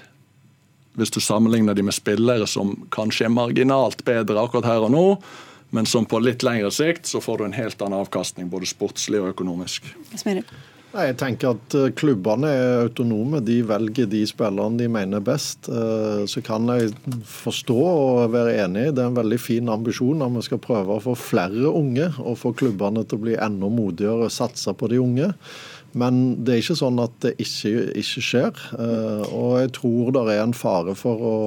hvis 0.98 1.14
du 1.14 1.22
sammenligner 1.24 1.78
dem 1.78 1.88
med 1.88 1.96
spillere 1.96 2.48
som 2.50 2.74
kanskje 2.92 3.30
er 3.30 3.36
marginalt 3.36 4.02
bedre 4.08 4.42
akkurat 4.42 4.68
her 4.68 4.88
og 4.88 4.92
nå, 4.96 5.06
men 5.72 5.88
som 5.88 6.08
på 6.10 6.20
litt 6.20 6.44
lengre 6.44 6.72
sikt 6.74 7.08
så 7.08 7.22
får 7.24 7.40
du 7.40 7.46
en 7.46 7.56
helt 7.56 7.80
annen 7.80 8.02
avkastning, 8.02 8.50
både 8.52 8.68
sportslig 8.68 9.22
og 9.22 9.32
økonomisk. 9.32 9.94
Jeg 10.91 11.15
tenker 11.21 11.54
at 11.54 11.75
eh, 11.77 11.91
Klubbene 11.95 12.49
er 12.51 12.82
autonome. 12.84 13.39
De 13.47 13.62
velger 13.63 14.10
de 14.12 14.25
spillerne 14.27 14.80
de 14.80 14.89
mener 14.91 15.23
best. 15.23 15.69
Eh, 15.71 16.23
så 16.27 16.43
kan 16.43 16.67
jeg 16.67 16.91
forstå 17.27 17.77
og 17.80 18.34
være 18.34 18.58
enig. 18.65 18.89
Det 18.95 19.06
er 19.06 19.12
en 19.12 19.19
veldig 19.19 19.39
fin 19.39 19.71
ambisjon 19.71 20.23
at 20.25 20.36
vi 20.36 20.43
skal 20.49 20.60
prøve 20.63 20.97
å 20.97 21.04
få 21.04 21.15
flere 21.15 21.71
unge 21.71 22.10
og 22.19 22.39
få 22.41 22.51
klubbene 22.60 23.06
til 23.06 23.21
å 23.21 23.23
bli 23.23 23.38
enda 23.39 23.71
modigere 23.71 24.27
og 24.27 24.36
satse 24.36 24.75
på 24.75 24.91
de 24.91 24.99
unge. 24.99 25.32
Men 25.95 26.43
det 26.43 26.54
er 26.54 26.63
ikke 26.63 26.80
sånn 26.80 26.99
at 27.04 27.15
det 27.23 27.38
ikke, 27.43 27.71
ikke 28.04 28.25
skjer. 28.27 28.65
Eh, 28.75 29.32
og 29.32 29.62
jeg 29.62 29.71
tror 29.80 30.12
det 30.17 30.25
er 30.27 30.43
en 30.43 30.56
fare 30.56 30.97
for 30.99 31.23
å 31.23 31.38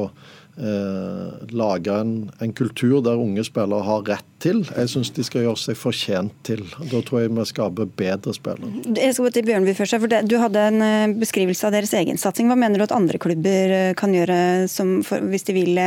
eh, 0.56 1.44
lage 1.54 1.94
en, 2.00 2.30
en, 2.40 2.52
kultur 2.52 3.00
der 3.04 3.20
unge 3.20 3.44
spillere 3.46 3.86
har 3.86 4.02
rett 4.08 4.30
til. 4.44 4.62
Jeg 4.68 4.90
syns 4.92 5.12
de 5.16 5.24
skal 5.26 5.46
gjøre 5.46 5.60
seg 5.60 5.78
fortjent 5.78 6.34
til. 6.46 6.64
Da 6.90 7.02
tror 7.04 7.24
jeg 7.24 7.34
vi 7.34 7.46
skaper 7.50 7.90
bedre 8.00 8.34
spillere. 8.36 8.72
Jeg 8.94 9.16
skal 9.16 9.28
gå 9.28 9.34
til 9.36 9.46
Bjørnby 9.48 9.76
først. 9.76 9.98
for 10.02 10.26
Du 10.28 10.36
hadde 10.40 10.66
en 10.72 10.82
eh, 10.88 11.14
beskrivelse 11.20 11.68
av 11.68 11.76
deres 11.76 11.94
egen 11.98 12.20
satsing. 12.20 12.50
Hva 12.50 12.58
mener 12.58 12.80
du 12.80 12.88
at 12.88 12.96
andre 12.96 13.20
klubber 13.22 13.78
eh, 13.78 13.94
kan 13.98 14.14
gjøre 14.14 14.66
for, 15.06 15.30
hvis 15.30 15.48
de 15.48 15.56
vil 15.60 15.80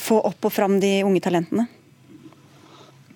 få 0.00 0.20
opp 0.24 0.50
og 0.50 0.54
fram 0.54 0.78
de 0.82 0.98
unge 1.06 1.24
talentene? 1.24 1.68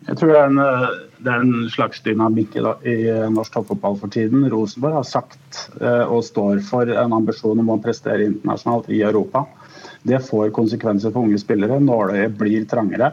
Jeg 0.09 0.17
tror 0.17 0.31
det 0.33 0.41
er 0.41 0.47
en, 0.49 0.61
eh, 0.63 0.85
det 1.21 1.33
er 1.33 1.43
en 1.45 1.69
slags 1.69 2.01
dynamikk 2.01 2.57
i, 2.57 2.63
i 2.89 2.97
norsk 3.35 3.59
toppfotball 3.59 3.99
for 4.01 4.13
tiden. 4.15 4.47
Rosenborg 4.49 4.97
har 5.03 5.05
sagt 5.05 5.59
eh, 5.83 6.05
og 6.07 6.25
står 6.25 6.63
for 6.65 6.89
en 6.89 7.17
ambisjon 7.17 7.61
om 7.61 7.75
å 7.75 7.81
prestere 7.85 8.31
internasjonalt 8.31 8.89
i 8.89 9.03
Europa. 9.05 9.45
Det 10.07 10.21
får 10.29 10.53
konsekvenser 10.57 11.13
for 11.15 11.27
unge 11.27 11.41
spillere. 11.41 11.81
Nåløyet 11.83 12.37
blir 12.39 12.67
trangere. 12.71 13.13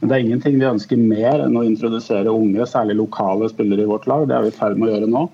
Men 0.00 0.10
det 0.10 0.16
er 0.16 0.24
ingenting 0.24 0.58
vi 0.60 0.68
ønsker 0.68 1.00
mer 1.00 1.44
enn 1.46 1.56
å 1.56 1.64
introdusere 1.66 2.32
unge, 2.32 2.66
særlig 2.68 2.98
lokale 2.98 3.48
spillere 3.52 3.86
i 3.86 3.90
vårt 3.90 4.08
lag. 4.10 4.26
Det 4.28 4.36
er 4.36 4.46
vi 4.46 4.52
i 4.52 4.56
ferd 4.58 4.76
med 4.76 4.88
å 4.88 4.94
gjøre 4.94 5.12
nå. 5.12 5.24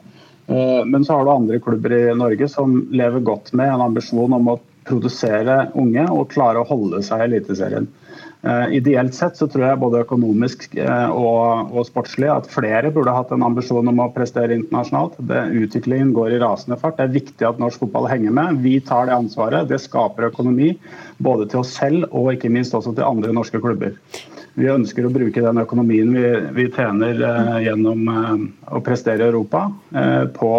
Eh, 0.46 0.82
men 0.86 1.06
så 1.06 1.18
har 1.18 1.26
du 1.26 1.32
andre 1.34 1.60
klubber 1.62 1.94
i 1.96 2.04
Norge 2.18 2.48
som 2.50 2.76
lever 2.94 3.24
godt 3.26 3.52
med 3.58 3.72
en 3.72 3.86
ambisjon 3.88 4.38
om 4.38 4.54
å 4.54 4.60
produsere 4.88 5.66
unge 5.78 6.06
og 6.10 6.30
klare 6.32 6.62
å 6.62 6.68
holde 6.68 7.02
seg 7.06 7.22
i 7.22 7.28
Eliteserien. 7.30 7.90
Uh, 8.42 8.74
ideelt 8.74 9.14
sett 9.14 9.36
så 9.38 9.46
tror 9.46 9.62
jeg 9.68 9.78
både 9.78 10.00
økonomisk 10.02 10.64
uh, 10.74 11.12
og, 11.14 11.68
og, 11.70 11.84
sportslig 11.86 12.26
at 12.26 12.48
flere 12.50 12.90
burde 12.90 13.12
hatt 13.14 13.30
en 13.30 13.44
ambisjon 13.46 13.86
om 13.86 14.00
å 14.02 14.08
prestere 14.10 14.56
internasjonalt. 14.58 15.14
Det, 15.28 15.44
utviklingen 15.62 16.10
går 16.16 16.34
i 16.34 16.40
rasende 16.42 16.74
fart. 16.80 16.96
Det 16.98 17.06
er 17.06 17.14
viktig 17.14 17.46
at 17.46 17.60
norsk 17.62 17.84
fotball 17.84 18.08
henger 18.10 18.34
med. 18.34 18.58
Vi 18.64 18.80
tar 18.82 19.06
det 19.06 19.14
ansvaret. 19.14 19.68
Det 19.70 19.78
skaper 19.84 20.26
økonomi 20.32 20.72
både 21.22 21.46
til 21.52 21.62
oss 21.62 21.70
selv 21.78 22.08
og 22.10 22.32
ikke 22.32 22.50
minst 22.50 22.74
også 22.74 22.96
til 22.96 23.06
andre 23.06 23.30
norske 23.36 23.62
klubber. 23.62 23.94
Vi 24.58 24.66
ønsker 24.68 25.06
å 25.06 25.14
bruke 25.14 25.44
den 25.46 25.62
økonomien 25.62 26.10
vi, 26.10 26.26
vi 26.58 26.66
tjener 26.74 27.22
uh, 27.22 27.60
gjennom 27.62 28.10
å 28.10 28.82
prestere 28.82 29.22
i 29.22 29.30
Europa, 29.30 29.68
på, 30.34 30.50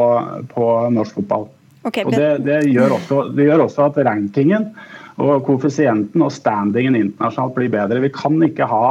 på, 0.56 0.72
norsk 0.96 1.20
fotball. 1.20 1.50
Okay, 1.84 2.06
og 2.08 2.16
det, 2.16 2.28
det, 2.46 2.60
gjør 2.72 2.98
også, 2.98 3.22
det 3.36 3.48
gjør 3.50 3.66
også 3.66 3.88
at 3.90 3.98
rankingen 4.08 4.70
og 5.22 5.44
koeffisienten 5.46 6.24
og 6.26 6.32
standingen 6.34 6.96
internasjonalt 6.98 7.58
blir 7.58 7.74
bedre. 7.74 8.02
Vi 8.04 8.12
kan 8.14 8.40
ikke 8.48 8.68
ha 8.70 8.86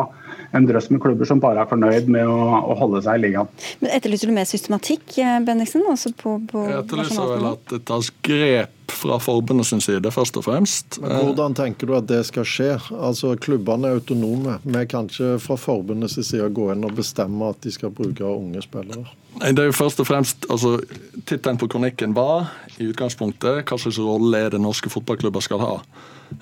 en 0.53 0.69
drøss 0.69 0.91
med 0.93 1.01
klubber 1.03 1.29
som 1.29 1.41
bare 1.43 1.65
er 1.65 1.71
fornøyd 1.71 2.11
med 2.13 2.29
å, 2.29 2.39
å 2.73 2.77
holde 2.79 3.03
seg 3.05 3.19
i 3.19 3.27
ligaen. 3.27 3.51
Men 3.81 3.95
Etterlyser 3.97 4.31
du 4.31 4.37
mer 4.37 4.49
systematikk, 4.49 5.17
eh, 5.23 5.39
Bendiksen? 5.47 5.85
Også 5.89 6.13
på, 6.19 6.37
på 6.51 6.67
Jeg 6.69 6.85
etterlyser 6.85 7.35
vel 7.35 7.51
at 7.55 7.67
det 7.73 7.83
tas 7.89 8.13
grep 8.27 8.79
fra 8.93 9.17
forbundet 9.23 9.67
sin 9.67 9.81
side, 9.81 10.11
først 10.13 10.37
og 10.37 10.45
fremst. 10.47 10.99
Men 11.01 11.25
Hvordan 11.31 11.57
tenker 11.57 11.89
du 11.89 11.95
at 11.97 12.07
det 12.11 12.21
skal 12.29 12.47
skje? 12.49 12.71
Altså, 12.93 13.33
Klubbene 13.41 13.89
er 13.89 13.99
autonome. 13.99 14.59
Vi 14.63 14.85
kan 14.91 15.09
ikke 15.09 15.39
fra 15.43 15.57
forbundets 15.61 16.19
side 16.21 16.51
gå 16.55 16.69
inn 16.75 16.85
og 16.85 16.97
bestemme 16.99 17.49
at 17.55 17.63
de 17.65 17.73
skal 17.73 17.95
bruke 17.95 18.27
unge 18.29 18.63
spillere. 18.65 19.07
Det 19.41 19.59
er 19.59 19.71
jo 19.71 19.77
først 19.77 20.03
og 20.03 20.07
fremst, 20.11 20.45
altså 20.53 20.77
Tittelen 21.25 21.57
på 21.57 21.71
kronikken 21.73 22.13
var 22.15 22.51
i 22.77 22.91
utgangspunktet 22.91 23.65
hva 23.65 23.79
slags 23.81 24.01
rolle 24.03 24.45
er 24.45 24.53
det 24.53 24.61
norske 24.61 24.93
fotballklubber 24.93 25.41
skal 25.45 25.63
ha 25.63 25.77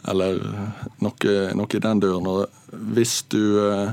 eller 0.08 0.40
noe, 1.04 1.36
noe 1.58 1.76
i 1.76 1.82
den 1.86 2.02
duren. 2.02 2.28
Hvis 2.96 3.20
du, 3.32 3.42
eh, 3.64 3.92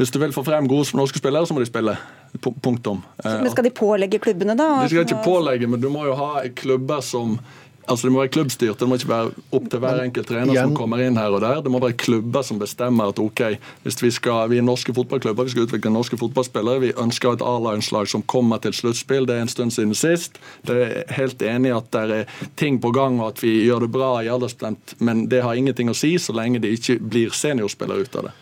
hvis 0.00 0.12
du 0.12 0.18
vil 0.22 0.34
få 0.34 0.44
frem 0.46 0.68
gode 0.70 0.96
norske 0.98 1.20
spillere, 1.22 1.46
så 1.46 1.56
må 1.56 1.64
de 1.64 1.70
spille. 1.70 1.96
Punktum. 2.40 3.02
Men 3.22 3.50
Skal 3.52 3.66
de 3.66 3.70
pålegge 3.76 4.18
klubbene, 4.22 4.54
da? 4.56 4.68
De 4.80 4.88
skal 4.88 5.04
ikke 5.04 5.20
pålegge, 5.24 5.68
men 5.68 5.82
du 5.82 5.90
må 5.92 6.06
jo 6.08 6.14
ha 6.16 6.40
klubber 6.56 7.02
som 7.04 7.36
Altså 7.88 8.06
Det 8.06 8.12
må 8.14 8.20
være 8.22 8.32
klubbstyrt, 8.36 8.78
det 8.78 8.88
må 8.88 8.96
ikke 8.98 9.10
være 9.10 9.30
opp 9.58 9.64
til 9.70 9.82
hver 9.82 10.02
enkelt 10.04 10.28
trener 10.30 10.54
som 10.54 10.74
kommer 10.76 11.02
inn 11.02 11.18
her 11.18 11.34
og 11.34 11.42
der. 11.42 11.62
Det 11.64 11.72
må 11.72 11.80
være 11.82 11.96
klubber 11.98 12.44
som 12.46 12.60
bestemmer 12.60 13.10
at 13.10 13.18
ok, 13.18 13.42
hvis 13.82 13.98
vi 14.02 14.10
skal, 14.14 14.52
vi 14.52 14.60
er 14.60 14.66
norske 14.66 14.94
fotballklubber, 14.94 15.48
vi 15.48 15.54
skal 15.54 15.66
utvikle 15.66 15.90
norske 15.94 16.18
fotballspillere, 16.20 16.82
vi 16.84 16.92
ønsker 17.02 17.34
et 17.34 17.42
A-landslag 17.46 18.10
som 18.12 18.22
kommer 18.22 18.62
til 18.62 18.76
sluttspill, 18.76 19.26
det 19.26 19.36
er 19.36 19.46
en 19.46 19.52
stund 19.52 19.74
siden 19.74 19.96
sist. 19.98 20.38
Det 20.68 20.78
er 20.78 21.16
helt 21.18 21.42
enig 21.42 21.72
i 21.72 21.76
at 21.76 21.90
det 21.94 22.20
er 22.20 22.46
ting 22.60 22.78
på 22.82 22.94
gang 22.94 23.18
og 23.20 23.32
at 23.32 23.42
vi 23.42 23.56
gjør 23.66 23.86
det 23.86 23.92
bra 23.94 24.12
i 24.22 24.30
aldersbestemt, 24.30 24.96
men 25.00 25.26
det 25.32 25.42
har 25.42 25.58
ingenting 25.58 25.90
å 25.90 25.96
si 25.96 26.14
så 26.22 26.34
lenge 26.36 26.62
det 26.62 26.76
ikke 26.78 27.00
blir 27.02 27.34
seniorspillere 27.34 28.06
ut 28.06 28.20
av 28.20 28.30
det. 28.30 28.38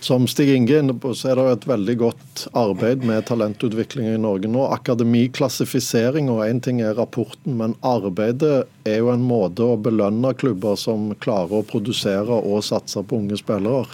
Som 0.00 0.24
Stig 0.28 0.48
Inge 0.54 0.72
er 0.72 0.80
inne 0.80 0.94
på, 0.96 1.12
så 1.12 1.28
er 1.30 1.36
det 1.36 1.42
et 1.52 1.66
veldig 1.68 1.94
godt 2.00 2.44
arbeid 2.56 3.02
med 3.04 3.26
talentutvikling 3.28 4.08
i 4.08 4.20
Norge 4.20 4.48
nå. 4.48 4.62
Akademiklassifisering 4.72 6.30
og 6.32 6.40
én 6.46 6.62
ting 6.64 6.80
er 6.80 6.96
rapporten, 6.96 7.58
men 7.60 7.76
arbeidet 7.84 8.64
er 8.88 9.02
jo 9.02 9.10
en 9.12 9.26
måte 9.28 9.66
å 9.66 9.76
belønne 9.76 10.32
klubber 10.40 10.80
som 10.80 11.10
klarer 11.20 11.60
å 11.60 11.68
produsere 11.68 12.40
og 12.40 12.64
satse 12.64 13.04
på 13.04 13.20
unge 13.20 13.36
spillere. 13.42 13.84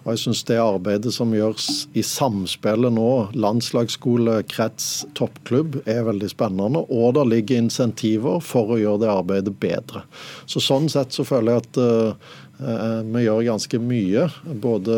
Og 0.00 0.14
jeg 0.14 0.20
synes 0.22 0.40
det 0.48 0.56
arbeidet 0.56 1.12
som 1.12 1.32
gjøres 1.36 1.66
i 1.92 2.02
samspillet 2.06 2.94
nå, 2.96 3.08
landslagsskole, 3.36 4.38
krets, 4.48 5.04
toppklubb, 5.18 5.82
er 5.84 6.06
veldig 6.08 6.30
spennende. 6.32 6.86
Og 6.88 7.18
det 7.18 7.26
ligger 7.28 7.60
insentiver 7.60 8.40
for 8.44 8.72
å 8.72 8.80
gjøre 8.80 9.02
det 9.04 9.10
arbeidet 9.12 9.56
bedre. 9.60 10.06
Så 10.48 10.64
Sånn 10.64 10.88
sett 10.92 11.12
så 11.12 11.26
føler 11.26 11.56
jeg 11.58 11.66
at 11.66 11.80
uh, 11.82 12.32
vi 12.60 13.24
gjør 13.24 13.44
ganske 13.46 13.78
mye, 13.80 14.26
både 14.60 14.96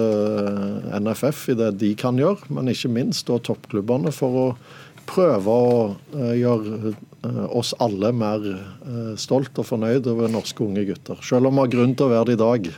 NFF 0.99 1.45
i 1.53 1.59
det 1.59 1.69
de 1.83 1.93
kan 1.99 2.19
gjøre, 2.19 2.51
men 2.51 2.71
ikke 2.73 2.91
minst 2.91 3.29
da 3.31 3.39
toppklubbene 3.39 4.11
for 4.15 4.39
å 4.41 4.47
prøve 5.09 5.55
å 5.55 5.73
uh, 6.15 6.35
gjøre 6.37 6.95
oss 7.23 7.73
alle 7.79 8.13
mer 8.17 8.43
uh, 8.43 9.13
stolt 9.21 9.59
og 9.61 9.67
fornøyd 9.69 10.09
over 10.11 10.31
norske 10.33 10.65
unge 10.65 10.85
gutter. 10.89 11.21
Selv 11.23 11.49
om 11.49 11.59
vi 11.59 11.65
har 11.65 11.73
grunn 11.75 11.95
til 11.99 12.09
å 12.09 12.13
være 12.13 12.31
det 12.31 12.37
i 12.37 12.41
dag, 12.41 12.69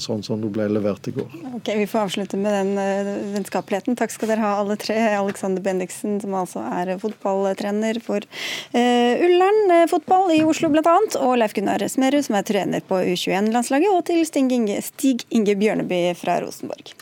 sånn 0.00 0.22
som 0.24 0.40
det 0.40 0.50
ble 0.54 0.68
levert 0.72 1.08
i 1.10 1.14
går. 1.16 1.34
Ok, 1.58 1.72
Vi 1.80 1.86
får 1.90 2.06
avslutte 2.06 2.40
med 2.40 2.54
den 2.54 3.34
vennskapeligheten. 3.34 3.98
Takk 3.98 4.14
skal 4.14 4.32
dere 4.32 4.44
ha 4.44 4.52
alle 4.60 4.76
tre. 4.80 4.96
Alexander 5.18 5.62
Bendiksen, 5.64 6.18
som 6.22 6.36
altså 6.38 6.62
er 6.64 6.94
fotballtrener 7.02 8.00
for 8.04 8.24
Ullern 8.72 9.88
fotball 9.90 10.32
i 10.36 10.40
Oslo 10.46 10.70
bl.a., 10.72 10.96
og 11.20 11.36
Leif 11.40 11.54
Gunnar 11.56 11.84
Smerud, 11.88 12.24
som 12.26 12.38
er 12.38 12.46
trener 12.48 12.84
på 12.86 13.02
U21-landslaget, 13.12 13.92
og 13.92 14.04
til 14.08 14.24
Stig 14.28 14.52
Inge, 14.56 14.80
Stig 14.84 15.26
Inge 15.34 15.56
Bjørneby 15.60 16.02
fra 16.18 16.40
Rosenborg. 16.44 16.94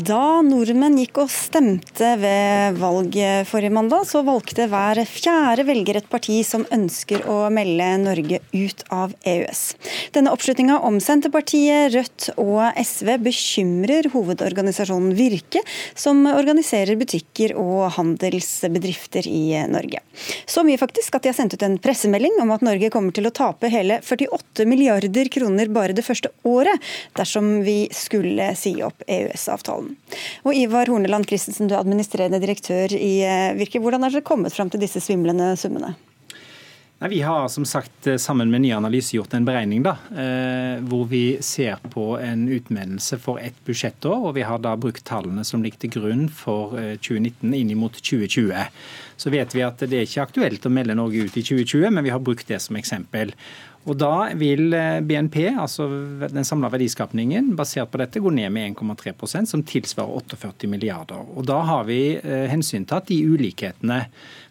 Da 0.00 0.40
nordmenn 0.40 0.94
gikk 0.96 1.18
og 1.20 1.28
stemte 1.32 2.14
ved 2.22 2.76
valget 2.80 3.48
forrige 3.50 3.72
mandag, 3.74 4.06
så 4.08 4.22
valgte 4.24 4.64
hver 4.70 4.96
fjerde 5.04 5.66
velger 5.68 5.98
et 5.98 6.06
parti 6.08 6.38
som 6.46 6.62
ønsker 6.72 7.26
å 7.28 7.50
melde 7.52 7.88
Norge 8.00 8.38
ut 8.54 8.84
av 8.94 9.12
EØS. 9.28 9.62
Denne 10.14 10.32
oppslutninga 10.32 10.78
om 10.86 10.96
Senterpartiet, 11.04 11.90
Rødt 11.92 12.28
og 12.40 12.78
SV 12.80 13.10
bekymrer 13.26 14.08
hovedorganisasjonen 14.14 15.12
Virke, 15.18 15.60
som 15.98 16.22
organiserer 16.30 16.96
butikker 17.00 17.56
og 17.60 17.90
handelsbedrifter 17.98 19.28
i 19.28 19.58
Norge. 19.68 20.00
Så 20.48 20.64
mye 20.64 20.80
faktisk 20.80 21.18
at 21.18 21.26
de 21.26 21.32
har 21.34 21.36
sendt 21.36 21.58
ut 21.58 21.66
en 21.66 21.76
pressemelding 21.82 22.40
om 22.40 22.54
at 22.54 22.64
Norge 22.64 22.92
kommer 22.94 23.12
til 23.16 23.28
å 23.28 23.34
tape 23.36 23.68
hele 23.74 24.00
48 24.06 24.64
milliarder 24.70 25.28
kroner 25.34 25.68
bare 25.68 25.98
det 25.98 26.06
første 26.06 26.32
året, 26.48 26.78
dersom 27.18 27.58
vi 27.66 27.82
skulle 27.92 28.54
si 28.56 28.78
opp 28.86 29.04
EØS-avtalen. 29.10 29.89
Og 30.44 30.54
Ivar 30.56 30.90
Horneland 30.90 31.28
Christensen, 31.28 31.68
du 31.68 31.76
er 31.76 31.82
administrerende 31.82 32.40
direktør 32.42 32.94
i 32.96 33.16
eh, 33.26 33.56
Virke. 33.58 33.82
Hvordan 33.82 34.06
har 34.06 34.14
dere 34.14 34.26
kommet 34.26 34.54
fram 34.56 34.70
til 34.72 34.82
disse 34.82 35.02
svimlende 35.04 35.52
summene? 35.60 35.94
Nei, 37.00 37.08
vi 37.14 37.20
har 37.24 37.46
som 37.48 37.64
sagt 37.64 38.06
eh, 38.10 38.18
sammen 38.20 38.50
med 38.52 38.60
Ny 38.64 38.74
Analyse 38.76 39.14
gjort 39.16 39.32
en 39.36 39.46
beregning 39.48 39.84
da, 39.86 39.94
eh, 40.12 40.82
hvor 40.84 41.06
vi 41.08 41.24
ser 41.44 41.80
på 41.92 42.12
en 42.20 42.44
utmeldelse 42.52 43.20
for 43.22 43.40
ett 43.40 43.56
budsjettår. 43.64 44.26
og 44.28 44.34
Vi 44.36 44.44
har 44.44 44.60
da 44.60 44.74
brukt 44.76 45.06
tallene 45.08 45.44
som 45.48 45.64
ligger 45.64 45.86
til 45.86 45.94
grunn 45.96 46.26
for 46.28 46.76
2019 47.00 47.56
inn 47.56 47.72
mot 47.80 47.96
2020. 47.96 48.68
Så 49.20 49.32
vet 49.32 49.56
vi 49.56 49.64
at 49.64 49.80
det 49.84 49.96
er 49.96 50.06
ikke 50.08 50.28
aktuelt 50.28 50.64
å 50.64 50.72
melde 50.72 50.96
Norge 50.96 51.24
ut 51.24 51.36
i 51.36 51.44
2020, 51.44 51.90
men 51.92 52.04
vi 52.04 52.12
har 52.12 52.22
brukt 52.24 52.48
det 52.48 52.60
som 52.64 52.76
eksempel. 52.80 53.32
Og 53.88 53.96
Da 53.96 54.28
vil 54.36 54.74
eh, 54.76 54.98
BNP, 55.00 55.38
altså 55.56 55.86
den 56.28 56.44
samla 56.44 56.68
verdiskapningen, 56.72 57.54
basert 57.56 57.88
på 57.88 58.00
dette, 58.02 58.20
gå 58.20 58.32
ned 58.34 58.52
med 58.52 58.74
1,3% 58.76 59.48
som 59.48 59.62
tilsvarer 59.64 60.18
48 60.20 60.68
milliarder. 60.68 61.22
Og 61.32 61.46
Da 61.48 61.62
har 61.64 61.86
vi 61.88 62.18
eh, 62.18 62.44
hensyntatt 62.52 63.08
de 63.08 63.22
ulikhetene. 63.24 64.02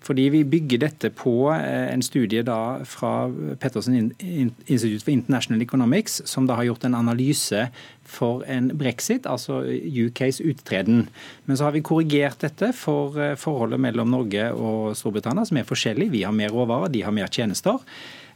Fordi 0.01 0.30
vi 0.34 0.41
bygger 0.47 0.82
dette 0.82 1.11
på 1.13 1.51
eh, 1.53 1.91
en 1.93 2.01
studie 2.01 2.41
da 2.47 2.80
fra 2.89 3.30
Pettersen 3.61 4.15
Institute 4.17 5.03
for 5.03 5.13
International 5.13 5.61
Economics, 5.61 6.23
som 6.25 6.47
da 6.49 6.57
har 6.57 6.71
gjort 6.71 6.88
en 6.89 6.97
analyse 6.97 7.67
for 8.09 8.41
en 8.49 8.71
brexit, 8.73 9.27
altså 9.30 9.61
UKs 9.69 10.39
uttreden. 10.41 11.03
Men 11.45 11.59
så 11.59 11.67
har 11.67 11.75
vi 11.75 11.84
korrigert 11.86 12.41
dette 12.41 12.71
for 12.73 13.13
forholdet 13.38 13.77
mellom 13.84 14.09
Norge 14.09 14.47
og 14.55 14.95
Storbritannia, 14.97 15.45
som 15.45 15.59
er 15.61 15.69
forskjellig. 15.69 16.09
Vi 16.15 16.23
har 16.25 16.34
mer 16.34 16.49
råvarer, 16.55 16.89
de 16.89 17.05
har 17.05 17.13
mer 17.13 17.30
tjenester. 17.30 17.77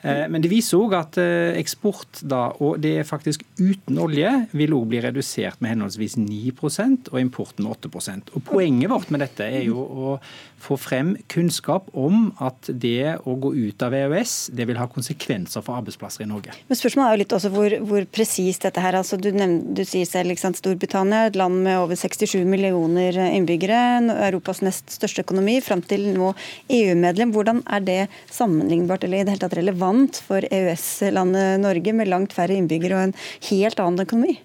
Eh, 0.03 0.25
men 0.27 0.43
det 0.43 0.51
viser 0.51 0.81
òg 0.83 0.95
at 0.97 1.17
eh, 1.21 1.55
eksport, 1.59 2.23
da, 2.27 2.49
og 2.63 2.81
det 2.83 2.97
er 2.99 3.07
faktisk 3.07 3.45
uten 3.59 3.99
olje, 4.03 4.31
vil 4.51 4.75
òg 4.75 4.89
bli 4.91 4.99
redusert 5.03 5.63
med 5.63 5.73
henholdsvis 5.73 6.17
9% 6.19 7.11
og 7.13 7.19
importen 7.21 7.63
med 7.63 7.87
8 7.87 8.33
Og 8.35 8.43
Poenget 8.43 8.91
vårt 8.91 9.13
med 9.15 9.23
dette 9.23 9.47
er 9.47 9.63
jo 9.69 9.79
å 9.79 10.17
få 10.63 10.77
frem 10.79 11.13
kunnskap 11.31 11.89
om 11.93 12.29
at 12.43 12.69
det 12.69 13.17
å 13.27 13.35
gå 13.39 13.53
ut 13.55 13.83
av 13.85 13.95
EØS 13.97 14.35
det 14.55 14.67
vil 14.69 14.79
ha 14.79 14.87
konsekvenser 14.91 15.63
for 15.65 15.79
arbeidsplasser 15.81 16.25
i 16.25 16.29
Norge. 16.29 16.55
Men 16.69 16.79
Spørsmålet 16.79 17.09
er 17.09 17.15
jo 17.17 17.21
litt 17.23 17.35
også 17.37 17.51
hvor, 17.53 17.75
hvor 17.89 18.07
presist 18.13 18.67
dette 18.67 18.83
her 18.83 18.97
altså 18.99 19.19
du, 19.19 19.29
du 19.33 19.83
sier 19.87 20.07
selv 20.09 20.31
liksom, 20.31 20.55
Storbritannia, 20.57 21.27
et 21.27 21.39
land 21.39 21.63
med 21.65 21.81
over 21.81 21.99
67 21.99 22.39
millioner 22.47 23.17
innbyggere, 23.29 23.81
Europas 24.29 24.63
nest 24.65 24.93
største 24.95 25.25
økonomi, 25.25 25.59
fram 25.63 25.83
til 25.85 26.09
nå 26.15 26.31
EU-medlem. 26.73 27.33
Hvordan 27.35 27.63
er 27.67 27.83
det 27.83 27.99
sammenlignbart 28.31 29.05
eller 29.07 29.21
i 29.21 29.27
det 29.27 29.35
hele 29.35 29.45
tatt 29.45 29.59
relevant 29.59 30.21
for 30.27 30.45
EØS-landet 30.47 31.61
Norge, 31.63 31.93
med 31.93 32.11
langt 32.11 32.35
færre 32.35 32.55
innbyggere 32.57 32.97
og 32.97 33.09
en 33.09 33.15
helt 33.51 33.83
annen 33.83 34.07
økonomi? 34.07 34.39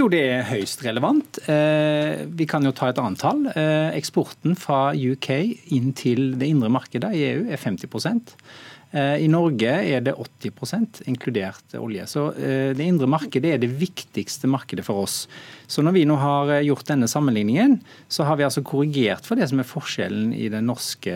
Jo, 0.00 0.06
det 0.08 0.20
er 0.32 0.46
høyst 0.48 0.80
relevant. 0.86 1.42
Eh, 1.50 2.22
vi 2.32 2.46
kan 2.48 2.64
jo 2.64 2.72
ta 2.72 2.88
et 2.88 2.98
annet 3.02 3.20
tall. 3.20 3.42
Eh, 3.52 3.90
eksporten 3.98 4.54
fra 4.56 4.94
UK 4.96 5.28
inn 5.76 5.90
til 5.92 6.38
det 6.40 6.48
indre 6.48 6.70
markedet 6.72 7.10
i 7.18 7.26
EU 7.26 7.42
er 7.52 7.60
50 7.60 7.84
eh, 8.94 9.18
i 9.20 9.26
Norge 9.28 9.68
er 9.68 10.00
det 10.06 10.14
80% 10.16 11.02
inkludert 11.10 11.76
olje. 11.76 12.06
Så 12.08 12.32
Det 12.32 12.80
indre 12.80 13.06
markedet 13.06 13.52
er 13.52 13.60
det 13.60 13.68
viktigste 13.76 14.48
markedet 14.48 14.86
for 14.86 15.02
oss. 15.02 15.28
Så 15.68 15.82
Når 15.82 15.92
vi 15.92 16.06
nå 16.06 16.16
har 16.16 16.62
gjort 16.64 16.88
denne 16.88 17.06
sammenligningen, 17.06 17.82
så 18.08 18.24
har 18.24 18.36
vi 18.36 18.44
altså 18.44 18.62
korrigert 18.62 19.26
for 19.26 19.36
det 19.36 19.50
som 19.50 19.60
er 19.60 19.68
forskjellen 19.68 20.32
i 20.32 20.48
den 20.48 20.64
norske 20.64 21.12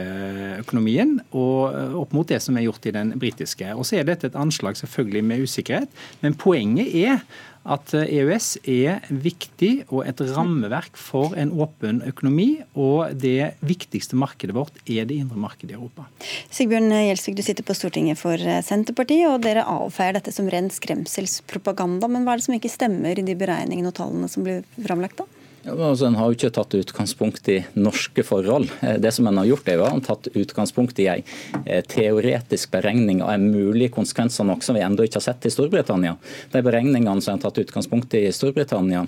økonomien, 0.61 1.21
og 1.33 1.97
opp 2.03 2.13
mot 2.13 2.29
det 2.29 2.43
som 2.43 2.57
er 2.59 2.69
gjort 2.69 2.85
i 2.85 2.93
den 2.93 3.17
britiske. 3.19 3.73
Og 3.73 3.87
Så 3.87 3.97
er 3.97 4.05
dette 4.05 4.27
et 4.27 4.37
anslag 4.37 4.77
selvfølgelig 4.77 5.25
med 5.25 5.49
usikkerhet, 5.49 5.89
men 6.21 6.35
poenget 6.35 6.93
er 6.93 7.25
at 7.65 7.95
EØS 7.97 8.49
er 8.69 9.05
viktig 9.09 9.87
og 9.89 10.05
et 10.09 10.21
rammeverk 10.35 10.99
for 11.01 11.37
en 11.41 11.53
åpen 11.65 12.03
økonomi. 12.07 12.49
Og 12.77 13.15
det 13.21 13.55
viktigste 13.65 14.19
markedet 14.21 14.57
vårt 14.57 14.77
er 14.85 15.09
det 15.09 15.19
indre 15.23 15.41
markedet 15.41 15.73
i 15.73 15.79
Europa. 15.79 16.07
Sigbjørn 16.53 16.93
Gjelsvik, 16.93 17.39
du 17.39 17.45
sitter 17.47 17.67
på 17.67 17.77
Stortinget 17.77 18.21
for 18.21 18.41
Senterpartiet, 18.67 19.29
og 19.31 19.43
dere 19.47 19.67
avfeier 19.69 20.19
dette 20.19 20.35
som 20.35 20.51
ren 20.53 20.71
skremselspropaganda. 20.73 22.11
Men 22.11 22.27
hva 22.27 22.35
er 22.35 22.43
det 22.43 22.49
som 22.49 22.59
ikke 22.59 22.73
stemmer 22.73 23.19
i 23.19 23.27
de 23.27 23.39
beregningene 23.39 23.93
og 23.93 23.99
tallene 23.99 24.31
som 24.31 24.47
blir 24.47 24.65
framlagt 24.85 25.23
da? 25.23 25.29
Ja, 25.65 25.73
altså, 25.73 26.05
en 26.07 26.17
har 26.21 26.29
jo 26.29 26.37
ikke 26.37 26.53
tatt 26.53 26.75
utgangspunkt 26.77 27.49
i 27.49 27.57
norske 27.73 28.25
forhold. 28.27 28.69
Eh, 28.85 28.99
det 29.01 29.15
som 29.17 29.29
en 29.31 29.39
har 29.41 29.49
gjort, 29.49 29.69
er 29.69 29.81
jo 29.81 29.87
at 29.89 30.05
tatt 30.05 30.29
utgangspunkt 30.37 30.99
i 31.01 31.07
en 31.09 31.23
eh, 31.65 31.81
teoretisk 31.89 32.75
beregning 32.75 33.23
av 33.25 33.33
en 33.33 33.47
mulig 33.49 33.89
konsekvens 33.95 34.37
av 34.43 34.51
noe 34.51 34.61
som 34.65 34.77
vi 34.77 34.85
ennå 34.85 35.07
ikke 35.07 35.23
har 35.23 35.29
sett 35.31 35.49
i 35.49 35.53
Storbritannia. 35.55 36.19
De 36.53 36.63
beregningene 36.65 37.25
som 37.25 37.33
en 37.33 37.41
har 37.41 37.47
tatt 37.47 37.63
utgangspunkt 37.65 38.13
i 38.19 38.27
i 38.29 38.33
Storbritannia, 38.33 39.07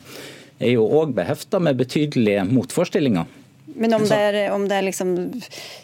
er 0.56 0.72
jo 0.72 0.86
òg 0.88 1.12
behefta 1.16 1.60
med 1.60 1.76
betydelige 1.76 2.46
motforestillinger. 2.48 3.28
Men 3.76 3.92
om 3.92 4.06
det, 4.08 4.16
er, 4.16 4.38
om 4.54 4.64
det 4.64 4.78
er, 4.78 4.86
liksom 4.86 5.10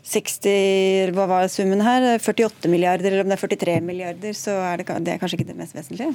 60 0.08 1.12
Hva 1.12 1.26
var 1.28 1.50
summen 1.52 1.82
her? 1.84 2.06
48 2.16 2.70
milliarder, 2.72 3.12
eller 3.12 3.26
om 3.26 3.28
det 3.28 3.36
er 3.36 3.44
43 3.44 3.76
milliarder, 3.84 4.32
så 4.38 4.56
er 4.70 4.80
det, 4.80 4.88
det 5.04 5.12
er 5.12 5.20
kanskje 5.20 5.42
ikke 5.42 5.50
det 5.50 5.58
mest 5.58 5.76
vesentlige? 5.76 6.14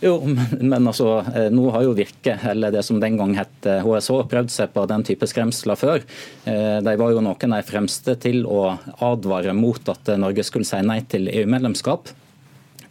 Jo, 0.00 0.18
men, 0.60 0.86
altså, 0.86 1.24
eh, 1.34 1.48
nå 1.52 1.70
har 1.72 1.86
jo 1.86 1.94
Virke, 1.96 2.36
eller 2.50 2.74
det 2.74 2.82
som 2.84 3.00
den 3.00 3.16
gang 3.16 3.32
het 3.38 3.64
HSH, 3.64 4.18
eh, 4.18 4.28
prøvd 4.32 4.52
seg 4.52 4.74
på 4.74 4.84
den 4.90 5.06
type 5.08 5.28
skremsler 5.30 5.80
før. 5.80 6.04
Eh, 6.44 6.78
de 6.84 6.96
var 7.00 7.14
jo 7.14 7.24
noen 7.24 7.56
av 7.56 7.62
de 7.62 7.70
fremste 7.70 8.16
til 8.20 8.44
å 8.44 8.76
advare 9.06 9.56
mot 9.56 9.88
at 9.92 10.12
Norge 10.20 10.44
skulle 10.44 10.68
si 10.68 10.82
nei 10.84 11.00
til 11.08 11.30
EU-medlemskap. 11.32 12.12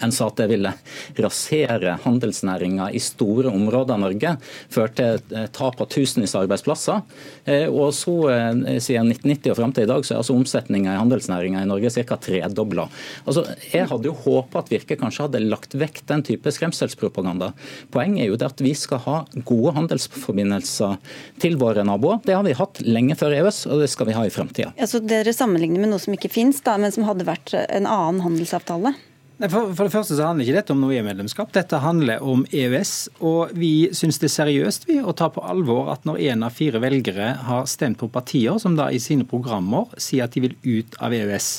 En 0.04 0.14
sa 0.16 0.30
at 0.30 0.40
det 0.40 0.50
ville 0.52 0.74
rasere 1.22 1.98
handelsnæringa 2.04 2.90
i 2.96 3.02
store 3.04 3.52
områder 3.54 3.96
av 3.96 4.04
Norge. 4.06 4.36
Føre 4.74 4.94
til 4.96 5.46
tap 5.56 5.82
av 5.82 5.90
tusenvis 5.92 6.36
av 6.36 6.46
arbeidsplasser. 6.46 7.02
Eh, 7.46 7.68
og 7.70 7.94
så 7.96 8.16
eh, 8.34 8.80
Siden 8.84 9.12
1990 9.14 9.54
og 9.54 9.60
fram 9.60 9.74
til 9.76 9.86
i 9.86 9.90
dag 9.90 10.06
så 10.06 10.16
er 10.16 10.22
altså 10.22 10.36
omsetninga 10.36 10.94
i 10.94 11.00
handelsnæringa 11.00 11.64
i 11.64 11.70
Norge 11.70 11.92
ca. 11.96 12.18
tredobla. 12.22 12.88
Altså, 13.26 13.46
jeg 13.72 13.90
hadde 13.92 14.10
jo 14.10 14.16
håpa 14.26 14.62
at 14.62 14.72
Virke 14.74 14.98
kanskje 15.00 15.28
hadde 15.28 15.44
lagt 15.46 15.76
vekk 15.78 16.02
den 16.10 16.24
type 16.26 16.52
skremselspropaganda. 16.54 17.52
Poenget 17.94 18.26
er 18.26 18.32
jo 18.32 18.40
det 18.40 18.50
at 18.50 18.64
vi 18.64 18.74
skal 18.78 19.04
ha 19.06 19.18
gode 19.48 19.76
handelsforbindelser 19.78 20.98
til 21.42 21.58
våre 21.62 21.86
naboer. 21.88 22.22
Det 22.26 22.38
har 22.38 22.46
vi 22.48 22.56
hatt 22.58 22.82
lenge 22.86 23.18
før 23.20 23.38
EØS, 23.40 23.66
og 23.70 23.84
det 23.84 23.92
skal 23.94 24.10
vi 24.10 24.18
ha 24.18 24.26
i 24.28 24.34
framtida. 24.34 24.74
Ja, 24.80 24.90
dere 25.06 25.36
sammenligner 25.36 25.84
med 25.84 25.94
noe 25.94 26.04
som 26.04 26.16
ikke 26.16 26.32
finnes, 26.34 26.62
da, 26.66 26.78
men 26.82 26.94
som 26.96 27.08
hadde 27.08 27.28
vært 27.28 27.54
en 27.56 27.90
annen 27.90 28.24
handelsavtale? 28.26 28.96
For, 29.36 29.74
for, 29.76 29.84
det 29.84 29.92
første 29.92 30.16
så 30.16 30.30
handler 30.30 30.48
ikke 30.48 30.60
dette 30.62 30.72
om 30.72 30.80
noe 30.80 30.96
EU-medlemskap. 30.96 31.50
Dette 31.56 31.82
handler 31.84 32.24
om 32.24 32.46
EØS. 32.56 32.94
Og 33.20 33.52
vi 33.60 33.90
syns 33.96 34.20
det 34.22 34.30
er 34.30 34.36
seriøst 34.38 34.88
vi, 34.88 35.02
å 35.04 35.16
ta 35.18 35.28
på 35.34 35.44
alvor 35.44 35.92
at 35.92 36.08
når 36.08 36.22
én 36.30 36.46
av 36.48 36.56
fire 36.56 36.80
velgere 36.84 37.34
har 37.44 37.68
stemt 37.68 38.00
på 38.00 38.08
partier 38.14 38.56
som 38.64 38.78
da 38.80 38.88
i 38.96 39.02
sine 39.04 39.28
programmer 39.28 39.92
sier 40.00 40.30
at 40.30 40.38
de 40.38 40.46
vil 40.46 40.56
ut 40.64 40.96
av 41.04 41.16
EØS, 41.16 41.50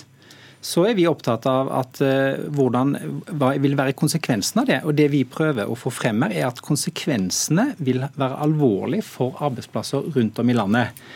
så 0.67 0.87
er 0.89 0.97
vi 0.99 1.05
opptatt 1.07 1.45
av 1.47 1.69
at 1.77 2.01
uh, 2.01 2.41
hvordan, 2.57 2.97
hva 3.39 3.53
vil 3.61 3.77
være 3.79 3.95
konsekvensen 3.99 4.65
av 4.65 4.71
det. 4.73 4.81
Og 4.89 4.97
det 4.97 5.11
vi 5.13 5.23
prøver 5.29 5.69
å 5.69 5.77
få 5.79 5.93
frem 5.95 6.25
her, 6.25 6.33
er 6.33 6.49
at 6.49 6.65
konsekvensene 6.65 7.75
vil 7.77 8.03
være 8.17 8.41
alvorlige 8.49 9.05
for 9.07 9.37
arbeidsplasser 9.47 10.09
rundt 10.17 10.41
om 10.41 10.51
i 10.51 10.57
landet. 10.57 11.07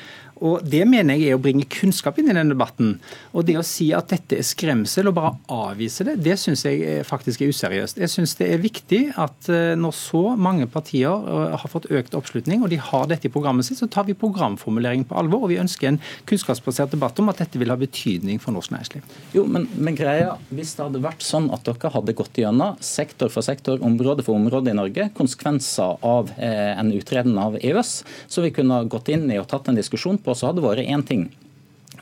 Og 0.41 0.65
Det 0.65 0.83
mener 0.89 1.19
jeg 1.19 1.31
er 1.31 1.39
å 1.39 1.43
bringe 1.43 1.67
kunnskap 1.69 2.19
inn 2.19 2.31
i 2.31 2.35
denne 2.35 2.55
debatten. 2.55 2.95
Og 3.35 3.45
Det 3.47 3.57
å 3.61 3.65
si 3.67 3.91
at 3.97 4.09
dette 4.13 4.39
er 4.39 4.47
skremsel 4.47 5.11
og 5.11 5.17
bare 5.19 5.35
avvise 5.53 6.07
det, 6.07 6.17
det 6.25 6.37
syns 6.41 6.65
jeg 6.65 7.05
faktisk 7.07 7.43
er 7.43 7.53
useriøst. 7.53 8.01
Jeg 8.01 8.13
syns 8.13 8.37
det 8.39 8.49
er 8.55 8.63
viktig 8.63 9.03
at 9.21 9.51
eh, 9.53 9.75
når 9.79 9.97
så 9.97 10.23
mange 10.41 10.69
partier 10.71 11.11
eh, 11.11 11.57
har 11.61 11.73
fått 11.73 11.91
økt 11.93 12.17
oppslutning, 12.17 12.65
og 12.65 12.73
de 12.73 12.81
har 12.81 13.09
dette 13.11 13.29
i 13.29 13.33
programmet 13.33 13.67
sitt, 13.67 13.81
så 13.81 13.89
tar 13.91 14.09
vi 14.09 14.17
programformuleringen 14.19 15.09
på 15.09 15.19
alvor. 15.21 15.45
Og 15.45 15.53
vi 15.53 15.61
ønsker 15.63 15.93
en 15.93 16.01
kunnskapsbasert 16.31 16.95
debatt 16.95 17.21
om 17.21 17.31
at 17.33 17.43
dette 17.43 17.61
vil 17.61 17.73
ha 17.73 17.79
betydning 17.81 18.41
for 18.43 18.57
norsk 18.57 18.75
næringsliv. 18.75 19.17
Jo, 19.37 19.47
men, 19.47 19.69
men 19.77 19.99
greia, 19.99 20.37
Hvis 20.51 20.75
det 20.77 20.85
hadde 20.87 21.03
vært 21.03 21.25
sånn 21.25 21.49
at 21.55 21.67
dere 21.67 21.93
hadde 21.93 22.15
gått 22.17 22.39
gjennom 22.41 22.79
sektor 22.85 23.31
for 23.33 23.45
sektor, 23.45 23.81
område 23.85 24.25
for 24.27 24.39
område 24.39 24.73
i 24.73 24.77
Norge, 24.77 25.09
konsekvenser 25.17 26.01
av 26.07 26.33
eh, 26.39 26.73
en 26.75 26.93
utredning 26.95 27.39
av 27.41 27.59
EØS, 27.61 27.93
så 28.31 28.45
vi 28.45 28.53
kunne 28.55 28.83
gått 28.91 29.11
inn 29.13 29.29
i 29.31 29.39
og 29.41 29.49
tatt 29.51 29.71
en 29.71 29.79
diskusjon 29.79 30.19
på 30.23 30.30
så 30.37 30.51
hadde 30.51 30.63
det 30.63 30.69
vært 30.69 30.91
én 30.91 31.07
ting. 31.07 31.29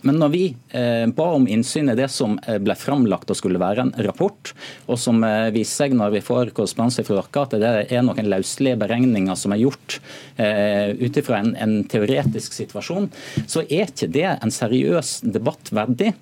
Men 0.07 0.19
når 0.21 0.29
vi 0.29 0.43
eh, 0.77 1.07
ba 1.07 1.27
om 1.35 1.49
innsyn 1.51 1.91
i 1.91 1.97
det 1.99 2.09
som 2.13 2.37
eh, 2.47 2.59
ble 2.63 2.75
framlagt 2.79 3.31
og 3.33 3.39
skulle 3.39 3.61
være 3.61 3.87
en 3.87 3.93
rapport, 4.07 4.53
og 4.87 5.01
som 5.01 5.23
eh, 5.27 5.49
viser 5.55 5.85
seg 5.85 5.97
når 5.99 6.15
vi 6.15 6.23
får 6.25 6.53
korrespondanse 6.57 7.05
fra 7.07 7.19
dere 7.19 7.43
at 7.43 7.57
det 7.59 7.97
er 7.97 8.07
noen 8.07 8.31
løselige 8.31 8.79
beregninger 8.81 9.39
som 9.39 9.55
er 9.55 9.63
gjort 9.65 9.99
eh, 10.37 10.95
ut 11.01 11.19
ifra 11.19 11.43
en, 11.43 11.55
en, 11.59 11.77
teoretisk 11.89 12.55
situasjon, 12.55 13.11
så 13.47 13.65
er 13.67 13.89
ikke 13.89 14.11
det 14.15 14.29
en 14.31 14.55
seriøs 14.55 15.19
debatt 15.27 15.73
verdig. 15.75 16.13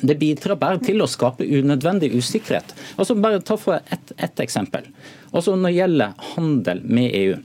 Det 0.00 0.14
bidrar 0.20 0.60
bare 0.60 0.78
til 0.84 1.02
å 1.02 1.10
skape 1.10 1.44
unødvendig 1.44 2.12
usikkerhet. 2.14 2.76
Altså 2.94 3.18
bare 3.18 3.42
ta 3.42 3.56
for 3.58 3.80
ett 3.90 4.12
et 4.16 4.42
eksempel. 4.44 4.86
Altså 5.32 5.56
Når 5.56 5.68
det 5.68 5.78
gjelder 5.78 6.28
handel 6.34 6.82
med 6.86 7.16
EU, 7.18 7.40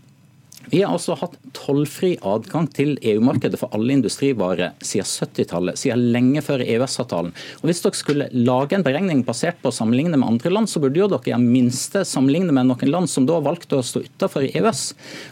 vi 0.72 0.82
har 0.82 0.94
altså 0.94 1.16
hatt 1.20 1.36
tollfri 1.56 2.16
adgang 2.26 2.68
til 2.74 2.96
EU-markedet 3.02 3.60
for 3.60 3.74
alle 3.76 3.96
industrivarer 3.98 4.74
siden 4.84 5.06
70-tallet, 5.06 5.80
siden 5.80 6.08
lenge 6.14 6.42
før 6.46 6.64
EØS-avtalen. 6.66 7.34
Og 7.62 7.70
Hvis 7.70 7.84
dere 7.84 8.00
skulle 8.00 8.30
lage 8.34 8.78
en 8.78 8.86
beregning 8.86 9.24
basert 9.28 9.60
på 9.62 9.72
å 9.72 9.76
sammenligne 9.76 10.18
med 10.18 10.28
andre 10.28 10.54
land, 10.54 10.70
så 10.72 10.82
burde 10.84 11.00
jo 11.00 11.10
dere 11.12 11.36
i 11.36 11.42
minste 11.42 12.06
sammenligne 12.08 12.56
med 12.56 12.70
noen 12.70 12.92
land 12.92 13.12
som 13.12 13.28
da 13.30 13.40
valgte 13.44 13.80
å 13.80 13.86
stå 13.86 14.04
utenfor 14.06 14.48
EØS. 14.50 14.84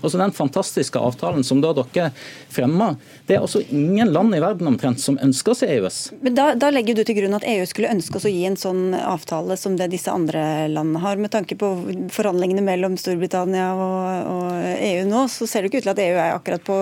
Altså 0.02 0.22
Den 0.22 0.36
fantastiske 0.36 1.02
avtalen 1.02 1.46
som 1.48 1.62
da 1.64 1.74
dere 1.78 2.12
fremma, 2.54 2.94
det 3.28 3.38
er 3.38 3.46
altså 3.46 3.64
ingen 3.74 4.12
land 4.14 4.36
i 4.36 4.42
verden 4.44 4.70
omtrent 4.70 5.02
som 5.02 5.18
ønsker 5.24 5.58
seg 5.58 5.78
EØS. 5.78 6.00
Men 6.24 6.38
da, 6.38 6.52
da 6.60 6.70
legger 6.74 6.98
du 6.98 7.04
til 7.08 7.18
grunn 7.22 7.38
at 7.38 7.48
EU 7.48 7.66
skulle 7.70 7.92
ønske 7.94 8.20
oss 8.20 8.28
å 8.30 8.34
gi 8.34 8.46
en 8.48 8.60
sånn 8.60 8.94
avtale 8.98 9.58
som 9.60 9.78
det 9.80 9.90
disse 9.94 10.12
andre 10.14 10.68
landene 10.72 11.02
har, 11.04 11.20
med 11.20 11.34
tanke 11.34 11.58
på 11.60 11.72
forhandlingene 12.14 12.64
mellom 12.66 12.98
Storbritannia 13.00 13.72
og, 13.74 14.30
og 14.34 14.68
EU 14.78 15.06
nå 15.10 15.23
så 15.32 15.48
ser 15.50 15.64
det 15.64 15.72
ikke 15.72 15.84
ut 15.84 15.88
til 15.88 15.96
at 15.96 16.04
EU 16.04 16.18
er 16.18 16.36
akkurat 16.36 16.66
på 16.68 16.78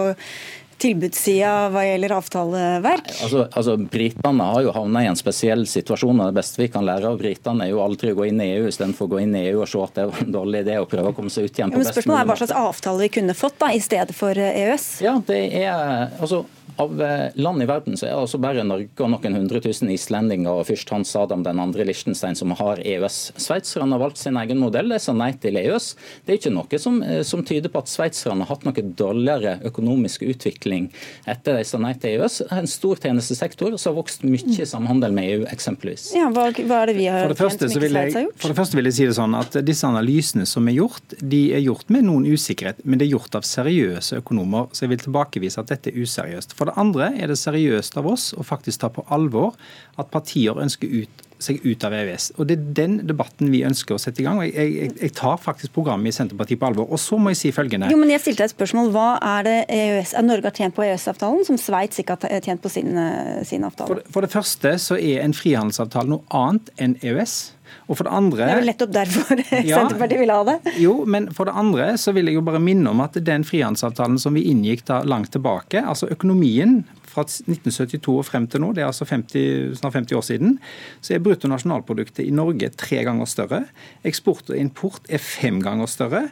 tilbudssida 0.81 1.69
hva 1.73 1.83
gjelder 1.85 2.13
avtaleverk? 2.15 3.11
Altså, 3.23 3.43
altså 3.47 3.75
Britene 3.77 4.47
har 4.53 4.65
jo 4.65 4.73
havna 4.75 5.03
i 5.03 5.09
en 5.11 5.19
spesiell 5.19 5.65
situasjon. 5.69 6.19
og 6.19 6.31
Det 6.31 6.39
beste 6.39 6.61
vi 6.61 6.69
kan 6.73 6.85
lære 6.87 7.11
av 7.11 7.19
britene, 7.21 7.67
er 7.67 7.73
jo 7.73 7.83
aldri 7.83 8.13
å 8.13 8.17
gå 8.17 8.29
inn 8.31 8.41
i 8.41 8.49
EU 8.55 8.69
istedenfor 8.69 9.09
å 9.09 9.13
gå 9.15 9.21
inn 9.25 9.35
i 9.37 9.45
EU 9.51 9.61
og 9.61 9.69
se 9.69 9.83
at 9.83 9.97
det 9.97 10.07
er 10.07 10.23
en 10.25 10.33
dårlig 10.37 10.63
idé 10.65 10.79
å 10.81 10.87
prøve 10.89 11.13
å 11.13 11.17
komme 11.17 11.33
seg 11.33 11.47
ut 11.47 11.59
igjen. 11.59 11.73
på 11.73 11.77
ja, 11.77 11.83
men 11.83 11.91
Spørsmålet 11.91 12.23
er 12.23 12.31
hva 12.31 12.39
slags 12.41 12.55
avtale 12.63 13.05
vi 13.05 13.11
kunne 13.19 13.37
fått 13.37 13.59
da, 13.61 13.71
i 13.75 13.83
stedet 13.83 14.17
for 14.17 14.41
EØS? 14.47 14.89
Ja, 15.05 15.15
det 15.27 15.41
er, 15.61 16.09
altså 16.19 16.43
av 16.75 17.01
eh, 17.01 17.29
land 17.35 17.63
i 17.63 17.67
verden 17.69 17.97
så 17.97 18.07
er 18.07 18.13
det 18.13 18.21
altså 18.23 18.39
bare 18.41 18.63
Norge 18.67 19.03
og 19.03 19.11
noen 19.13 19.37
hundre 19.37 19.61
tusen 19.63 19.89
islendinger 19.93 20.61
og 20.61 20.67
først 20.69 20.91
Hans 20.93 21.13
Adam, 21.19 21.43
den 21.45 21.59
andre 21.61 21.85
Liechtenstein, 21.87 22.37
som 22.37 22.53
har 22.57 22.81
EØS. 22.81 23.19
Sveitserne 23.41 23.95
har 23.95 24.03
valgt 24.03 24.21
sin 24.21 24.37
egen 24.39 24.61
modell, 24.61 24.91
de 24.91 24.99
sa 25.01 25.15
nei 25.15 25.31
til 25.41 25.59
EØS. 25.59 25.91
Det 26.25 26.35
er 26.35 26.39
ikke 26.39 26.53
noe 26.55 26.81
som, 26.81 27.01
eh, 27.03 27.21
som 27.27 27.43
tyder 27.47 27.71
på 27.73 27.81
at 27.81 27.91
sveitserne 27.91 28.45
har 28.45 28.51
hatt 28.55 28.67
noe 28.67 28.85
dårligere 29.01 29.57
økonomisk 29.67 30.25
utvikling 30.27 30.89
etter 31.29 31.59
de 31.59 31.65
sa 31.67 31.81
nei 31.81 31.93
til 31.99 32.15
EØS. 32.17 32.41
Det 32.45 32.49
er 32.51 32.63
en 32.63 32.71
stor 32.71 33.01
tjenestesektor 33.03 33.77
som 33.77 33.91
har 33.91 33.99
vokst 34.01 34.25
mye 34.27 34.39
i 34.61 34.67
samhandel 34.67 35.15
med 35.15 35.29
EU, 35.31 35.45
eksempelvis. 35.51 36.11
Ja, 36.17 36.29
hva, 36.33 36.49
hva 36.51 36.81
er 36.83 36.91
det 36.91 36.97
vi 36.99 37.09
har 37.11 37.27
for 37.27 37.35
det, 37.35 37.41
første, 37.41 37.69
som 37.69 37.81
ikke 37.81 37.93
Sveits 37.95 38.19
har 38.19 38.25
gjort? 38.27 38.39
For 38.41 38.53
det 38.53 38.59
første 38.61 38.79
vil 38.79 38.89
jeg 38.89 38.97
si 38.97 39.09
det 39.09 39.17
sånn 39.17 39.37
at 39.37 39.59
Disse 39.65 39.87
analysene 39.87 40.47
som 40.49 40.67
er 40.69 40.77
gjort, 40.79 41.15
de 41.21 41.41
er 41.55 41.63
gjort 41.65 41.91
med 41.93 42.07
noen 42.07 42.25
usikkerhet, 42.29 42.81
men 42.83 42.99
det 42.99 43.07
er 43.07 43.15
gjort 43.15 43.37
av 43.37 43.45
seriøse 43.47 44.21
økonomer. 44.21 44.69
Så 44.75 44.85
jeg 44.85 44.93
vil 44.93 45.03
tilbakevise 45.05 45.61
at 45.61 45.71
dette 45.71 45.91
er 45.91 45.99
useriøst. 46.01 46.55
For 46.61 46.69
det 46.69 46.77
andre 46.77 47.07
er 47.17 47.31
det 47.31 47.39
seriøst 47.41 47.95
av 47.97 48.05
oss 48.11 48.27
å 48.37 48.45
faktisk 48.45 48.83
ta 48.83 48.91
på 48.93 49.01
alvor 49.09 49.55
at 49.97 50.11
partier 50.13 50.59
ønsker 50.61 50.91
ut, 50.93 51.23
seg 51.41 51.63
ut 51.65 51.85
av 51.87 51.95
EØS. 51.97 52.27
Og 52.35 52.45
Det 52.51 52.53
er 52.53 52.67
den 52.77 52.99
debatten 53.09 53.49
vi 53.49 53.63
ønsker 53.65 53.97
å 53.97 54.01
sette 54.03 54.21
i 54.21 54.25
gang. 54.27 54.37
og 54.37 54.45
Jeg, 54.45 54.67
jeg, 54.77 54.91
jeg 55.01 55.15
tar 55.17 55.39
faktisk 55.41 55.73
programmet 55.73 56.13
i 56.13 56.13
Senterpartiet 56.13 56.61
på 56.61 56.67
alvor. 56.69 56.85
Og 56.93 57.01
så 57.01 57.17
må 57.17 57.33
jeg 57.33 57.39
si 57.39 57.53
følgende. 57.55 57.89
Jo, 57.89 57.97
men 57.97 58.13
jeg 58.13 58.21
stilte 58.21 58.45
et 58.45 58.53
spørsmål. 58.53 58.91
Hva 58.93 59.07
er 59.31 59.47
det 59.47 59.55
EØS, 59.73 60.13
er 60.21 60.27
Norge 60.27 60.51
har 60.51 60.57
tjent 60.59 60.77
på 60.77 60.85
EØS-avtalen, 60.85 61.41
som 61.49 61.57
Sveits 61.57 62.03
ikke 62.03 62.19
har 62.21 62.45
tjent 62.45 62.61
på 62.61 62.69
sin, 62.69 62.93
eh, 62.93 63.41
sin 63.49 63.65
avtale? 63.65 63.89
For 63.89 64.03
det, 64.03 64.13
for 64.13 64.27
det 64.27 64.31
første 64.35 64.75
så 64.85 64.99
er 65.01 65.25
en 65.25 65.33
frihandelsavtale 65.33 66.13
noe 66.13 66.21
annet 66.29 66.69
enn 66.77 66.93
EØS. 67.01 67.39
Og 67.87 67.97
for 67.97 68.07
det 68.07 68.13
andre... 68.15 68.45
Det 68.45 68.53
er 68.53 68.61
vel 68.61 68.71
nettopp 68.71 68.93
derfor 68.95 69.43
ja, 69.71 69.81
Senterpartiet 69.81 70.21
vil 70.21 70.33
ha 70.33 70.39
det? 70.47 70.75
Jo, 70.81 70.95
men 71.09 71.29
for 71.35 71.49
det 71.49 71.55
andre 71.59 71.91
så 72.01 72.13
vil 72.15 72.29
jeg 72.29 72.39
jo 72.39 72.45
bare 72.45 72.61
minne 72.63 72.93
om 72.93 73.03
at 73.03 73.17
den 73.19 73.45
frihandelsavtalen 73.47 74.19
som 74.21 74.37
vi 74.37 74.45
inngikk 74.51 74.85
da 74.89 75.01
langt 75.07 75.33
tilbake, 75.35 75.83
altså 75.83 76.09
økonomien 76.13 76.81
fra 77.11 77.25
1972 77.27 78.15
og 78.15 78.25
frem 78.27 78.47
til 78.47 78.63
nå, 78.63 78.71
det 78.75 78.85
er 78.85 78.89
altså 78.89 79.07
50, 79.09 79.75
snart 79.81 79.97
50 79.99 80.17
år 80.17 80.25
siden, 80.25 80.57
så 81.03 81.15
er 81.15 81.23
bruttonasjonalproduktet 81.25 82.23
i 82.23 82.33
Norge 82.35 82.71
tre 82.79 83.03
ganger 83.07 83.29
større. 83.29 83.63
Eksport 84.07 84.51
og 84.53 84.59
import 84.59 85.09
er 85.11 85.23
fem 85.23 85.59
ganger 85.63 85.91
større. 85.91 86.27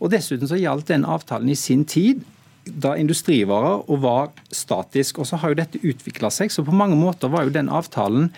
Og 0.00 0.10
dessuten 0.14 0.50
så 0.50 0.58
gjaldt 0.58 0.90
den 0.90 1.06
avtalen 1.06 1.52
i 1.52 1.58
sin 1.58 1.86
tid 1.86 2.24
da 2.64 2.94
industrivarer 2.96 3.84
og 3.90 4.02
var 4.04 4.30
statisk. 4.54 5.20
Og 5.20 5.28
så 5.28 5.38
har 5.40 5.52
jo 5.52 5.60
dette 5.60 5.82
utvikla 5.84 6.30
seg, 6.32 6.52
så 6.52 6.64
på 6.64 6.74
mange 6.74 6.98
måter 6.98 7.32
var 7.32 7.46
jo 7.46 7.54
den 7.54 7.70
avtalen 7.72 8.30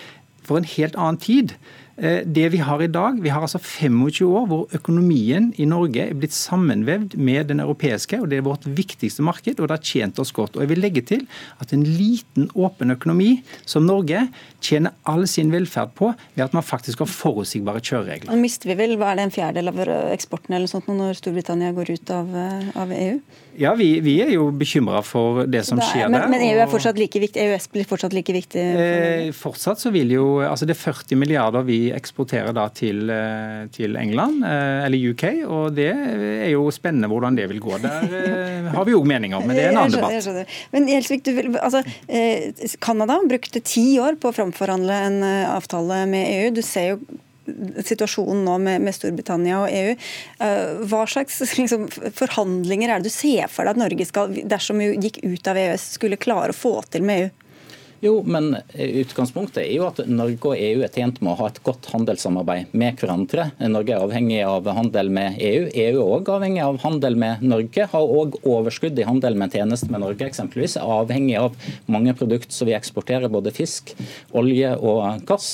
for 0.46 0.60
en 0.60 0.68
helt 0.76 0.98
annen 0.98 1.20
tid. 1.22 1.56
Eh, 1.96 2.20
det 2.26 2.48
vi 2.52 2.58
har 2.60 2.82
i 2.82 2.90
dag, 2.92 3.22
vi 3.24 3.30
har 3.32 3.40
altså 3.40 3.58
25 3.58 4.26
år 4.28 4.48
hvor 4.50 4.74
økonomien 4.76 5.48
i 5.56 5.64
Norge 5.68 6.02
er 6.04 6.18
blitt 6.18 6.34
sammenvevd 6.36 7.16
med 7.16 7.48
den 7.48 7.62
europeiske, 7.64 8.18
og 8.20 8.28
det 8.28 8.40
er 8.40 8.44
vårt 8.44 8.66
viktigste 8.68 9.24
marked, 9.24 9.56
og 9.56 9.70
det 9.70 9.78
har 9.78 9.86
tjent 9.86 10.20
oss 10.20 10.34
godt. 10.36 10.58
Og 10.58 10.66
jeg 10.66 10.72
vil 10.74 10.82
legge 10.84 11.04
til 11.08 11.24
at 11.62 11.72
en 11.72 11.86
liten, 11.88 12.50
åpen 12.52 12.92
økonomi 12.92 13.38
som 13.64 13.88
Norge 13.88 14.26
tjener 14.60 14.92
all 15.08 15.24
sin 15.30 15.52
velferd 15.54 15.94
på 15.96 16.12
ved 16.34 16.44
at 16.44 16.56
man 16.56 16.66
faktisk 16.66 17.00
har 17.04 17.08
forutsigbare 17.08 17.80
kjøreregler. 17.80 18.28
Nå 18.28 18.44
mister 18.44 18.68
vi 18.68 18.76
vel 18.78 18.96
hva 19.00 19.14
er 19.14 19.20
det, 19.20 19.28
en 19.30 19.36
fjerdedel 19.38 19.72
av 19.72 19.82
eksporten 20.12 20.56
eller 20.56 20.70
sånt 20.70 20.90
når 20.92 21.16
Storbritannia 21.16 21.72
går 21.76 21.96
ut 21.96 22.12
av, 22.12 22.36
eh, 22.36 22.70
av 22.76 22.92
EU? 22.92 23.18
Ja, 23.58 23.72
vi, 23.78 23.88
vi, 24.04 24.16
er 24.24 24.30
jo 24.34 24.48
bekymra 24.54 25.00
for 25.04 25.44
det 25.50 25.62
som 25.68 25.80
skjer 25.80 26.10
men, 26.10 26.18
der. 26.18 26.30
Men 26.32 26.44
EU 26.44 26.60
er 26.62 26.70
fortsatt 26.70 26.98
like 27.00 27.20
viktig, 27.22 27.40
EØS 27.42 27.68
blir 27.72 27.88
fortsatt 27.88 28.14
like 28.16 28.34
viktig? 28.34 28.62
Eh, 28.62 29.30
fortsatt 29.36 29.80
så 29.80 29.92
vil 29.94 30.12
jo 30.12 30.26
altså 30.44 30.68
Det 30.68 30.76
er 30.76 30.80
40 30.82 31.20
milliarder 31.20 31.66
vi 31.66 31.78
eksporterer 31.96 32.54
da 32.56 32.66
til, 32.74 33.10
eh, 33.10 33.66
til 33.74 33.96
England, 34.00 34.44
eh, 34.44 34.86
eller 34.86 35.10
UK, 35.12 35.26
og 35.46 35.76
det 35.76 35.90
er 35.92 36.50
jo 36.52 36.66
spennende 36.74 37.10
hvordan 37.10 37.38
det 37.38 37.48
vil 37.52 37.62
gå. 37.62 37.76
Der 37.82 38.16
eh, 38.20 38.70
har 38.74 38.88
vi 38.88 38.96
jo 38.96 39.02
meninger, 39.06 39.44
men 39.44 39.56
det 39.56 39.66
er 39.66 39.74
en 39.74 39.82
annen 39.84 39.96
debatt. 39.96 40.16
Jeg 40.16 40.26
skjønner. 40.26 40.56
Men 40.74 40.90
Jelsvik, 40.90 41.24
du 41.26 41.32
vil, 41.36 41.52
altså, 41.60 41.82
Canada 42.82 43.20
brukte 43.26 43.62
ti 43.64 43.86
år 44.02 44.20
på 44.20 44.30
å 44.30 44.36
framforhandle 44.36 44.98
en 45.10 45.22
avtale 45.46 46.04
med 46.10 46.28
EU. 46.32 46.50
Du 46.56 46.62
ser 46.64 46.92
jo 46.94 47.00
situasjonen 47.46 48.44
nå 48.46 48.58
med, 48.62 48.84
med, 48.84 48.96
Storbritannia 48.96 49.62
og 49.62 49.72
EU. 49.72 49.96
Hva 50.90 51.02
slags 51.10 51.40
liksom, 51.60 51.88
forhandlinger 52.16 52.92
er 52.92 53.00
det 53.02 53.10
du 53.10 53.14
ser 53.14 53.50
for 53.52 53.66
deg 53.66 53.76
at 53.76 53.82
Norge 53.86 54.08
skal, 54.08 54.36
dersom 54.48 54.82
vi 54.82 54.92
gikk 54.94 55.22
ut 55.24 55.50
av 55.50 55.60
EØS, 55.60 55.90
skulle 55.98 56.20
klare 56.20 56.54
å 56.54 56.58
få 56.58 56.78
til 56.90 57.06
med 57.06 57.26
EU? 57.26 57.34
Jo, 58.06 58.20
men 58.22 58.56
utgangspunktet 58.74 59.64
er 59.64 59.72
jo 59.74 59.86
at 59.88 59.98
Norge 60.06 60.52
og 60.52 60.60
EU 60.62 60.82
er 60.84 60.92
tjent 60.94 61.16
med 61.24 61.32
å 61.32 61.38
ha 61.40 61.48
et 61.50 61.58
godt 61.66 61.88
handelssamarbeid 61.90 62.74
med 62.78 63.00
hverandre. 63.00 63.48
Norge 63.72 63.96
er 63.96 64.04
avhengig 64.04 64.38
av 64.46 64.68
handel 64.76 65.10
med 65.10 65.40
EU. 65.42 65.64
EU 65.72 65.96
er 65.96 65.98
òg 66.04 66.30
avhengig 66.36 66.62
av 66.62 66.78
handel 66.84 67.18
med 67.18 67.42
Norge. 67.42 67.88
Har 67.90 68.14
òg 68.20 68.38
overskudd 68.46 69.00
i 69.00 69.08
handel 69.08 69.38
med 69.40 69.56
tjenester 69.56 69.90
med 69.90 70.04
Norge, 70.04 70.28
eksempelvis. 70.28 70.76
Er 70.78 70.94
avhengig 71.00 71.34
av 71.40 71.58
mange 71.90 72.14
produkter 72.14 72.54
som 72.54 72.70
vi 72.70 72.76
eksporterer, 72.78 73.32
både 73.32 73.54
fisk, 73.56 73.96
olje 74.36 74.70
og 74.76 75.26
gass. 75.26 75.50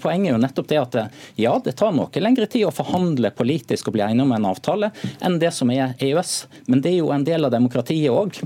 Poenget 0.00 0.32
er 0.32 0.36
jo 0.38 0.42
nettopp 0.46 0.72
det 0.72 0.80
at 0.80 1.00
ja, 1.36 1.58
det 1.60 1.76
tar 1.82 1.92
noe 1.92 2.24
lengre 2.24 2.48
tid 2.48 2.70
å 2.70 2.74
forhandle 2.74 3.34
politisk 3.36 3.90
og 3.90 3.98
bli 3.98 4.06
enige 4.08 4.30
om 4.30 4.36
en 4.38 4.50
avtale 4.54 4.94
enn 5.20 5.40
det 5.42 5.52
som 5.52 5.70
er 5.74 5.92
EØS. 6.00 6.36
Men 6.72 6.80
det 6.80 6.94
er 6.94 7.02
jo 7.02 7.12
en 7.12 7.28
del 7.28 7.44
av 7.44 7.52
demokratiet 7.52 8.12
òg. 8.16 8.40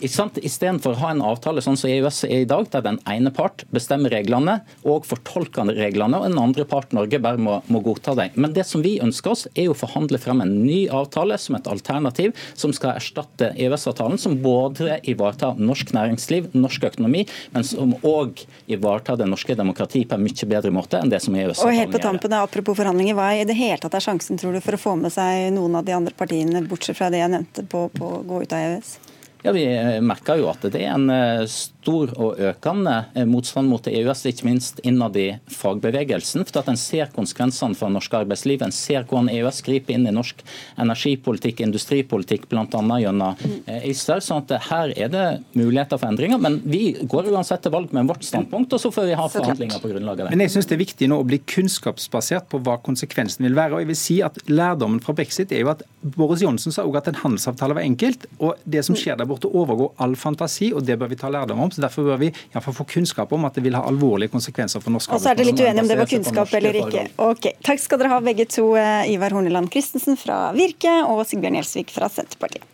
Istedenfor 0.00 0.94
å 0.94 1.00
ha 1.00 1.10
en 1.14 1.22
avtale 1.24 1.62
sånn 1.64 1.78
som 1.78 1.90
EØS 1.90 2.24
er 2.28 2.42
i 2.42 2.48
dag, 2.48 2.66
der 2.72 2.84
den 2.84 2.98
ene 3.10 3.30
part 3.34 3.64
bestemmer 3.72 4.12
reglene 4.12 4.58
og 4.82 5.06
fortolker 5.08 5.70
reglene, 5.76 6.18
og 6.18 6.28
den 6.28 6.40
andre 6.40 6.66
part, 6.68 6.92
Norge, 6.96 7.20
bare 7.22 7.40
må, 7.40 7.58
må 7.72 7.80
godta 7.84 8.14
dem. 8.18 8.34
Men 8.36 8.54
det 8.56 8.66
som 8.68 8.82
vi 8.84 8.96
ønsker 9.02 9.32
oss, 9.32 9.46
er 9.54 9.70
å 9.70 9.76
forhandle 9.78 10.20
frem 10.20 10.42
en 10.44 10.52
ny 10.64 10.84
avtale 10.92 11.38
som 11.40 11.56
et 11.58 11.68
alternativ, 11.70 12.34
som 12.58 12.74
skal 12.76 12.98
erstatte 12.98 13.52
EØS-avtalen, 13.54 14.20
som 14.20 14.36
både 14.42 14.98
ivaretar 15.10 15.60
norsk 15.60 15.94
næringsliv, 15.96 16.50
norsk 16.58 16.88
økonomi, 16.90 17.24
men 17.54 17.66
som 17.66 17.96
òg 18.04 18.44
ivaretar 18.70 19.20
det 19.20 19.30
norske 19.30 19.56
demokrati 19.58 20.04
på 20.08 20.18
en 20.18 20.26
mye 20.26 20.50
bedre 20.50 20.74
måte 20.74 21.00
enn 21.00 21.12
det 21.12 21.22
som 21.24 21.34
EØS-avtalen 21.36 21.72
gjør. 21.72 21.72
Og 21.72 21.82
helt 21.82 21.96
på 21.96 22.04
tampen, 22.04 22.36
Apropos 22.44 22.76
forhandlinger, 22.76 23.16
hva 23.16 23.30
i 23.38 23.46
det 23.48 23.56
hele 23.56 23.80
tatt 23.80 23.94
er 23.96 24.04
sjansen 24.04 24.40
tror 24.40 24.56
du, 24.56 24.60
for 24.64 24.76
å 24.76 24.80
få 24.80 24.96
med 25.00 25.14
seg 25.14 25.48
noen 25.54 25.78
av 25.78 25.86
de 25.86 25.94
andre 25.96 26.14
partiene, 26.16 26.64
bortsett 26.68 26.98
fra 26.98 27.10
det 27.14 27.22
jeg 27.22 27.32
nevnte, 27.32 27.64
på, 27.70 27.86
på 27.94 28.14
å 28.18 28.22
gå 28.26 28.44
ut 28.44 28.52
av 28.54 28.68
EØS? 28.68 28.96
Ja, 29.44 29.52
Vi 29.52 29.64
merker 30.00 30.38
jo 30.40 30.46
at 30.48 30.62
det 30.72 30.80
er 30.80 30.94
en 30.94 31.10
eh, 31.12 31.42
stor 31.52 32.14
og 32.16 32.38
økende 32.40 32.94
eh, 33.12 33.26
motstand 33.28 33.68
mot 33.68 33.84
EØS, 33.84 34.22
ikke 34.30 34.46
minst 34.48 34.78
innad 34.88 35.18
i 35.20 35.26
fagbevegelsen. 35.52 36.46
For 36.48 36.62
at 36.62 36.70
En 36.72 36.78
ser 36.80 37.10
konsekvensene 37.12 37.76
for 37.76 37.92
norsk 37.92 38.16
arbeidsliv. 38.22 38.64
En 38.64 38.72
ser 38.72 39.04
hvordan 39.04 39.28
EØS 39.28 39.60
griper 39.66 39.98
inn 39.98 40.08
i 40.08 40.14
norsk 40.16 40.40
energipolitikk, 40.80 41.60
industripolitikk, 41.66 42.46
bl.a. 42.48 42.64
gjennom 43.02 43.36
eh, 43.68 43.84
ACER. 43.90 44.24
sånn 44.24 44.46
at 44.46 44.54
her 44.70 44.94
er 44.96 45.12
det 45.12 45.26
muligheter 45.52 46.00
for 46.00 46.08
endringer. 46.08 46.40
Men 46.40 46.56
vi 46.64 46.94
går 47.04 47.28
uansett 47.34 47.66
til 47.66 47.76
valg 47.76 47.92
med 47.92 48.08
vårt 48.08 48.24
standpunkt, 48.24 48.72
og 48.72 48.80
så 48.80 48.94
får 48.96 49.10
vi 49.12 49.20
ha 49.20 49.28
forhandlinger 49.28 49.84
på 49.84 49.92
grunnlag 49.92 50.24
av 50.24 50.30
det. 50.30 50.38
Men 50.38 50.46
jeg 50.46 50.54
synes 50.56 50.72
det 50.72 50.78
er 50.78 50.84
viktig 50.86 51.10
nå 51.12 51.20
å 51.20 51.28
bli 51.28 51.42
kunnskapsbasert 51.52 52.48
på 52.48 52.62
hva 52.64 52.78
konsekvensen 52.88 53.44
vil 53.44 53.60
være. 53.60 53.76
og 53.76 53.84
jeg 53.84 53.92
vil 53.92 54.00
si 54.06 54.18
at 54.24 54.40
Lærdommen 54.48 55.04
fra 55.04 55.12
brexit 55.20 55.52
er 55.52 55.66
jo 55.66 55.74
at 55.74 55.84
Boris 56.16 56.40
Johnsen 56.40 56.72
sa 56.72 56.88
også 56.88 57.04
at 57.04 57.12
en 57.12 57.22
handelsavtale 57.26 57.76
var 57.76 57.84
enkelt. 57.84 58.24
og 58.38 58.56
det 58.64 58.88
som 58.88 58.96
skjer 58.96 59.20
der 59.20 59.33
borte 59.34 59.50
overgår 59.50 59.92
all 60.04 60.16
fantasi, 60.18 60.70
og 60.74 60.84
det 60.86 60.96
bør 61.00 61.12
vi 61.12 61.18
ta 61.20 61.30
lærdom 61.32 61.60
om. 61.66 61.72
så 61.74 61.84
Derfor 61.84 62.08
bør 62.08 62.22
vi 62.24 62.30
i 62.32 62.60
fall 62.64 62.76
få 62.76 62.86
kunnskap 62.96 63.32
om 63.36 63.44
at 63.48 63.58
det 63.58 63.64
vil 63.66 63.76
ha 63.78 63.84
alvorlige 63.88 64.32
konsekvenser 64.32 64.82
for 64.84 64.94
norsk 64.94 65.12
Og 65.12 65.22
så 65.22 65.32
er 65.32 65.40
det 65.40 65.48
litt 65.50 65.60
uenig 65.60 65.84
om 65.84 65.90
det 65.90 65.98
var 66.00 66.10
kunnskap 66.10 66.54
eller 66.60 66.80
ikke. 66.84 67.06
Ok, 67.28 67.50
Takk 67.64 67.82
skal 67.82 68.00
dere 68.00 68.14
ha 68.14 68.20
begge 68.24 68.48
to, 68.50 68.70
eh, 68.80 69.12
Ivar 69.14 69.34
Horneland 69.36 69.70
Christensen 69.72 70.16
fra 70.20 70.52
Virke 70.56 71.02
og 71.08 71.26
Sigbjørn 71.28 71.60
Gjelsvik 71.60 71.94
fra 71.94 72.08
Senterpartiet. 72.08 72.70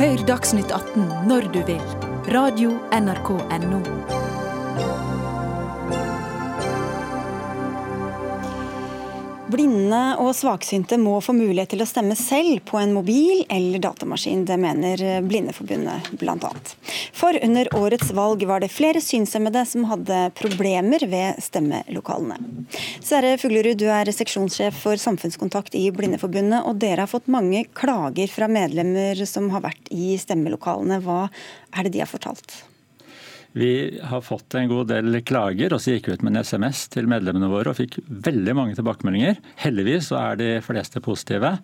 Hør 0.00 0.22
Dagsnytt 0.24 0.72
18 0.72 1.28
når 1.28 1.52
du 1.52 1.60
vil. 1.68 1.84
Radio 2.32 2.78
NRK 2.94 3.36
Radio.nrk.no. 3.36 4.19
Blinde 9.50 10.00
og 10.22 10.30
svaksynte 10.38 10.94
må 11.00 11.16
få 11.24 11.34
mulighet 11.34 11.72
til 11.72 11.82
å 11.82 11.88
stemme 11.88 12.14
selv 12.18 12.60
på 12.68 12.78
en 12.78 12.92
mobil 12.94 13.42
eller 13.50 13.82
datamaskin. 13.82 14.44
Det 14.46 14.58
mener 14.60 15.02
Blindeforbundet 15.26 16.12
bl.a. 16.20 16.52
For 17.16 17.36
under 17.42 17.70
årets 17.78 18.12
valg 18.14 18.44
var 18.46 18.62
det 18.62 18.70
flere 18.70 19.02
synshemmede 19.02 19.64
som 19.66 19.88
hadde 19.90 20.20
problemer 20.38 21.02
ved 21.10 21.42
stemmelokalene. 21.42 22.38
Sverre 23.02 23.34
Fuglerud, 23.40 23.80
du 23.80 23.88
er 23.90 24.12
seksjonssjef 24.14 24.78
for 24.84 25.00
samfunnskontakt 25.00 25.74
i 25.78 25.88
Blindeforbundet, 25.94 26.62
og 26.64 26.78
dere 26.82 27.06
har 27.06 27.10
fått 27.10 27.30
mange 27.32 27.64
klager 27.74 28.30
fra 28.30 28.50
medlemmer 28.50 29.18
som 29.26 29.50
har 29.54 29.66
vært 29.66 29.90
i 29.90 30.14
stemmelokalene. 30.20 31.02
Hva 31.02 31.24
er 31.26 31.86
det 31.86 31.96
de 31.96 32.04
har 32.04 32.10
fortalt? 32.10 32.60
Vi 33.52 33.98
har 34.02 34.20
fått 34.22 34.54
en 34.54 34.68
god 34.70 34.92
del 34.92 35.16
klager, 35.26 35.72
og 35.74 35.82
så 35.82 35.96
gikk 35.96 36.06
vi 36.06 36.14
ut 36.14 36.22
med 36.22 36.36
en 36.36 36.44
SMS 36.46 36.84
til 36.92 37.08
medlemmene 37.10 37.48
våre 37.50 37.72
og 37.72 37.78
fikk 37.80 37.96
veldig 38.06 38.54
mange 38.54 38.76
tilbakemeldinger. 38.78 39.40
Heldigvis 39.58 40.10
så 40.12 40.20
er 40.20 40.38
de 40.38 40.50
fleste 40.62 41.02
positive, 41.02 41.56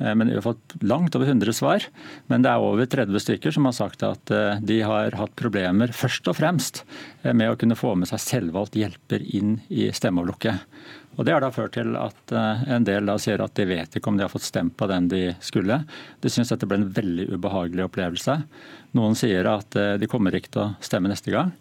eh, 0.00 0.14
men 0.18 0.32
vi 0.32 0.34
har 0.34 0.46
fått 0.48 0.74
langt 0.82 1.14
over 1.14 1.30
100 1.30 1.54
svar. 1.54 1.86
Men 2.26 2.42
det 2.42 2.50
er 2.50 2.66
over 2.66 2.90
30 2.90 3.22
stykker 3.22 3.54
som 3.54 3.70
har 3.70 3.76
sagt 3.78 4.02
at 4.02 4.34
eh, 4.34 4.58
de 4.66 4.80
har 4.82 5.14
hatt 5.20 5.36
problemer 5.38 5.94
først 5.94 6.26
og 6.26 6.40
fremst 6.40 6.82
eh, 7.22 7.30
med 7.30 7.52
å 7.52 7.58
kunne 7.60 7.78
få 7.78 7.94
med 7.94 8.10
seg 8.10 8.24
selvvalgt 8.24 8.80
hjelper 8.80 9.22
inn 9.22 9.60
i 9.70 9.92
stemmeoverlukket. 9.94 10.66
Og 11.18 11.26
Det 11.26 11.34
har 11.34 11.42
da 11.42 11.50
ført 11.50 11.74
til 11.74 11.96
at 11.98 12.32
en 12.32 12.84
del 12.86 13.08
da 13.10 13.16
sier 13.18 13.42
at 13.42 13.54
de 13.58 13.66
vet 13.66 13.96
ikke 13.98 14.12
om 14.12 14.18
de 14.18 14.22
har 14.22 14.30
fått 14.30 14.46
stemt 14.46 14.76
på 14.78 14.86
den 14.86 15.08
de 15.10 15.22
skulle. 15.42 15.80
De 16.22 16.30
syns 16.30 16.52
dette 16.54 16.68
ble 16.68 16.78
en 16.78 16.90
veldig 16.94 17.26
ubehagelig 17.34 17.88
opplevelse. 17.88 18.36
Noen 18.96 19.18
sier 19.18 19.48
at 19.50 19.76
eh, 19.76 19.96
de 20.00 20.08
kommer 20.10 20.36
ikke 20.38 20.52
til 20.54 20.64
å 20.64 20.72
stemme 20.84 21.10
neste 21.10 21.34
gang. 21.34 21.52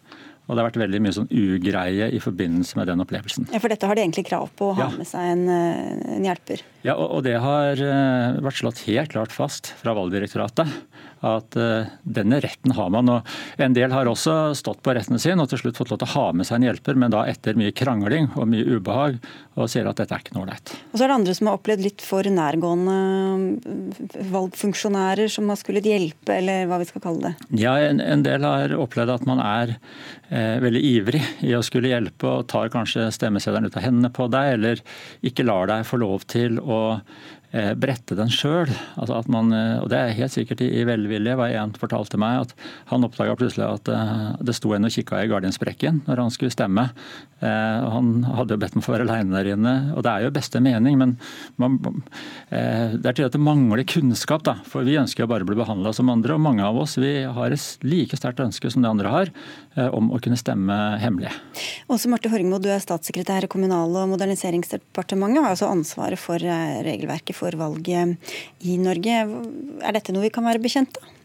Og 0.48 0.56
det 0.56 0.62
har 0.62 0.70
vært 0.70 0.80
veldig 0.80 1.00
mye 1.04 1.16
sånn 1.16 1.28
ugreie 1.28 2.08
i 2.16 2.20
forbindelse 2.24 2.78
med 2.80 2.88
den 2.88 3.04
opplevelsen. 3.04 3.50
Ja, 3.52 3.60
For 3.60 3.72
dette 3.72 3.90
har 3.90 4.00
de 4.00 4.06
egentlig 4.06 4.30
krav 4.30 4.48
på 4.56 4.70
å 4.70 4.78
ha 4.78 4.86
ja. 4.86 4.94
med 4.96 5.10
seg 5.10 5.32
en, 5.34 5.44
eh, 5.52 6.14
en 6.16 6.28
hjelper? 6.30 6.64
Ja, 6.86 6.96
og, 6.96 7.18
og, 7.18 7.26
det 7.28 7.36
har 7.44 7.82
eh, 7.84 8.38
vært 8.46 8.62
slått 8.62 8.86
helt 8.86 9.12
klart 9.12 9.36
fast 9.36 9.74
fra 9.82 9.96
Valgdirektoratet 9.98 10.72
at 11.26 11.58
uh, 11.58 11.90
denne 12.04 12.40
retten 12.44 12.74
har 12.78 12.90
man. 12.94 13.10
og 13.10 13.62
En 13.62 13.76
del 13.76 13.94
har 13.94 14.10
også 14.10 14.54
stått 14.58 14.84
på 14.86 14.94
retten 14.96 15.20
sin 15.22 15.42
og 15.42 15.50
til 15.52 15.62
slutt 15.62 15.80
fått 15.80 15.92
lov 15.94 16.02
til 16.02 16.10
å 16.10 16.16
ha 16.16 16.26
med 16.38 16.48
seg 16.48 16.60
en 16.60 16.68
hjelper, 16.70 17.00
men 17.00 17.14
da 17.14 17.24
etter 17.30 17.58
mye 17.58 17.74
krangling 17.76 18.30
og 18.36 18.50
mye 18.52 18.78
ubehag, 18.78 19.18
og 19.58 19.72
sier 19.72 19.90
at 19.90 19.98
dette 19.98 20.14
er 20.14 20.22
ikke 20.22 20.36
noe 20.36 20.46
ålreit. 20.46 20.74
Og 20.92 20.98
så 20.98 21.06
er 21.06 21.12
det 21.12 21.18
andre 21.18 21.36
som 21.38 21.50
har 21.50 21.58
opplevd 21.58 21.86
litt 21.86 22.04
for 22.06 22.30
nærgående 22.38 22.98
mm, 23.42 23.88
valgfunksjonærer 24.34 25.32
som 25.34 25.50
har 25.50 25.60
skullet 25.60 25.90
hjelpe, 25.90 26.36
eller 26.38 26.68
hva 26.70 26.82
vi 26.82 26.90
skal 26.90 27.04
kalle 27.04 27.32
det? 27.32 27.50
Ja, 27.64 27.78
en, 27.82 28.04
en 28.04 28.26
del 28.26 28.46
har 28.46 28.76
opplevd 28.78 29.16
at 29.16 29.26
man 29.30 29.42
er 29.44 29.74
eh, 30.30 30.58
veldig 30.64 30.84
ivrig 30.92 31.24
i 31.46 31.56
å 31.58 31.64
skulle 31.66 31.94
hjelpe, 31.94 32.30
og 32.30 32.50
tar 32.52 32.70
kanskje 32.74 33.10
stemmeseddelen 33.16 33.72
ut 33.72 33.80
av 33.80 33.88
hendene 33.88 34.14
på 34.14 34.30
deg, 34.34 34.54
eller 34.60 34.86
ikke 35.26 35.48
lar 35.48 35.72
deg 35.72 35.88
få 35.88 36.02
lov 36.04 36.28
til 36.30 36.62
å 36.62 36.82
Eh, 36.98 37.37
brette 37.80 38.16
den 38.18 38.32
sjøl. 38.34 38.70
Altså 39.00 39.22
eh, 39.22 39.78
og 39.80 39.88
det 39.92 39.98
er 39.98 40.18
helt 40.18 40.34
sikkert 40.34 40.62
i, 40.66 40.84
velvilje. 40.88 41.38
var 41.40 41.54
En 41.56 41.76
fortalte 41.80 42.20
meg 42.20 42.44
at 42.44 42.54
han 42.92 43.08
oppdaga 43.08 43.38
plutselig 43.40 43.66
at 43.68 43.92
eh, 43.94 44.28
det 44.44 44.56
sto 44.58 44.74
en 44.76 44.90
og 44.90 44.94
kikka 44.94 45.24
i 45.24 45.30
gardinsprekken 45.32 46.04
når 46.08 46.24
han 46.26 46.34
skulle 46.34 46.54
stemme. 46.54 46.90
Han 47.38 48.24
hadde 48.26 48.56
jo 48.56 48.62
bedt 48.64 48.74
om 48.74 48.82
å 48.82 48.86
få 48.88 48.96
være 48.96 49.06
aleine 49.06 49.36
der 49.36 49.52
inne, 49.54 49.74
og 49.94 50.02
det 50.02 50.10
er 50.10 50.24
jo 50.26 50.32
beste 50.34 50.58
mening, 50.58 50.96
men 50.98 51.12
man, 51.62 51.76
det 52.50 53.06
er 53.06 53.14
til 53.14 53.28
at 53.28 53.36
det 53.36 53.42
mangler 53.46 53.86
kunnskap. 53.86 54.42
da, 54.42 54.56
For 54.66 54.82
vi 54.88 54.98
ønsker 54.98 55.22
jo 55.22 55.30
bare 55.30 55.46
å 55.46 55.50
bli 55.52 55.60
behandla 55.60 55.94
som 55.94 56.10
andre, 56.10 56.34
og 56.34 56.42
mange 56.42 56.66
av 56.66 56.80
oss 56.82 56.98
vi 56.98 57.12
har 57.30 57.54
et 57.54 57.86
like 57.86 58.18
sterkt 58.18 58.42
ønske 58.42 58.74
som 58.74 58.82
de 58.82 58.90
andre 58.90 59.14
har 59.14 59.32
om 59.94 60.12
å 60.14 60.22
kunne 60.24 60.40
stemme 60.40 60.78
hemmelig. 61.02 61.34
Også 61.92 62.10
Marte 62.12 62.32
Horgmo, 62.32 62.60
du 62.62 62.70
er 62.74 62.84
statssekretær 62.84 63.48
i 63.48 63.52
Kommunal- 63.52 63.96
og 64.02 64.10
moderniseringsdepartementet, 64.16 65.42
og 65.42 65.48
har 65.48 65.56
altså 65.56 65.72
ansvaret 65.72 66.22
for 66.22 66.42
regelverket 66.42 67.38
for 67.38 67.58
valget 67.60 68.18
i 68.66 68.80
Norge. 68.82 69.22
Er 69.82 69.98
dette 69.98 70.16
noe 70.16 70.28
vi 70.28 70.34
kan 70.34 70.48
være 70.48 70.64
bekjent 70.64 71.00
av? 71.02 71.17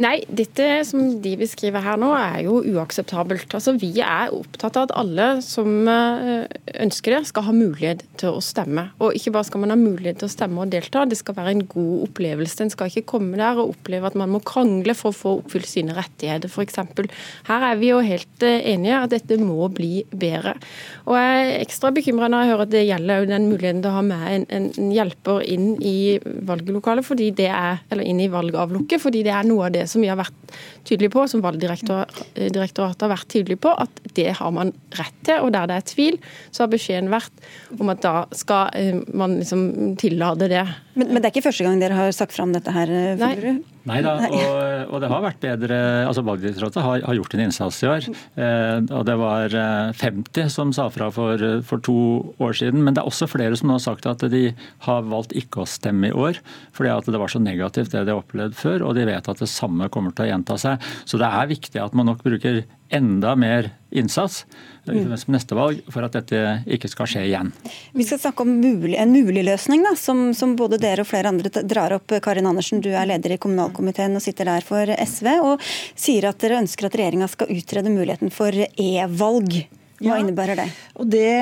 Nei, 0.00 0.22
dette 0.32 0.64
som 0.88 1.02
de 1.20 1.34
beskriver 1.36 1.82
her 1.84 1.98
nå 2.00 2.08
er 2.16 2.38
jo 2.46 2.62
uakseptabelt. 2.72 3.52
Altså, 3.52 3.74
vi 3.76 3.90
er 4.00 4.32
opptatt 4.32 4.78
av 4.80 4.86
at 4.86 4.94
alle 4.96 5.26
som 5.44 5.68
eh, 5.92 6.46
ønsker 6.80 7.18
det, 7.18 7.26
skal 7.28 7.44
ha 7.44 7.52
mulighet 7.52 8.06
til 8.20 8.38
å 8.38 8.40
stemme. 8.40 8.86
Og 9.04 9.18
ikke 9.18 9.34
bare 9.34 9.48
skal 9.50 9.60
man 9.60 9.74
ha 9.74 9.76
mulighet 9.76 10.22
til 10.22 10.30
å 10.30 10.32
stemme 10.32 10.62
og 10.64 10.72
delta, 10.72 11.02
det 11.04 11.18
skal 11.20 11.36
være 11.36 11.52
en 11.52 11.66
god 11.68 12.06
opplevelse. 12.06 12.62
En 12.64 12.72
skal 12.72 12.88
ikke 12.88 13.10
komme 13.12 13.36
der 13.36 13.60
og 13.60 13.74
oppleve 13.74 14.08
at 14.08 14.16
man 14.16 14.32
må 14.32 14.40
krangle 14.40 14.94
for 14.96 15.12
å 15.12 15.18
få 15.18 15.34
oppfylt 15.42 15.68
sine 15.68 15.98
rettigheter, 15.98 16.48
f.eks. 16.48 16.80
Her 17.50 17.68
er 17.68 17.76
vi 17.82 17.92
jo 17.92 18.00
helt 18.00 18.46
eh, 18.48 18.64
enige 18.72 19.02
at 19.02 19.12
dette 19.12 19.36
må 19.42 19.68
bli 19.68 20.06
bedre. 20.16 20.56
Og 21.10 21.18
jeg 21.20 21.44
er 21.44 21.52
ekstra 21.58 21.92
bekymra 21.92 22.30
når 22.32 22.46
jeg 22.46 22.52
hører 22.54 22.64
at 22.64 22.72
det 22.72 22.86
gjelder 22.86 23.28
den 23.34 23.50
muligheten 23.52 23.84
til 23.84 23.92
å 23.92 23.98
ha 23.98 24.06
med 24.08 24.48
en, 24.48 24.48
en 24.72 24.96
hjelper 24.96 25.44
inn 25.44 25.74
i 25.84 26.16
valglokalet, 26.48 27.04
fordi 27.04 27.28
det 27.36 27.52
er, 27.52 27.84
eller 27.92 28.08
inn 28.08 28.24
i 28.24 28.32
valgavlukket, 28.32 29.04
fordi 29.04 29.26
det 29.28 29.36
er 29.36 29.44
noe 29.44 29.68
av 29.68 29.76
det 29.76 29.89
som 29.90 30.02
vi 30.04 30.10
har 30.10 30.18
vært 30.20 30.54
tydelige 30.88 31.12
på, 31.14 31.26
som 31.30 31.42
Valgdirektoratet 31.44 33.04
har 33.04 33.12
vært 33.12 33.30
tydelig 33.32 33.58
på, 33.62 33.72
at 33.74 34.02
det 34.16 34.30
har 34.38 34.54
man 34.54 34.72
rett 34.98 35.16
til. 35.26 35.44
Og 35.44 35.52
der 35.54 35.68
det 35.70 35.78
er 35.78 35.88
tvil, 35.90 36.20
så 36.50 36.64
har 36.64 36.72
beskjeden 36.72 37.12
vært 37.12 37.44
om 37.78 37.92
at 37.92 38.02
da 38.04 38.14
skal 38.36 38.70
eh, 38.78 39.02
man 39.12 39.38
liksom 39.40 39.96
tillate 40.00 40.50
det. 40.50 40.64
Men, 40.98 41.12
men 41.12 41.20
det 41.20 41.28
er 41.28 41.34
ikke 41.34 41.46
første 41.46 41.66
gang 41.66 41.78
dere 41.80 41.98
har 41.98 42.14
sagt 42.14 42.34
fram 42.34 42.54
dette 42.54 42.72
her? 42.74 42.90
Eh, 42.90 43.12
Fullerud? 43.20 43.60
Nei. 43.60 43.76
Nei 43.90 44.00
da, 44.04 44.12
og, 44.28 44.90
og, 44.90 44.96
det 45.00 45.08
har 45.08 45.22
vært 45.24 45.38
bedre 45.40 45.76
altså 46.04 46.22
Valgdirektoratet 46.26 46.84
har, 46.84 47.04
har, 47.06 47.16
gjort 47.16 47.36
en 47.36 47.42
innsats 47.46 47.78
i 47.80 47.88
år. 47.88 48.08
Eh, 48.10 48.90
og 48.98 49.06
Det 49.08 49.16
var 49.20 49.54
50 49.96 50.42
eh, 50.42 50.50
som 50.52 50.74
sa 50.76 50.88
fra 50.92 51.08
for, 51.14 51.44
for, 51.66 51.82
to 51.86 51.96
år 52.42 52.58
siden. 52.60 52.82
Men 52.84 52.96
det 52.96 53.04
er 53.04 53.10
også 53.10 53.30
flere 53.30 53.56
som 53.56 53.70
nå 53.70 53.78
har 53.78 53.86
sagt 53.86 54.08
at 54.10 54.26
de 54.32 54.50
har 54.86 55.06
valgt 55.08 55.32
ikke 55.38 55.64
å 55.64 55.70
stemme 55.70 56.10
i 56.10 56.16
år. 56.26 56.42
Fordi 56.76 56.92
at 56.92 57.08
det 57.08 57.22
var 57.22 57.32
så 57.32 57.42
negativt 57.42 57.94
det 57.94 58.04
de 58.08 58.14
har 58.14 58.20
opplevd 58.24 58.58
før, 58.58 58.84
og 58.88 58.98
de 58.98 59.06
vet 59.08 59.32
at 59.32 59.40
det 59.40 59.50
samme 59.50 59.88
kommer 59.94 60.12
til 60.14 60.26
å 60.26 60.32
gjenta 60.34 60.58
seg. 60.60 60.90
Så 61.08 61.20
det 61.22 61.30
er 61.30 61.50
viktig 61.54 61.80
at 61.80 61.96
man 61.96 62.10
nok 62.10 62.26
bruker 62.26 62.64
enda 62.90 63.36
mer 63.38 63.70
innsats 63.90 64.44
mm. 64.86 65.14
neste 65.26 65.54
valg 65.54 65.80
for 65.90 66.06
at 66.06 66.14
dette 66.18 66.40
ikke 66.70 66.90
skal 66.90 67.08
skje 67.10 67.24
igjen. 67.28 67.52
Vi 67.96 68.06
skal 68.06 68.20
snakke 68.22 68.44
om 68.44 68.52
mulig, 68.60 68.96
en 68.98 69.12
mulig 69.14 69.44
løsning, 69.46 69.84
da, 69.86 69.94
som, 69.98 70.30
som, 70.36 70.56
både 70.58 70.80
dere 70.82 71.04
og 71.04 71.10
flere 71.10 71.30
andre 71.30 71.50
drar 71.62 71.94
opp. 71.96 72.14
Karin 72.22 72.48
Andersen, 72.50 72.82
du 72.82 72.90
er 72.90 73.08
leder 73.10 73.36
i 73.36 73.40
kommunalkomiteen 73.42 74.16
og 74.18 74.24
sitter 74.24 74.50
der 74.50 74.66
for 74.66 74.90
SV, 74.90 75.32
og 75.42 75.66
sier 75.94 76.30
at 76.30 76.40
dere 76.42 76.60
ønsker 76.62 76.88
at 76.88 76.98
regjeringa 76.98 77.30
skal 77.30 77.52
utrede 77.54 77.94
muligheten 77.94 78.34
for 78.34 78.54
e-valg. 78.54 79.62
Hva 80.00 80.14
ja, 80.14 80.20
innebærer 80.22 80.56
det? 80.56 80.70
Og 80.96 81.10
Det 81.12 81.34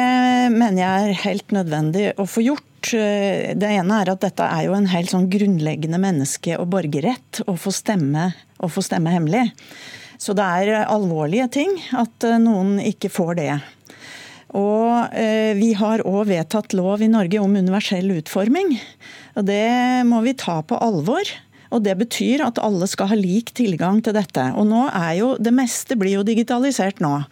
mener 0.50 0.80
jeg 0.82 1.10
er 1.10 1.20
helt 1.28 1.54
nødvendig 1.54 2.08
å 2.18 2.26
få 2.26 2.42
gjort. 2.42 2.64
Det 2.88 3.68
ene 3.68 4.00
er 4.02 4.10
at 4.10 4.22
dette 4.22 4.46
er 4.46 4.66
jo 4.66 4.74
en 4.74 4.88
helt 4.90 5.12
sånn 5.12 5.28
grunnleggende 5.30 6.00
menneske- 6.02 6.58
og 6.58 6.68
borgerrett 6.72 7.42
å 7.46 7.54
få 7.58 7.72
stemme, 7.74 8.32
å 8.58 8.70
få 8.70 8.82
stemme 8.86 9.14
hemmelig. 9.14 9.44
Så 10.18 10.34
det 10.34 10.44
er 10.44 10.86
alvorlige 10.90 11.48
ting 11.60 11.76
at 11.96 12.26
noen 12.42 12.78
ikke 12.82 13.10
får 13.12 13.36
det. 13.38 13.52
Og 14.56 15.12
eh, 15.12 15.52
Vi 15.58 15.74
har 15.76 16.04
òg 16.08 16.30
vedtatt 16.30 16.76
lov 16.76 17.02
i 17.04 17.10
Norge 17.10 17.40
om 17.42 17.56
universell 17.56 18.08
utforming. 18.16 18.78
og 19.36 19.44
Det 19.48 20.06
må 20.08 20.22
vi 20.24 20.36
ta 20.38 20.62
på 20.62 20.78
alvor. 20.80 21.28
Og 21.68 21.82
Det 21.84 21.98
betyr 22.00 22.40
at 22.46 22.60
alle 22.64 22.86
skal 22.88 23.10
ha 23.10 23.16
lik 23.18 23.52
tilgang 23.52 24.00
til 24.04 24.16
dette. 24.16 24.44
Og 24.56 24.64
nå 24.70 24.86
er 24.88 25.18
jo, 25.20 25.36
Det 25.36 25.52
meste 25.52 25.98
blir 26.00 26.16
jo 26.16 26.24
digitalisert 26.24 27.00
nå. 27.04 27.26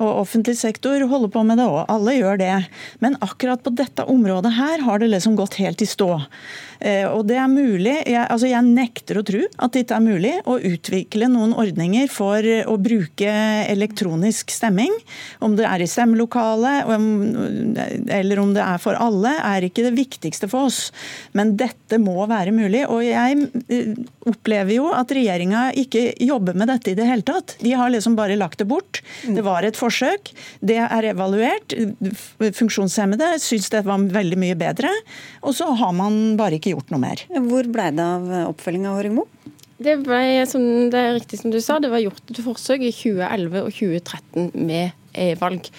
Og 0.00 0.20
Offentlig 0.24 0.56
sektor 0.56 0.96
holder 1.08 1.28
på 1.28 1.44
med 1.44 1.60
det 1.60 1.68
òg. 1.68 1.84
Alle 1.92 2.16
gjør 2.16 2.40
det. 2.40 2.68
Men 3.00 3.20
akkurat 3.20 3.62
på 3.62 3.74
dette 3.76 4.08
området 4.08 4.54
her 4.56 4.80
har 4.80 4.98
det 4.98 5.12
liksom 5.12 5.36
gått 5.36 5.60
helt 5.60 5.82
i 5.82 5.88
stå. 5.88 6.24
Eh, 6.82 7.06
og 7.06 7.26
det 7.28 7.38
er 7.38 7.50
mulig, 7.50 7.94
jeg, 8.10 8.22
altså 8.26 8.48
jeg 8.50 8.66
nekter 8.66 9.20
å 9.20 9.24
tro 9.26 9.42
at 9.46 9.76
dette 9.76 9.94
er 9.94 10.02
mulig 10.02 10.32
å 10.50 10.58
utvikle 10.58 11.28
noen 11.30 11.54
ordninger 11.54 12.10
for 12.10 12.42
å 12.42 12.76
bruke 12.82 13.34
elektronisk 13.70 14.50
stemming. 14.50 14.94
Om 15.42 15.54
det 15.58 15.68
er 15.68 15.84
i 15.84 15.90
stemmelokalet 15.90 16.90
eller 18.12 18.42
om 18.42 18.54
det 18.56 18.64
er 18.64 18.82
for 18.82 18.98
alle, 18.98 19.36
er 19.38 19.68
ikke 19.68 19.86
det 19.86 19.94
viktigste 19.96 20.50
for 20.50 20.70
oss. 20.70 20.90
Men 21.38 21.54
dette 21.60 22.00
må 22.02 22.26
være 22.30 22.54
mulig. 22.54 22.84
Og 22.90 23.04
jeg 23.06 23.48
eh, 23.68 23.94
opplever 24.28 24.76
jo 24.76 24.88
at 24.94 25.12
regjeringa 25.14 25.68
ikke 25.78 26.12
jobber 26.22 26.56
med 26.58 26.70
dette 26.70 26.92
i 26.92 26.96
det 26.98 27.06
hele 27.08 27.26
tatt. 27.26 27.56
De 27.62 27.74
har 27.78 27.92
liksom 27.92 28.16
bare 28.18 28.38
lagt 28.38 28.60
det 28.62 28.68
bort. 28.70 29.02
Det 29.26 29.44
var 29.44 29.66
et 29.66 29.78
forsøk. 29.78 30.32
Det 30.60 30.78
er 30.84 31.08
evaluert. 31.12 31.74
Funksjonshemmede 32.38 33.34
syns 33.42 33.70
det 33.72 33.84
var 33.88 34.06
veldig 34.12 34.38
mye 34.40 34.58
bedre. 34.58 34.92
Og 35.42 35.56
så 35.58 35.70
har 35.78 35.96
man 35.96 36.36
bare 36.40 36.58
ikke 36.60 36.76
gjort 36.76 36.92
noe 36.94 37.02
mer. 37.02 37.24
Hvor 37.32 37.68
ble 37.72 37.90
det 37.96 38.06
av 38.06 38.30
oppfølginga, 38.52 38.94
Håringmo? 38.96 39.26
Det, 39.82 39.96
ble, 40.04 40.22
som 40.46 40.62
det 40.92 40.98
er 41.00 41.14
riktig 41.16 41.40
som 41.40 41.50
du 41.50 41.58
sa, 41.62 41.80
det 41.82 41.90
var 41.90 42.02
gjort 42.02 42.30
et 42.30 42.42
forsøk 42.44 42.84
i 42.86 42.92
2011 42.94 43.62
og 43.64 43.72
2013 43.74 44.50
med 44.68 44.92
e-valg. 45.18 45.70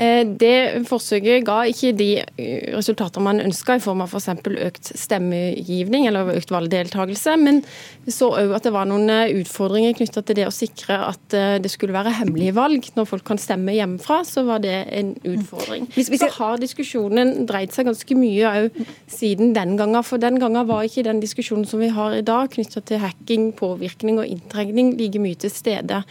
Eh, 0.00 0.22
det 0.24 0.86
forsøket 0.88 1.44
ga 1.44 1.58
ikke 1.68 1.92
de 1.96 2.08
eh, 2.22 2.70
resultater 2.72 3.20
man 3.20 3.42
ønska, 3.42 3.76
i 3.76 3.82
form 3.84 4.00
av 4.04 4.14
f.eks. 4.14 4.30
For 4.40 4.56
økt 4.64 4.92
stemmegivning 4.96 6.06
eller 6.08 6.32
økt 6.38 6.52
valgdeltakelse. 6.54 7.36
Men 7.40 7.60
vi 8.06 8.14
så 8.14 8.30
òg 8.40 8.54
at 8.56 8.64
det 8.64 8.72
var 8.74 8.88
noen 8.88 9.12
eh, 9.12 9.34
utfordringer 9.42 9.98
knytta 9.98 10.24
til 10.24 10.40
det 10.40 10.48
å 10.48 10.54
sikre 10.54 10.96
at 11.10 11.36
det 11.60 11.70
skulle 11.70 11.94
være 11.94 12.14
hemmelige 12.16 12.56
valg. 12.56 12.88
Når 12.96 13.08
folk 13.10 13.26
kan 13.28 13.40
stemme 13.40 13.74
hjemmefra, 13.76 14.22
så 14.26 14.44
var 14.48 14.64
det 14.64 14.76
en 14.96 15.12
utfordring. 15.20 15.88
Så 15.94 16.30
har 16.38 16.60
diskusjonen 16.60 17.46
dreid 17.48 17.74
seg 17.74 17.88
ganske 17.90 18.16
mye 18.18 18.50
òg 18.64 18.82
siden 19.10 19.54
den 19.56 19.76
gangen. 19.78 20.04
For 20.06 20.22
den 20.22 20.40
gangen 20.42 20.68
var 20.68 20.86
ikke 20.86 21.04
den 21.06 21.20
diskusjonen 21.22 21.68
som 21.68 21.82
vi 21.82 21.92
har 21.92 22.16
i 22.16 22.24
dag 22.24 22.50
knytta 22.54 22.82
til 22.88 23.02
hacking, 23.02 23.50
påvirkning 23.58 24.20
og 24.22 24.28
inntrengning 24.28 24.94
like 24.98 25.20
mye 25.22 25.38
til 25.40 25.52
stede. 25.52 26.04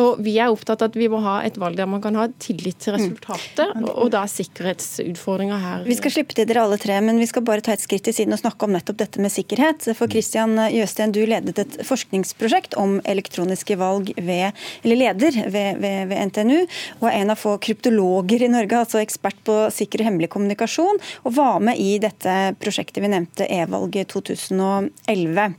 Og 0.00 0.20
Vi 0.24 0.36
er 0.40 0.52
opptatt 0.52 0.82
av 0.82 0.92
at 0.92 0.96
vi 0.98 1.08
må 1.10 1.20
ha 1.24 1.38
et 1.46 1.58
valg 1.60 1.76
der 1.78 1.88
man 1.90 2.02
kan 2.04 2.16
ha 2.18 2.26
tillit 2.42 2.80
til 2.82 2.96
resultatet, 2.96 3.74
mm. 3.76 3.86
og 3.90 4.10
da 4.14 4.22
er 4.24 4.32
sikkerhetsutfordringa 4.32 5.58
her. 5.60 5.84
Vi 5.88 5.96
skal 5.98 6.14
slippe 6.14 6.36
til 6.36 6.48
dere 6.48 6.64
alle 6.64 6.78
tre, 6.80 6.98
men 7.04 7.20
vi 7.20 7.28
skal 7.28 7.44
bare 7.46 7.64
ta 7.64 7.74
et 7.74 7.82
skritt 7.84 8.04
til 8.06 8.16
siden 8.16 8.34
og 8.36 8.40
snakke 8.40 8.66
om 8.66 8.74
nettopp 8.76 9.00
dette 9.02 9.22
med 9.22 9.32
sikkerhet. 9.34 9.88
For 9.98 10.10
Kristian 10.12 10.56
Jøsten, 10.72 11.14
du 11.14 11.22
ledet 11.28 11.58
et 11.60 11.78
forskningsprosjekt 11.86 12.76
om 12.80 12.98
elektroniske 13.08 13.76
valg 13.80 14.12
ved, 14.16 14.58
eller 14.82 15.00
leder 15.04 15.40
ved, 15.52 15.82
ved, 15.82 15.98
ved 16.12 16.30
NTNU, 16.30 16.60
og 17.00 17.08
er 17.10 17.18
en 17.18 17.34
av 17.34 17.40
få 17.40 17.56
kryptologer 17.62 18.46
i 18.46 18.52
Norge, 18.52 18.84
altså 18.84 19.02
ekspert 19.02 19.42
på 19.46 19.58
sikker 19.74 20.02
og 20.02 20.10
hemmelig 20.10 20.32
kommunikasjon, 20.32 21.02
og 21.26 21.36
var 21.36 21.60
med 21.64 21.80
i 21.80 21.96
dette 22.02 22.38
prosjektet 22.62 23.02
vi 23.04 23.12
nevnte, 23.12 23.48
e-valget 23.50 24.12
2011. 24.12 25.52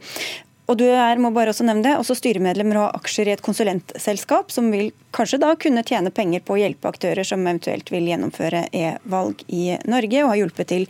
Og 0.71 0.77
du 0.79 0.85
er 0.87 1.19
må 1.19 1.33
bare 1.35 1.51
også 1.51 1.65
nevne 1.67 1.83
det, 1.83 1.97
også 1.99 2.15
styremedlemmer 2.15 2.79
og 2.79 2.99
aksjer 3.01 3.27
i 3.27 3.33
et 3.35 3.43
konsulentselskap 3.43 4.51
som 4.53 4.69
vil 4.71 4.93
kanskje 5.15 5.41
da 5.43 5.51
kunne 5.59 5.83
tjene 5.83 6.13
penger 6.15 6.43
på 6.45 6.55
å 6.55 6.61
hjelpe 6.61 6.87
aktører 6.87 7.27
som 7.27 7.43
eventuelt 7.43 7.91
vil 7.91 8.07
gjennomføre 8.07 8.69
e-valg 8.71 9.43
i 9.51 9.73
Norge, 9.91 10.23
og 10.23 10.31
har 10.31 10.39
hjulpet 10.39 10.71
til 10.71 10.87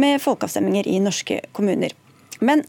med 0.00 0.22
folkeavstemninger 0.24 0.88
i 0.88 0.96
norske 1.04 1.42
kommuner. 1.56 1.92
Men 2.40 2.64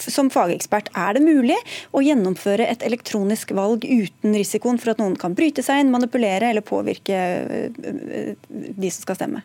som 0.00 0.30
fagekspert, 0.32 0.88
er 0.96 1.14
det 1.14 1.22
mulig 1.22 1.56
å 1.94 2.02
gjennomføre 2.02 2.66
et 2.66 2.82
elektronisk 2.82 3.52
valg 3.54 3.84
uten 3.84 4.34
risikoen 4.34 4.80
for 4.82 4.94
at 4.94 5.02
noen 5.02 5.14
kan 5.20 5.36
bryte 5.38 5.62
seg 5.62 5.82
inn, 5.82 5.92
manipulere 5.92 6.50
eller 6.50 6.64
påvirke 6.66 7.18
øh, 7.62 8.34
de 8.48 8.90
som 8.90 9.04
skal 9.04 9.20
stemme? 9.20 9.44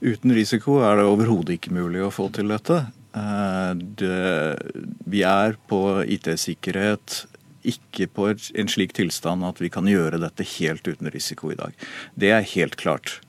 Uten 0.00 0.32
risiko 0.34 0.80
er 0.82 0.98
det 0.98 1.06
overhodet 1.08 1.60
ikke 1.60 1.76
mulig 1.76 2.02
å 2.02 2.12
få 2.12 2.28
til 2.34 2.50
dette. 2.50 2.86
Eh, 3.16 3.72
det, 3.74 4.58
vi 5.08 5.22
er 5.26 5.56
på 5.70 5.80
IT-sikkerhet 6.04 7.22
ikke 7.66 8.06
på 8.14 8.28
en 8.30 8.70
slik 8.70 8.92
tilstand 8.94 9.46
at 9.46 9.60
vi 9.62 9.70
kan 9.72 9.88
gjøre 9.90 10.20
dette 10.22 10.46
helt 10.56 10.86
uten 10.86 11.10
risiko 11.10 11.50
i 11.50 11.58
dag. 11.58 11.72
Det 12.14 12.30
er 12.34 12.50
helt 12.54 12.76
klart. 12.78 13.20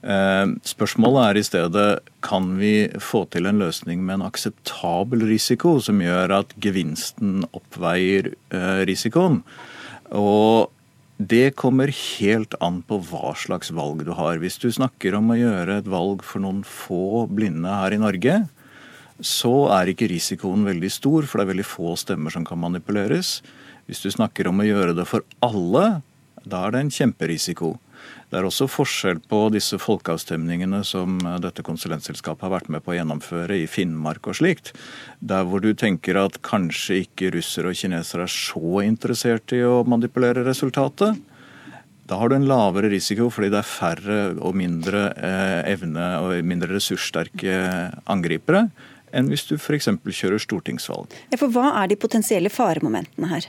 Eh, 0.00 0.46
spørsmålet 0.66 1.22
er 1.24 1.38
i 1.38 1.46
stedet 1.46 1.88
kan 2.24 2.54
vi 2.60 2.90
få 3.02 3.24
til 3.32 3.48
en 3.50 3.60
løsning 3.62 4.04
med 4.04 4.18
en 4.18 4.28
akseptabel 4.28 5.26
risiko 5.30 5.78
som 5.82 6.02
gjør 6.02 6.36
at 6.40 6.54
gevinsten 6.62 7.42
oppveier 7.56 8.32
eh, 8.52 8.84
risikoen. 8.88 9.42
Og 10.16 10.70
det 11.20 11.52
kommer 11.60 11.92
helt 11.92 12.54
an 12.64 12.80
på 12.88 12.96
hva 13.10 13.34
slags 13.36 13.68
valg 13.76 14.06
du 14.06 14.14
har. 14.16 14.38
Hvis 14.40 14.56
du 14.62 14.70
snakker 14.72 15.18
om 15.18 15.34
å 15.34 15.36
gjøre 15.36 15.82
et 15.82 15.90
valg 15.90 16.24
for 16.24 16.40
noen 16.40 16.62
få 16.64 17.26
blinde 17.28 17.68
her 17.68 17.92
i 17.92 18.00
Norge, 18.00 18.38
så 19.26 19.54
er 19.76 19.92
ikke 19.92 20.08
risikoen 20.10 20.66
veldig 20.68 20.90
stor, 20.92 21.26
for 21.28 21.40
det 21.40 21.46
er 21.46 21.52
veldig 21.54 21.68
få 21.68 21.94
stemmer 22.00 22.34
som 22.34 22.46
kan 22.46 22.60
manipuleres. 22.60 23.40
Hvis 23.88 24.02
du 24.04 24.10
snakker 24.12 24.48
om 24.48 24.62
å 24.62 24.66
gjøre 24.66 24.96
det 24.96 25.06
for 25.08 25.24
alle, 25.44 26.00
da 26.46 26.64
er 26.64 26.74
det 26.74 26.84
en 26.84 26.92
kjemperisiko. 26.94 27.74
Det 28.30 28.38
er 28.38 28.46
også 28.46 28.68
forskjell 28.70 29.18
på 29.28 29.40
disse 29.52 29.76
folkeavstemningene 29.82 30.80
som 30.86 31.18
dette 31.42 31.64
konsulentselskapet 31.66 32.46
har 32.46 32.52
vært 32.54 32.70
med 32.72 32.84
på 32.84 32.94
å 32.94 32.96
gjennomføre 32.96 33.58
i 33.58 33.66
Finnmark 33.68 34.30
og 34.30 34.38
slikt. 34.38 34.70
Der 35.18 35.44
hvor 35.48 35.60
du 35.64 35.72
tenker 35.74 36.20
at 36.20 36.38
kanskje 36.46 37.02
ikke 37.04 37.32
russere 37.34 37.72
og 37.72 37.80
kinesere 37.80 38.28
er 38.28 38.32
så 38.32 38.84
interessert 38.86 39.52
i 39.56 39.64
å 39.66 39.82
manipulere 39.82 40.46
resultatet. 40.46 41.18
Da 42.10 42.18
har 42.18 42.30
du 42.30 42.38
en 42.38 42.48
lavere 42.50 42.90
risiko 42.90 43.28
fordi 43.30 43.50
det 43.52 43.60
er 43.60 43.68
færre 43.68 44.20
og 44.38 44.56
mindre 44.58 45.04
eh, 45.14 45.60
evne 45.74 46.06
og 46.22 46.38
mindre 46.46 46.72
ressurssterke 46.78 47.58
angripere 48.10 48.68
enn 49.12 49.30
hvis 49.32 49.46
du 49.48 49.56
f.eks. 49.58 49.90
kjører 50.06 50.42
stortingsvalg. 50.42 51.16
Ja, 51.32 51.40
for 51.40 51.52
Hva 51.54 51.72
er 51.82 51.90
de 51.90 51.98
potensielle 52.00 52.52
faremomentene 52.52 53.30
her? 53.32 53.48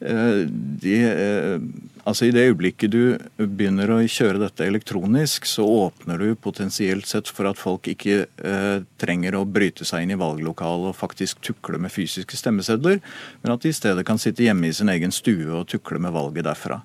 Eh, 0.00 0.44
de, 0.78 0.94
eh, 1.02 1.60
altså 2.06 2.28
I 2.28 2.30
det 2.30 2.44
øyeblikket 2.46 2.92
du 2.92 3.16
begynner 3.36 3.90
å 3.90 3.98
kjøre 4.06 4.38
dette 4.44 4.66
elektronisk, 4.68 5.48
så 5.50 5.64
åpner 5.66 6.22
du 6.22 6.36
potensielt 6.38 7.08
sett 7.10 7.30
for 7.34 7.50
at 7.50 7.58
folk 7.58 7.88
ikke 7.90 8.20
eh, 8.28 8.84
trenger 9.02 9.34
å 9.34 9.42
bryte 9.42 9.86
seg 9.88 10.06
inn 10.06 10.14
i 10.14 10.20
valglokalet 10.20 10.92
og 10.92 10.98
faktisk 11.00 11.42
tukle 11.42 11.80
med 11.82 11.90
fysiske 11.90 12.38
stemmesedler, 12.38 13.02
men 13.42 13.54
at 13.54 13.66
de 13.66 13.74
i 13.74 13.78
stedet 13.80 14.06
kan 14.06 14.22
sitte 14.22 14.46
hjemme 14.46 14.70
i 14.70 14.76
sin 14.76 14.92
egen 14.92 15.14
stue 15.14 15.50
og 15.50 15.66
tukle 15.72 15.98
med 16.04 16.14
valget 16.14 16.46
derfra. 16.46 16.84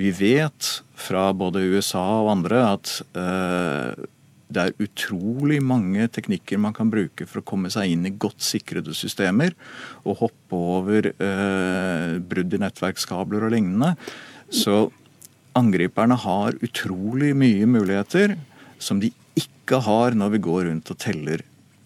Vi 0.00 0.08
vet 0.16 0.78
fra 0.96 1.28
både 1.36 1.66
USA 1.68 2.02
og 2.22 2.32
andre 2.32 2.64
at 2.70 2.96
eh, 3.12 4.08
det 4.52 4.64
er 4.64 4.84
utrolig 4.84 5.60
mange 5.64 6.06
teknikker 6.12 6.60
man 6.60 6.74
kan 6.76 6.90
bruke 6.92 7.26
for 7.28 7.40
å 7.40 7.46
komme 7.46 7.70
seg 7.72 7.94
inn 7.94 8.04
i 8.08 8.14
godt 8.20 8.44
sikrede 8.44 8.94
systemer 8.96 9.54
og 10.04 10.20
hoppe 10.24 10.60
over 10.78 11.10
eh, 11.14 12.18
brudd 12.20 12.54
i 12.54 12.60
nettverkskabler 12.62 13.46
og 13.46 13.54
lignende. 13.56 13.94
Så 14.52 14.88
angriperne 15.56 16.18
har 16.20 16.58
utrolig 16.64 17.32
mye 17.38 17.66
muligheter 17.70 18.36
som 18.82 19.00
de 19.02 19.12
ikke 19.38 19.80
har 19.86 20.16
når 20.18 20.36
vi 20.36 20.44
går 20.44 20.64
rundt 20.68 20.92
og 20.92 21.00
teller 21.00 21.42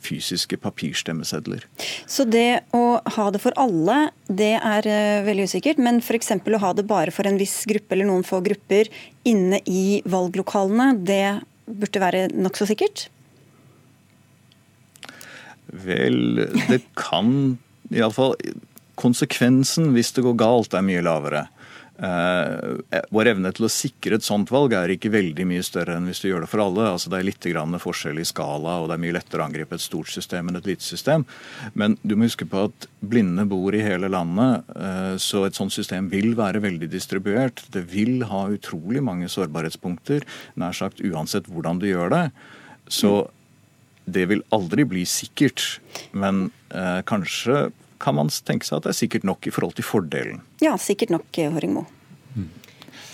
fysiske 0.08 0.56
papirstemmesedler. 0.62 1.64
Så 2.06 2.24
det 2.28 2.62
å 2.76 3.00
ha 3.16 3.26
det 3.34 3.40
for 3.42 3.56
alle, 3.60 4.08
det 4.26 4.54
er 4.56 4.88
uh, 4.88 5.26
veldig 5.26 5.48
usikkert. 5.50 5.80
Men 5.82 6.00
f.eks. 6.02 6.32
å 6.38 6.62
ha 6.62 6.72
det 6.76 6.86
bare 6.88 7.14
for 7.14 7.28
en 7.28 7.38
viss 7.40 7.60
gruppe 7.68 7.96
eller 7.96 8.08
noen 8.08 8.26
få 8.26 8.40
grupper 8.44 8.90
inne 9.28 9.60
i 9.68 10.00
valglokalene, 10.08 10.92
det 11.04 11.40
burde 11.68 12.02
være 12.02 12.26
nokså 12.32 12.68
sikkert? 12.68 13.08
Vel, 15.68 16.48
det 16.70 16.80
kan 16.96 17.58
iallfall 17.92 18.36
Konsekvensen 18.98 19.92
hvis 19.94 20.10
det 20.16 20.24
går 20.24 20.34
galt, 20.40 20.74
er 20.74 20.82
mye 20.82 21.02
lavere. 21.06 21.44
Eh, 21.98 23.00
vår 23.10 23.32
evne 23.32 23.50
til 23.50 23.66
å 23.66 23.70
sikre 23.72 24.20
et 24.20 24.26
sånt 24.26 24.52
valg 24.54 24.76
er 24.78 24.92
ikke 24.94 25.10
veldig 25.10 25.42
mye 25.50 25.64
større 25.66 25.96
enn 25.98 26.06
hvis 26.06 26.20
du 26.22 26.28
gjør 26.28 26.44
det 26.44 26.50
for 26.52 26.62
alle. 26.62 26.84
Altså 26.92 27.10
Det 27.10 27.18
er 27.18 27.26
litt 27.26 27.48
grann 27.50 27.74
forskjell 27.82 28.20
i 28.22 28.26
skala, 28.28 28.76
og 28.78 28.86
det 28.88 28.94
er 28.98 29.02
mye 29.02 29.16
lettere 29.16 29.42
å 29.42 29.48
angripe 29.48 29.74
et 29.74 29.82
stort 29.82 30.12
system 30.12 30.50
enn 30.50 30.60
et 30.60 30.68
lite 30.68 30.86
system. 30.86 31.26
Men 31.74 31.96
du 32.06 32.14
må 32.14 32.28
huske 32.28 32.46
på 32.46 32.68
at 32.68 32.86
blinde 33.02 33.48
bor 33.50 33.74
i 33.74 33.82
hele 33.82 34.10
landet, 34.14 34.68
eh, 34.76 35.16
så 35.18 35.44
et 35.46 35.58
sånt 35.58 35.74
system 35.74 36.10
vil 36.12 36.36
være 36.38 36.62
veldig 36.62 36.90
distribuert. 36.92 37.64
Det 37.74 37.82
vil 37.90 38.22
ha 38.30 38.46
utrolig 38.54 39.02
mange 39.02 39.26
sårbarhetspunkter, 39.32 40.22
nær 40.54 40.78
sagt 40.78 41.02
uansett 41.02 41.50
hvordan 41.50 41.82
du 41.82 41.90
gjør 41.90 42.14
det. 42.14 42.24
Så 42.88 43.28
det 44.08 44.28
vil 44.30 44.46
aldri 44.54 44.86
bli 44.88 45.02
sikkert. 45.08 45.80
Men 46.14 46.48
eh, 46.70 47.02
kanskje 47.02 47.68
kan 48.02 48.16
man 48.18 48.30
tenke 48.30 48.66
seg 48.66 48.78
at 48.78 48.88
det 48.88 48.94
er 48.94 49.00
sikkert 49.02 49.28
nok 49.28 49.46
i 49.46 49.54
forhold 49.54 49.78
til 49.78 49.86
fordelen. 49.86 50.42
Ja, 50.64 50.76
sikkert 50.80 51.14
nok, 51.14 51.28
Håringmo. 51.34 51.86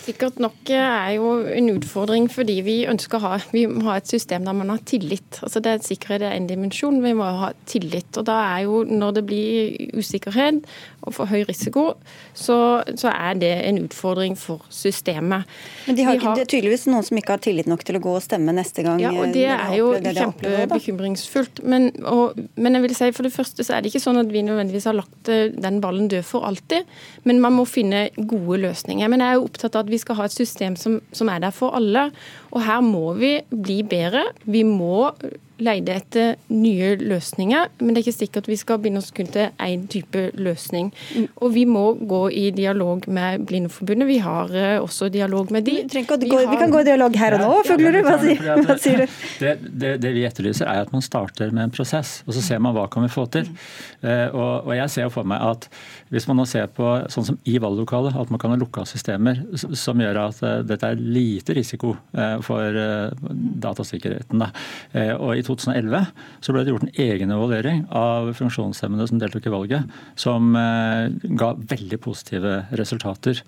Sikkert 0.05 0.37
nok 0.43 0.68
er 0.68 1.14
jo 1.16 1.28
en 1.49 1.70
utfordring 1.72 2.26
fordi 2.28 2.59
vi 2.66 2.74
ønsker 2.91 3.16
å 3.16 3.22
ha, 3.22 3.37
vi 3.55 3.62
må 3.70 3.87
ha 3.87 3.95
et 3.97 4.11
system 4.11 4.45
der 4.45 4.57
man 4.57 4.68
har 4.68 4.82
tillit. 4.85 5.39
Altså 5.41 5.62
det 5.64 5.78
Sikkerhet 5.87 6.26
er 6.28 6.35
en 6.37 6.49
dimensjon, 6.51 6.99
vi 7.01 7.14
må 7.16 7.24
ha 7.41 7.49
tillit. 7.70 8.11
Og 8.20 8.26
da 8.28 8.37
er 8.51 8.66
jo 8.66 8.82
Når 8.85 9.14
det 9.16 9.24
blir 9.30 9.97
usikkerhet 9.97 10.66
og 11.05 11.15
for 11.17 11.29
høy 11.31 11.45
risiko, 11.49 11.85
så, 12.33 12.57
så 12.97 13.13
er 13.13 13.39
det 13.41 13.53
en 13.69 13.83
utfordring 13.85 14.37
for 14.41 14.65
systemet. 14.73 15.49
Men 15.87 15.99
de 15.99 16.07
har, 16.07 16.19
har, 16.23 16.39
det 16.39 16.47
er 16.47 16.51
tydeligvis 16.55 16.87
noen 16.89 17.05
som 17.07 17.21
ikke 17.21 17.37
har 17.37 17.43
tillit 17.45 17.69
nok 17.71 17.85
til 17.87 17.99
å 17.99 18.03
gå 18.05 18.15
og 18.17 18.25
stemme 18.25 18.55
neste 18.57 18.85
gang? 18.87 19.03
Ja, 19.03 19.13
og 19.13 19.35
det 19.35 19.47
er 19.53 19.75
jo 19.79 19.93
kjempebekymringsfullt. 20.01 21.63
Men, 21.69 21.91
og, 22.09 22.41
men 22.57 22.79
jeg 22.79 22.87
vil 22.87 22.97
si 22.99 23.11
for 23.17 23.29
det 23.29 23.35
første 23.35 23.67
så 23.67 23.77
er 23.77 23.85
det 23.85 23.93
ikke 23.93 24.05
sånn 24.07 24.23
at 24.23 24.33
vi 24.33 24.45
nødvendigvis 24.47 24.89
har 24.91 24.99
lagt 24.99 25.33
eh, 25.33 25.51
den 25.53 25.81
ballen 25.85 26.09
død 26.13 26.25
for 26.29 26.49
alltid. 26.49 26.89
Men 27.29 27.43
man 27.45 27.57
må 27.59 27.67
finne 27.69 28.07
gode 28.17 28.63
løsninger. 28.65 29.11
Men 29.13 29.25
jeg 29.25 29.35
er 29.35 29.41
jo 29.41 29.49
opptatt 29.49 29.77
av 29.77 29.85
at 29.85 29.93
vi 29.93 30.01
skal 30.01 30.21
ha 30.21 30.29
et 30.29 30.37
system 30.37 30.79
som, 30.81 31.01
som 31.15 31.33
er 31.33 31.45
der 31.45 31.55
for 31.55 31.77
alle. 31.77 32.09
Og 32.55 32.63
her 32.65 32.85
må 32.85 33.13
vi 33.21 33.37
bli 33.51 33.83
bedre. 33.87 34.25
Vi 34.49 34.65
må 34.67 35.11
leide 35.63 35.95
etter 35.95 36.35
nye 36.51 36.95
løsninger, 36.99 37.69
men 37.79 37.95
det 37.95 38.01
er 38.01 38.09
ikke 38.09 38.17
sikkert 38.17 38.49
vi 38.51 38.57
skal 38.59 38.81
begynne 38.83 38.99
oss 38.99 39.13
kun 39.15 39.29
til 39.31 39.53
én 39.63 39.85
type 39.91 40.27
løsning. 40.35 40.91
Mm. 41.15 41.27
Og 41.47 41.53
vi 41.55 41.65
må 41.69 41.85
gå 42.01 42.23
i 42.35 42.49
dialog 42.55 43.07
med 43.07 43.45
Blindeforbundet. 43.47 44.09
Vi 44.09 44.19
har 44.25 44.51
uh, 44.51 44.83
også 44.83 45.09
dialog 45.15 45.53
med 45.55 45.67
de. 45.69 45.77
Vi, 45.85 46.03
vi, 46.03 46.05
har... 46.09 46.51
vi, 46.51 46.59
kan 46.59 46.75
gå 46.75 46.83
i 46.83 46.89
dialog 46.89 47.19
her 47.19 47.39
og 47.39 47.45
nå, 47.45 47.53
Fuglerud. 47.69 48.09
Hva, 48.09 48.57
hva, 48.67 48.79
sier 48.81 49.05
du? 49.05 49.19
Det, 49.41 49.55
det, 49.63 49.93
det, 50.03 50.15
vi 50.17 50.25
etterlyser 50.27 50.71
er 50.71 50.83
at 50.83 50.95
man 50.95 51.05
starter 51.05 51.55
med 51.55 51.69
en 51.69 51.75
prosess, 51.75 52.17
og 52.27 52.35
så 52.35 52.43
ser 52.45 52.63
man 52.65 52.75
hva 52.75 52.89
kan 52.91 53.07
vi 53.07 53.13
få 53.13 53.29
til. 53.35 53.47
Uh, 54.03 54.29
og, 54.35 54.53
og 54.67 54.75
jeg 54.75 54.91
ser 54.97 55.13
for 55.15 55.29
meg 55.29 55.43
at 55.45 55.69
hvis 56.15 56.27
man 56.31 56.39
nå 56.43 56.49
ser 56.51 56.67
på 56.75 56.91
sånn 57.11 57.29
som 57.31 57.39
i 57.51 57.57
valglokalet, 57.63 58.19
at 58.19 58.31
man 58.35 58.43
kan 58.43 58.55
ha 58.55 58.59
lukka 58.59 58.85
systemer 58.89 59.41
som 59.59 60.03
gjør 60.03 60.21
at 60.27 60.43
uh, 60.43 60.59
dette 60.67 60.91
er 60.91 60.99
lite 60.99 61.55
risiko 61.55 61.95
for 62.45 62.77
datasikkerheten. 63.63 64.41
Da. 64.41 64.49
Og 65.21 65.39
i 65.39 65.43
2011 65.47 66.11
så 66.45 66.55
ble 66.55 66.64
det 66.64 66.74
gjort 66.74 66.86
en 66.88 66.99
egen 67.07 67.34
evaluering 67.34 67.84
av 67.95 68.32
funksjonshemmede 68.38 69.09
som 69.11 69.20
deltok 69.22 69.49
i 69.49 69.55
valget, 69.55 69.95
som 70.20 70.55
eh, 70.59 71.09
ga 71.38 71.55
veldig 71.74 72.01
positive 72.05 72.61
resultater. 72.80 73.42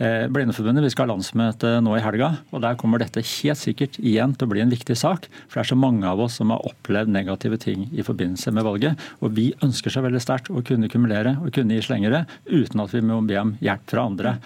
Eh, 0.00 0.24
Blindeforbundet 0.32 0.86
vi 0.86 0.90
skal 0.94 1.04
ha 1.04 1.12
landsmøte 1.12 1.74
nå 1.84 1.92
i 1.98 2.00
helga, 2.00 2.30
og 2.54 2.62
der 2.64 2.78
kommer 2.80 3.02
dette 3.02 3.20
helt 3.20 3.60
sikkert 3.60 3.98
igjen 4.00 4.32
til 4.32 4.48
å 4.48 4.52
bli 4.54 4.62
en 4.64 4.72
viktig 4.72 4.96
sak. 4.96 5.28
For 5.44 5.60
det 5.60 5.66
er 5.66 5.72
så 5.74 5.76
mange 5.76 6.08
av 6.08 6.22
oss 6.24 6.38
som 6.40 6.54
har 6.54 6.64
opplevd 6.70 7.12
negative 7.12 7.60
ting 7.60 7.84
i 7.92 8.06
forbindelse 8.06 8.54
med 8.56 8.64
valget. 8.64 9.08
Og 9.20 9.36
vi 9.36 9.50
ønsker 9.60 9.92
seg 9.92 10.06
veldig 10.06 10.22
sterkt 10.24 10.48
å 10.48 10.64
kunne 10.64 10.88
kumulere 10.88 11.36
og 11.42 11.52
kunne 11.52 11.76
gi 11.76 11.84
slengere 11.84 12.24
uten 12.48 12.80
at 12.80 12.96
vi 12.96 13.04
må 13.04 13.20
be 13.28 13.36
om 13.42 13.56
hjelp 13.60 13.92
fra 13.92 14.06
andre. 14.08 14.38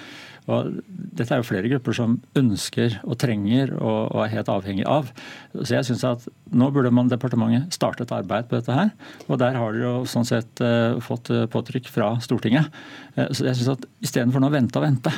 Og 0.52 0.74
dette 1.16 1.32
er 1.32 1.40
jo 1.40 1.46
flere 1.48 1.70
grupper 1.72 1.96
som 1.96 2.18
ønsker 2.36 2.98
og 3.06 3.16
trenger 3.22 3.72
og, 3.78 4.10
og 4.12 4.18
er 4.24 4.34
helt 4.34 4.50
avhengig 4.52 4.84
av. 4.88 5.08
Så 5.56 5.78
jeg 5.78 5.88
synes 5.88 6.04
at 6.08 6.26
Nå 6.54 6.68
burde 6.70 6.92
man 6.94 7.08
departementet 7.10 7.74
starte 7.74 8.04
et 8.04 8.12
arbeid 8.14 8.46
på 8.46 8.60
dette 8.60 8.74
her. 8.76 8.92
Og 9.26 9.40
der 9.40 9.56
har 9.58 9.72
dere 9.74 9.88
jo 9.88 10.04
sånn 10.06 10.28
sett 10.28 10.60
uh, 10.62 11.00
fått 11.02 11.32
uh, 11.34 11.48
påtrykk 11.50 11.88
fra 11.90 12.12
Stortinget. 12.22 12.68
Uh, 13.16 13.26
så 13.34 13.48
jeg 13.48 13.58
synes 13.58 13.72
at 13.72 13.88
istedenfor 14.04 14.44
å 14.44 14.52
vente 14.54 14.78
og 14.78 14.84
vente, 14.86 15.10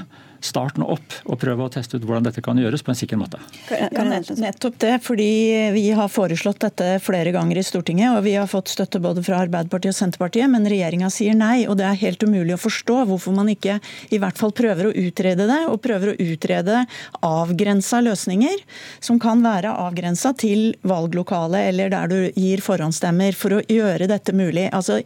Start 0.44 0.76
nå 0.80 0.86
opp 0.96 1.14
og 1.24 1.38
prøv 1.40 1.62
å 1.64 1.68
teste 1.72 1.96
ut 1.96 2.04
hvordan 2.06 2.26
dette 2.26 2.42
kan 2.44 2.58
gjøres 2.60 2.84
på 2.84 2.92
en 2.92 2.98
sikker 2.98 3.18
måte. 3.20 3.40
Nettopp 3.70 4.78
det, 4.82 4.94
fordi 5.04 5.30
vi 5.74 5.84
har 5.96 6.10
foreslått 6.12 6.60
dette 6.64 6.96
flere 7.04 7.32
ganger 7.34 7.60
i 7.60 7.64
Stortinget, 7.66 8.16
og 8.16 8.24
vi 8.26 8.36
har 8.36 8.48
fått 8.50 8.72
støtte 8.72 9.00
både 9.02 9.24
fra 9.26 9.40
Arbeiderpartiet 9.44 9.94
og 9.94 9.98
Senterpartiet, 9.98 10.48
men 10.52 10.68
regjeringa 10.68 11.10
sier 11.12 11.36
nei. 11.38 11.64
Og 11.70 11.78
det 11.80 11.86
er 11.88 12.00
helt 12.02 12.22
umulig 12.26 12.56
å 12.56 12.60
forstå 12.60 12.98
hvorfor 13.10 13.36
man 13.36 13.50
ikke 13.52 13.78
i 14.14 14.20
hvert 14.22 14.38
fall 14.40 14.54
prøver 14.56 14.90
å 14.90 14.94
utrede 15.06 15.48
det, 15.48 15.62
og 15.70 15.80
prøver 15.84 16.12
å 16.12 16.18
utrede 16.26 16.84
avgrensa 17.26 18.02
løsninger 18.04 18.62
som 19.00 19.20
kan 19.22 19.42
være 19.44 19.72
avgrensa 19.86 20.34
til 20.38 20.68
valglokalet 20.86 21.70
eller 21.72 21.92
der 21.92 22.12
du 22.12 22.18
gir 22.36 22.62
forhåndsstemmer, 22.64 23.36
for 23.36 23.58
å 23.58 23.64
gjøre 23.70 24.10
dette 24.10 24.34
mulig. 24.36 24.68
Altså, 24.74 25.00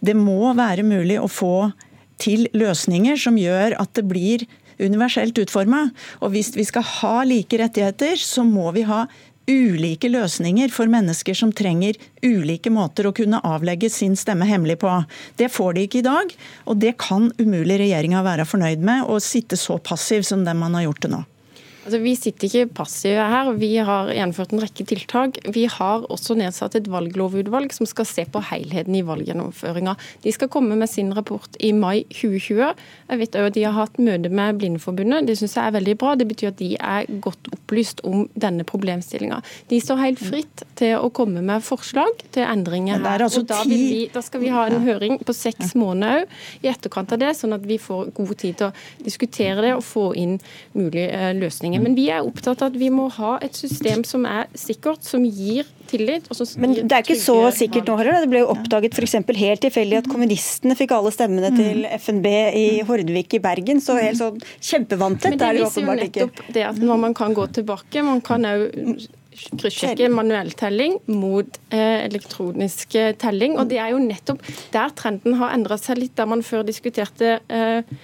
det 0.00 0.16
må 0.18 0.54
være 0.56 0.86
mulig 0.86 1.20
å 1.20 1.28
få 1.30 1.70
til 2.20 2.46
løsninger 2.56 3.16
som 3.20 3.38
gjør 3.40 3.78
at 3.80 3.94
det 3.96 4.04
blir 4.08 4.44
universelt 4.80 5.38
utforma. 5.42 5.88
Og 6.20 6.34
hvis 6.34 6.54
vi 6.56 6.66
skal 6.68 6.86
ha 7.00 7.16
like 7.28 7.58
rettigheter, 7.60 8.16
så 8.20 8.44
må 8.46 8.70
vi 8.76 8.86
ha 8.88 9.04
ulike 9.50 10.10
løsninger 10.10 10.70
for 10.70 10.90
mennesker 10.90 11.34
som 11.34 11.52
trenger 11.56 11.98
ulike 12.22 12.70
måter 12.70 13.08
å 13.08 13.14
kunne 13.16 13.40
avlegge 13.46 13.90
sin 13.90 14.16
stemme 14.18 14.46
hemmelig 14.46 14.78
på. 14.84 14.92
Det 15.40 15.50
får 15.52 15.74
de 15.74 15.86
ikke 15.86 16.02
i 16.02 16.06
dag, 16.06 16.34
og 16.66 16.80
det 16.82 16.96
kan 17.02 17.30
umulig 17.40 17.80
regjeringa 17.82 18.22
være 18.26 18.46
fornøyd 18.48 18.84
med, 18.84 19.08
å 19.08 19.18
sitte 19.22 19.58
så 19.58 19.80
passiv 19.82 20.26
som 20.28 20.44
den 20.46 20.60
man 20.60 20.76
har 20.78 20.88
gjort 20.88 21.04
det 21.06 21.14
nå. 21.16 21.24
Altså, 21.90 22.04
vi 22.04 22.12
sitter 22.14 22.46
ikke 22.46 22.74
passive 22.78 23.22
her. 23.26 23.48
Vi 23.58 23.72
har 23.82 24.12
gjennomført 24.14 24.52
en 24.54 24.60
rekke 24.62 24.84
tiltak. 24.86 25.40
Vi 25.50 25.64
har 25.66 26.04
også 26.06 26.36
nedsatt 26.38 26.76
et 26.78 26.86
valglovutvalg 26.86 27.72
som 27.74 27.88
skal 27.90 28.06
se 28.06 28.22
på 28.30 28.42
helheten 28.46 28.94
i 28.94 29.02
valggjennomføringa. 29.02 29.96
De 30.22 30.30
skal 30.30 30.46
komme 30.54 30.76
med 30.78 30.86
sin 30.86 31.10
rapport 31.16 31.58
i 31.58 31.72
mai 31.74 32.04
2020. 32.12 32.60
Jeg 33.10 33.18
vet 33.18 33.34
også 33.34 33.50
at 33.50 33.56
De 33.56 33.64
har 33.66 33.74
hatt 33.74 33.98
møte 33.98 34.30
med 34.30 34.60
Blindeforbundet. 34.60 35.26
Det 35.26 35.34
synes 35.40 35.56
jeg 35.58 35.66
er 35.66 35.74
veldig 35.80 35.96
bra. 35.98 36.12
Det 36.14 36.28
betyr 36.30 36.52
at 36.52 36.60
de 36.60 36.68
er 36.78 37.10
godt 37.26 37.50
opplyst 37.56 38.04
om 38.06 38.28
denne 38.38 38.62
problemstillinga. 38.62 39.40
De 39.72 39.82
står 39.82 40.00
helt 40.04 40.22
fritt 40.22 40.64
til 40.78 40.94
å 40.94 41.10
komme 41.10 41.42
med 41.42 41.66
forslag 41.66 42.22
til 42.30 42.46
endringer 42.46 43.02
her. 43.02 43.26
Altså 43.26 43.42
da, 43.42 43.64
vi, 43.66 44.06
da, 44.14 44.22
skal 44.22 44.44
vi 44.44 44.54
ha 44.54 44.68
en 44.70 44.86
høring 44.86 45.18
på 45.26 45.34
seks 45.34 45.74
måneder 45.74 46.28
i 46.62 46.70
etterkant 46.70 47.18
av 47.18 47.24
det, 47.24 47.34
sånn 47.34 47.58
at 47.58 47.66
vi 47.66 47.82
får 47.82 48.14
god 48.14 48.34
tid 48.38 48.62
til 48.62 48.70
å 48.70 49.02
diskutere 49.02 49.66
det 49.66 49.74
og 49.74 49.82
få 49.82 50.06
inn 50.14 50.38
mulige 50.78 51.10
eh, 51.10 51.34
løsninger. 51.34 51.79
Men 51.82 51.96
vi 51.98 52.08
er 52.12 52.26
opptatt 52.26 52.62
av 52.62 52.72
at 52.72 52.78
vi 52.80 52.90
må 52.92 53.08
ha 53.16 53.36
et 53.44 53.56
system 53.56 54.04
som 54.06 54.26
er 54.28 54.48
sikkert, 54.58 55.04
som 55.06 55.24
gir 55.24 55.68
tillit. 55.90 56.26
Men 56.60 56.74
det 56.78 56.96
er 56.96 57.04
ikke 57.04 57.18
så 57.18 57.36
sikkert 57.54 57.90
nå 57.90 57.98
heller. 58.00 58.20
Det 58.24 58.30
ble 58.32 58.42
jo 58.44 58.50
oppdaget 58.54 58.96
f.eks. 58.96 59.16
helt 59.40 59.64
tilfeldig 59.64 60.00
at 60.02 60.10
kommunistene 60.10 60.76
fikk 60.78 60.94
alle 60.96 61.12
stemmene 61.14 61.52
til 61.56 61.84
mm. 61.84 61.94
FNB 62.00 62.28
i 62.60 62.66
Hordvik 62.88 63.38
i 63.38 63.42
Bergen. 63.42 63.82
Så 63.84 63.98
helt 63.98 64.20
sånn 64.20 64.42
kjempevanntett 64.58 65.38
er 65.38 65.58
det 65.58 65.64
åpenbart 65.68 66.04
ikke. 66.08 66.26
Men 66.26 66.26
det 66.26 66.26
viser 66.26 66.26
jo 66.26 66.28
nettopp 66.34 66.52
det 66.58 66.68
at 66.72 66.84
når 66.90 67.06
man 67.06 67.16
kan 67.16 67.34
gå 67.36 67.48
tilbake, 67.60 68.04
man 68.06 68.22
kan 68.24 68.46
òg 68.50 69.08
kryssjekke 69.60 70.08
manuell 70.12 70.50
telling 70.58 70.96
mot 71.08 71.58
eh, 71.72 72.04
elektronisk 72.04 72.96
telling. 73.20 73.56
Og 73.60 73.70
det 73.70 73.78
er 73.82 73.94
jo 73.94 74.00
nettopp 74.02 74.42
der 74.74 74.94
trenden 74.98 75.38
har 75.40 75.54
endra 75.56 75.78
seg 75.80 76.00
litt, 76.02 76.16
der 76.18 76.28
man 76.30 76.44
før 76.46 76.66
diskuterte 76.66 77.38
eh, 77.48 77.94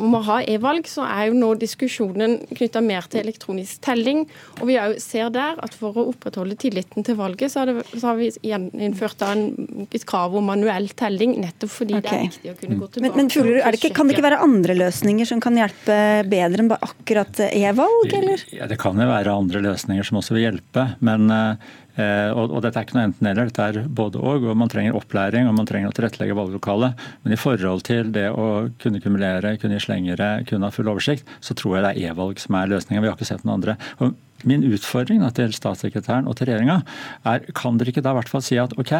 om 0.00 0.16
å 0.16 0.22
ha 0.26 0.38
e-valg, 0.48 0.88
så 0.90 1.04
er 1.06 1.28
jo 1.28 1.36
nå 1.38 1.52
diskusjonen 1.60 2.38
knytta 2.48 2.82
mer 2.84 3.06
til 3.10 3.22
elektronisk 3.24 3.82
telling. 3.84 4.24
Og 4.58 4.70
vi 4.70 4.78
ser 5.02 5.30
der 5.34 5.60
at 5.62 5.76
for 5.76 5.96
å 5.96 6.06
opprettholde 6.12 6.56
tilliten 6.60 7.06
til 7.06 7.18
valget, 7.20 7.52
så 7.52 7.62
har, 7.62 7.72
det, 7.72 7.84
så 7.92 8.10
har 8.10 8.20
vi 8.20 8.30
innført 8.50 9.24
et 9.24 10.06
krav 10.08 10.36
om 10.38 10.50
manuell 10.50 10.90
telling, 10.98 11.36
nettopp 11.44 11.74
fordi 11.74 11.98
okay. 11.98 12.08
det 12.08 12.16
er 12.16 12.26
viktig 12.28 12.54
å 12.54 12.56
kunne 12.62 12.80
gå 12.80 12.88
tilbake. 12.88 13.06
Men, 13.06 13.18
men 13.18 13.30
Fuller, 13.34 13.60
det 13.60 13.80
ikke, 13.80 13.92
Kan 13.96 14.10
det 14.10 14.16
ikke 14.16 14.28
være 14.28 14.40
andre 14.44 14.78
løsninger 14.78 15.28
som 15.28 15.42
kan 15.42 15.58
hjelpe 15.58 16.00
bedre 16.30 16.64
enn 16.64 16.72
bare 16.72 16.90
akkurat 16.90 17.44
e-valg, 17.50 18.16
eller? 18.22 18.48
Ja, 18.56 18.70
Det 18.70 18.80
kan 18.80 18.98
jo 19.00 19.10
være 19.10 19.36
andre 19.36 19.62
løsninger 19.70 20.06
som 20.06 20.20
også 20.22 20.36
vil 20.36 20.48
hjelpe. 20.48 20.90
men 21.04 21.30
uh, 21.30 21.70
Eh, 21.89 21.89
og, 21.98 22.52
og, 22.54 22.58
Dette 22.64 22.78
er 22.78 22.86
ikke 22.86 22.96
noe 22.98 23.08
enten-eller, 23.08 23.50
dette 23.50 23.66
er 23.66 23.88
både 24.00 24.20
og. 24.22 24.46
og 24.50 24.56
Man 24.58 24.70
trenger 24.72 24.96
opplæring 24.98 25.48
og 25.50 25.56
man 25.58 25.68
trenger 25.68 25.90
å 25.90 25.96
tilrettelegge 25.96 26.38
valglokalet. 26.38 27.06
Men 27.24 27.34
i 27.34 27.40
forhold 27.40 27.84
til 27.88 28.12
det 28.14 28.28
å 28.30 28.48
kunne 28.82 29.02
kumulere, 29.02 29.56
kunne 29.60 29.78
gi 29.78 29.86
slengere, 29.88 30.32
kunne 30.48 30.70
ha 30.70 30.74
full 30.74 30.90
oversikt, 30.92 31.28
så 31.44 31.56
tror 31.58 31.78
jeg 31.78 31.86
det 31.86 31.92
er 31.94 32.10
e-valg 32.10 32.40
som 32.42 32.58
er 32.58 32.70
løsningen. 32.72 33.02
Vi 33.04 33.10
har 33.10 33.18
ikke 33.18 33.30
sett 33.32 33.46
noen 33.46 33.58
andre. 33.58 33.76
Og 34.00 34.14
Min 34.48 34.64
utfordring 34.64 35.22
til 35.36 35.52
statssekretæren 35.54 36.28
og 36.30 36.36
til 36.38 36.48
regjeringa 36.50 36.80
er 37.28 37.44
kan 37.56 37.78
dere 37.80 37.92
ikke 37.92 38.04
da 38.04 38.14
i 38.14 38.18
hvert 38.20 38.30
fall 38.32 38.44
si 38.44 38.58
at 38.60 38.74
ok, 38.80 38.92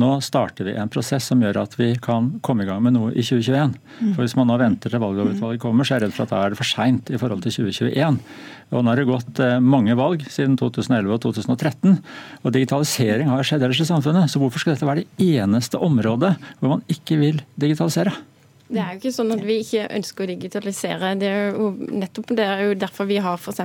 nå 0.00 0.10
starter 0.24 0.66
vi 0.66 0.76
en 0.78 0.90
prosess 0.92 1.30
som 1.30 1.42
gjør 1.42 1.62
at 1.62 1.76
vi 1.78 1.92
kan 2.02 2.32
komme 2.46 2.64
i 2.64 2.68
gang 2.68 2.82
med 2.84 2.96
noe 2.96 3.12
i 3.12 3.24
2021. 3.24 3.76
Mm. 4.00 4.14
For 4.14 4.24
Hvis 4.24 4.36
man 4.38 4.50
nå 4.50 4.58
venter 4.60 4.92
til 4.92 5.02
valglovutvalget 5.02 5.62
kommer, 5.62 5.86
så 5.86 5.96
er 5.96 6.00
jeg 6.00 6.08
redd 6.08 6.16
for 6.16 6.26
at 6.26 6.34
da 6.34 6.40
er 6.44 6.54
det 6.54 6.60
for 6.60 6.70
seint 6.70 7.12
i 7.12 7.20
forhold 7.20 7.44
til 7.46 7.56
2021. 7.70 8.20
Og 8.70 8.84
Nå 8.84 8.92
har 8.92 9.00
det 9.00 9.08
gått 9.08 9.42
eh, 9.42 9.58
mange 9.58 9.96
valg 9.98 10.24
siden 10.30 10.56
2011 10.60 11.14
og 11.16 11.22
2013, 11.26 12.00
og 12.44 12.54
digitalisering 12.54 13.30
har 13.32 13.46
skjedd 13.46 13.66
ellers 13.66 13.82
i 13.82 13.88
samfunnet. 13.88 14.30
Så 14.30 14.42
hvorfor 14.42 14.62
skal 14.62 14.76
dette 14.76 14.88
være 14.88 15.04
det 15.04 15.30
eneste 15.40 15.80
området 15.82 16.36
hvor 16.60 16.76
man 16.76 16.84
ikke 16.92 17.18
vil 17.20 17.42
digitalisere? 17.60 18.14
Det 18.70 18.78
er 18.78 18.92
jo 18.94 19.00
ikke 19.00 19.12
sånn 19.14 19.32
at 19.34 19.40
vi 19.42 19.56
ikke 19.64 19.86
ønsker 19.96 20.24
å 20.24 20.28
digitalisere. 20.30 21.10
Det 21.18 21.30
er 21.30 21.56
jo 21.56 21.70
nettopp 21.74 22.30
det 22.38 22.46
er 22.46 22.62
jo 22.68 22.76
derfor 22.78 23.08
vi 23.10 23.18
har 23.22 23.40
for 23.42 23.56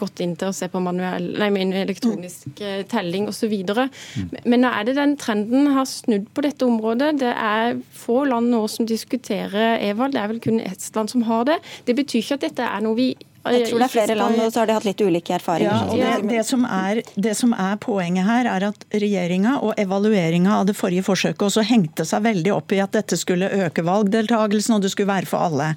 gått 0.00 0.22
inn 0.24 0.32
til 0.40 0.50
å 0.50 0.56
se 0.56 0.70
på 0.72 0.80
manuell, 0.80 1.26
nei, 1.40 1.50
elektronisk 1.82 2.62
eh, 2.64 2.80
telling 2.88 3.28
osv. 3.28 3.52
Mm. 3.52 4.32
Men 4.48 4.64
nå 4.64 4.72
er 4.72 4.88
det 4.88 4.96
den 4.96 5.14
trenden 5.20 5.68
har 5.76 5.88
snudd 5.90 6.30
på 6.34 6.46
dette 6.46 6.64
området. 6.64 7.12
Det 7.20 7.34
er 7.34 7.76
få 7.92 8.22
land 8.30 8.52
nå 8.54 8.64
som 8.72 8.88
diskuterer 8.88 9.84
e-valg. 9.84 10.16
Det 10.16 10.22
er 10.22 10.32
vel 10.32 10.42
kun 10.44 10.64
Estland 10.64 11.12
som 11.12 11.28
har 11.28 11.44
det. 11.50 11.60
Det 11.84 11.96
betyr 12.00 12.22
ikke 12.22 12.40
at 12.40 12.48
dette 12.48 12.72
er 12.72 12.84
noe 12.84 12.96
vi 12.98 13.12
jeg 13.52 13.66
tror 13.68 13.82
det 13.82 13.86
er 13.86 13.92
flere 13.92 14.14
land, 14.16 14.38
og 14.40 14.52
så 14.52 14.62
har 14.62 14.70
de 14.70 14.76
hatt 14.78 14.86
litt 14.86 15.02
ulike 15.04 15.34
erfaringer. 15.36 15.72
Ja, 15.74 15.90
og 15.92 16.00
det, 16.00 16.30
det, 16.32 16.44
som 16.48 16.64
er, 16.64 17.00
det, 17.14 17.34
som 17.36 17.52
er, 17.52 17.76
poenget 17.82 18.24
her, 18.24 18.48
er 18.48 18.68
at 18.70 18.86
regjeringa 18.94 19.58
og 19.60 19.74
evalueringa 19.80 20.54
av 20.60 20.68
det 20.70 20.76
forrige 20.78 21.04
forsøket 21.04 21.44
også 21.48 21.64
hengte 21.68 22.06
seg 22.08 22.24
veldig 22.24 22.54
opp 22.54 22.72
i 22.72 22.80
at 22.80 22.94
dette 22.96 23.18
skulle 23.20 23.50
øke 23.66 23.84
valgdeltakelsen 23.84 24.78
og 24.78 24.84
det 24.84 24.94
skulle 24.94 25.10
være 25.12 25.28
for 25.28 25.44
alle. 25.44 25.74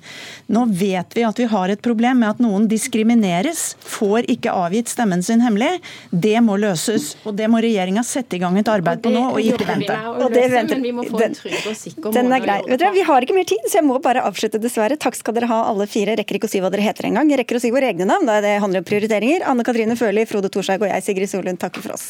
Nå 0.53 0.63
vet 0.79 1.17
vi 1.17 1.25
at 1.27 1.41
vi 1.41 1.49
har 1.51 1.73
et 1.73 1.83
problem 1.83 2.21
med 2.23 2.37
at 2.37 2.43
noen 2.43 2.69
diskrimineres, 2.71 3.73
får 3.83 4.29
ikke 4.31 4.53
avgitt 4.53 4.91
stemmen 4.91 5.23
sin 5.25 5.43
hemmelig. 5.43 5.81
Det 6.11 6.37
må 6.45 6.55
løses. 6.61 7.15
Og 7.27 7.35
det 7.35 7.49
må 7.51 7.59
regjeringa 7.63 8.05
sette 8.07 8.37
i 8.37 8.41
gang 8.41 8.55
et 8.59 8.71
arbeid 8.71 9.03
på 9.03 9.11
nå, 9.11 9.25
og 9.33 9.41
ikke 9.43 9.67
vente. 9.67 9.97
Og 10.15 10.31
det 10.31 10.45
venter. 10.53 10.79
Men 10.79 10.87
vi 10.87 10.95
må 10.95 11.07
få 11.09 11.21
en 11.25 11.35
trygg 11.35 11.67
og 11.67 11.77
sikker 11.77 12.15
Den 12.15 12.31
er 12.31 12.43
grei. 12.43 12.59
Vet 12.67 12.79
dere, 12.79 12.93
vi 12.95 13.05
har 13.07 13.27
ikke 13.27 13.35
mer 13.35 13.47
tid, 13.49 13.67
så 13.67 13.81
jeg 13.81 13.87
må 13.89 13.99
bare 14.03 14.23
avslutte, 14.27 14.61
dessverre. 14.61 14.97
Takk 14.99 15.19
skal 15.19 15.35
dere 15.37 15.51
ha, 15.51 15.61
alle 15.71 15.87
fire. 15.89 16.15
Rekker 16.19 16.39
ikke 16.39 16.49
å 16.49 16.53
si 16.55 16.63
hva 16.63 16.71
dere 16.73 16.85
heter 16.87 17.09
engang. 17.09 17.31
Jeg 17.33 17.41
å 17.57 17.63
si 17.63 17.73
våre 17.73 17.89
egne 17.91 18.07
navn, 18.09 18.29
da 18.29 18.39
det 18.43 18.57
handler 18.63 18.83
om 18.83 18.87
prioriteringer. 18.87 19.45
Anne 19.49 19.65
Katrine 19.67 19.97
Førli, 19.99 20.25
Frode 20.29 20.51
Thorshaug 20.53 20.85
og 20.85 20.91
jeg, 20.91 21.05
Sigrid 21.05 21.31
Solund, 21.31 21.61
takker 21.61 21.85
for 21.85 21.97
oss. 21.97 22.07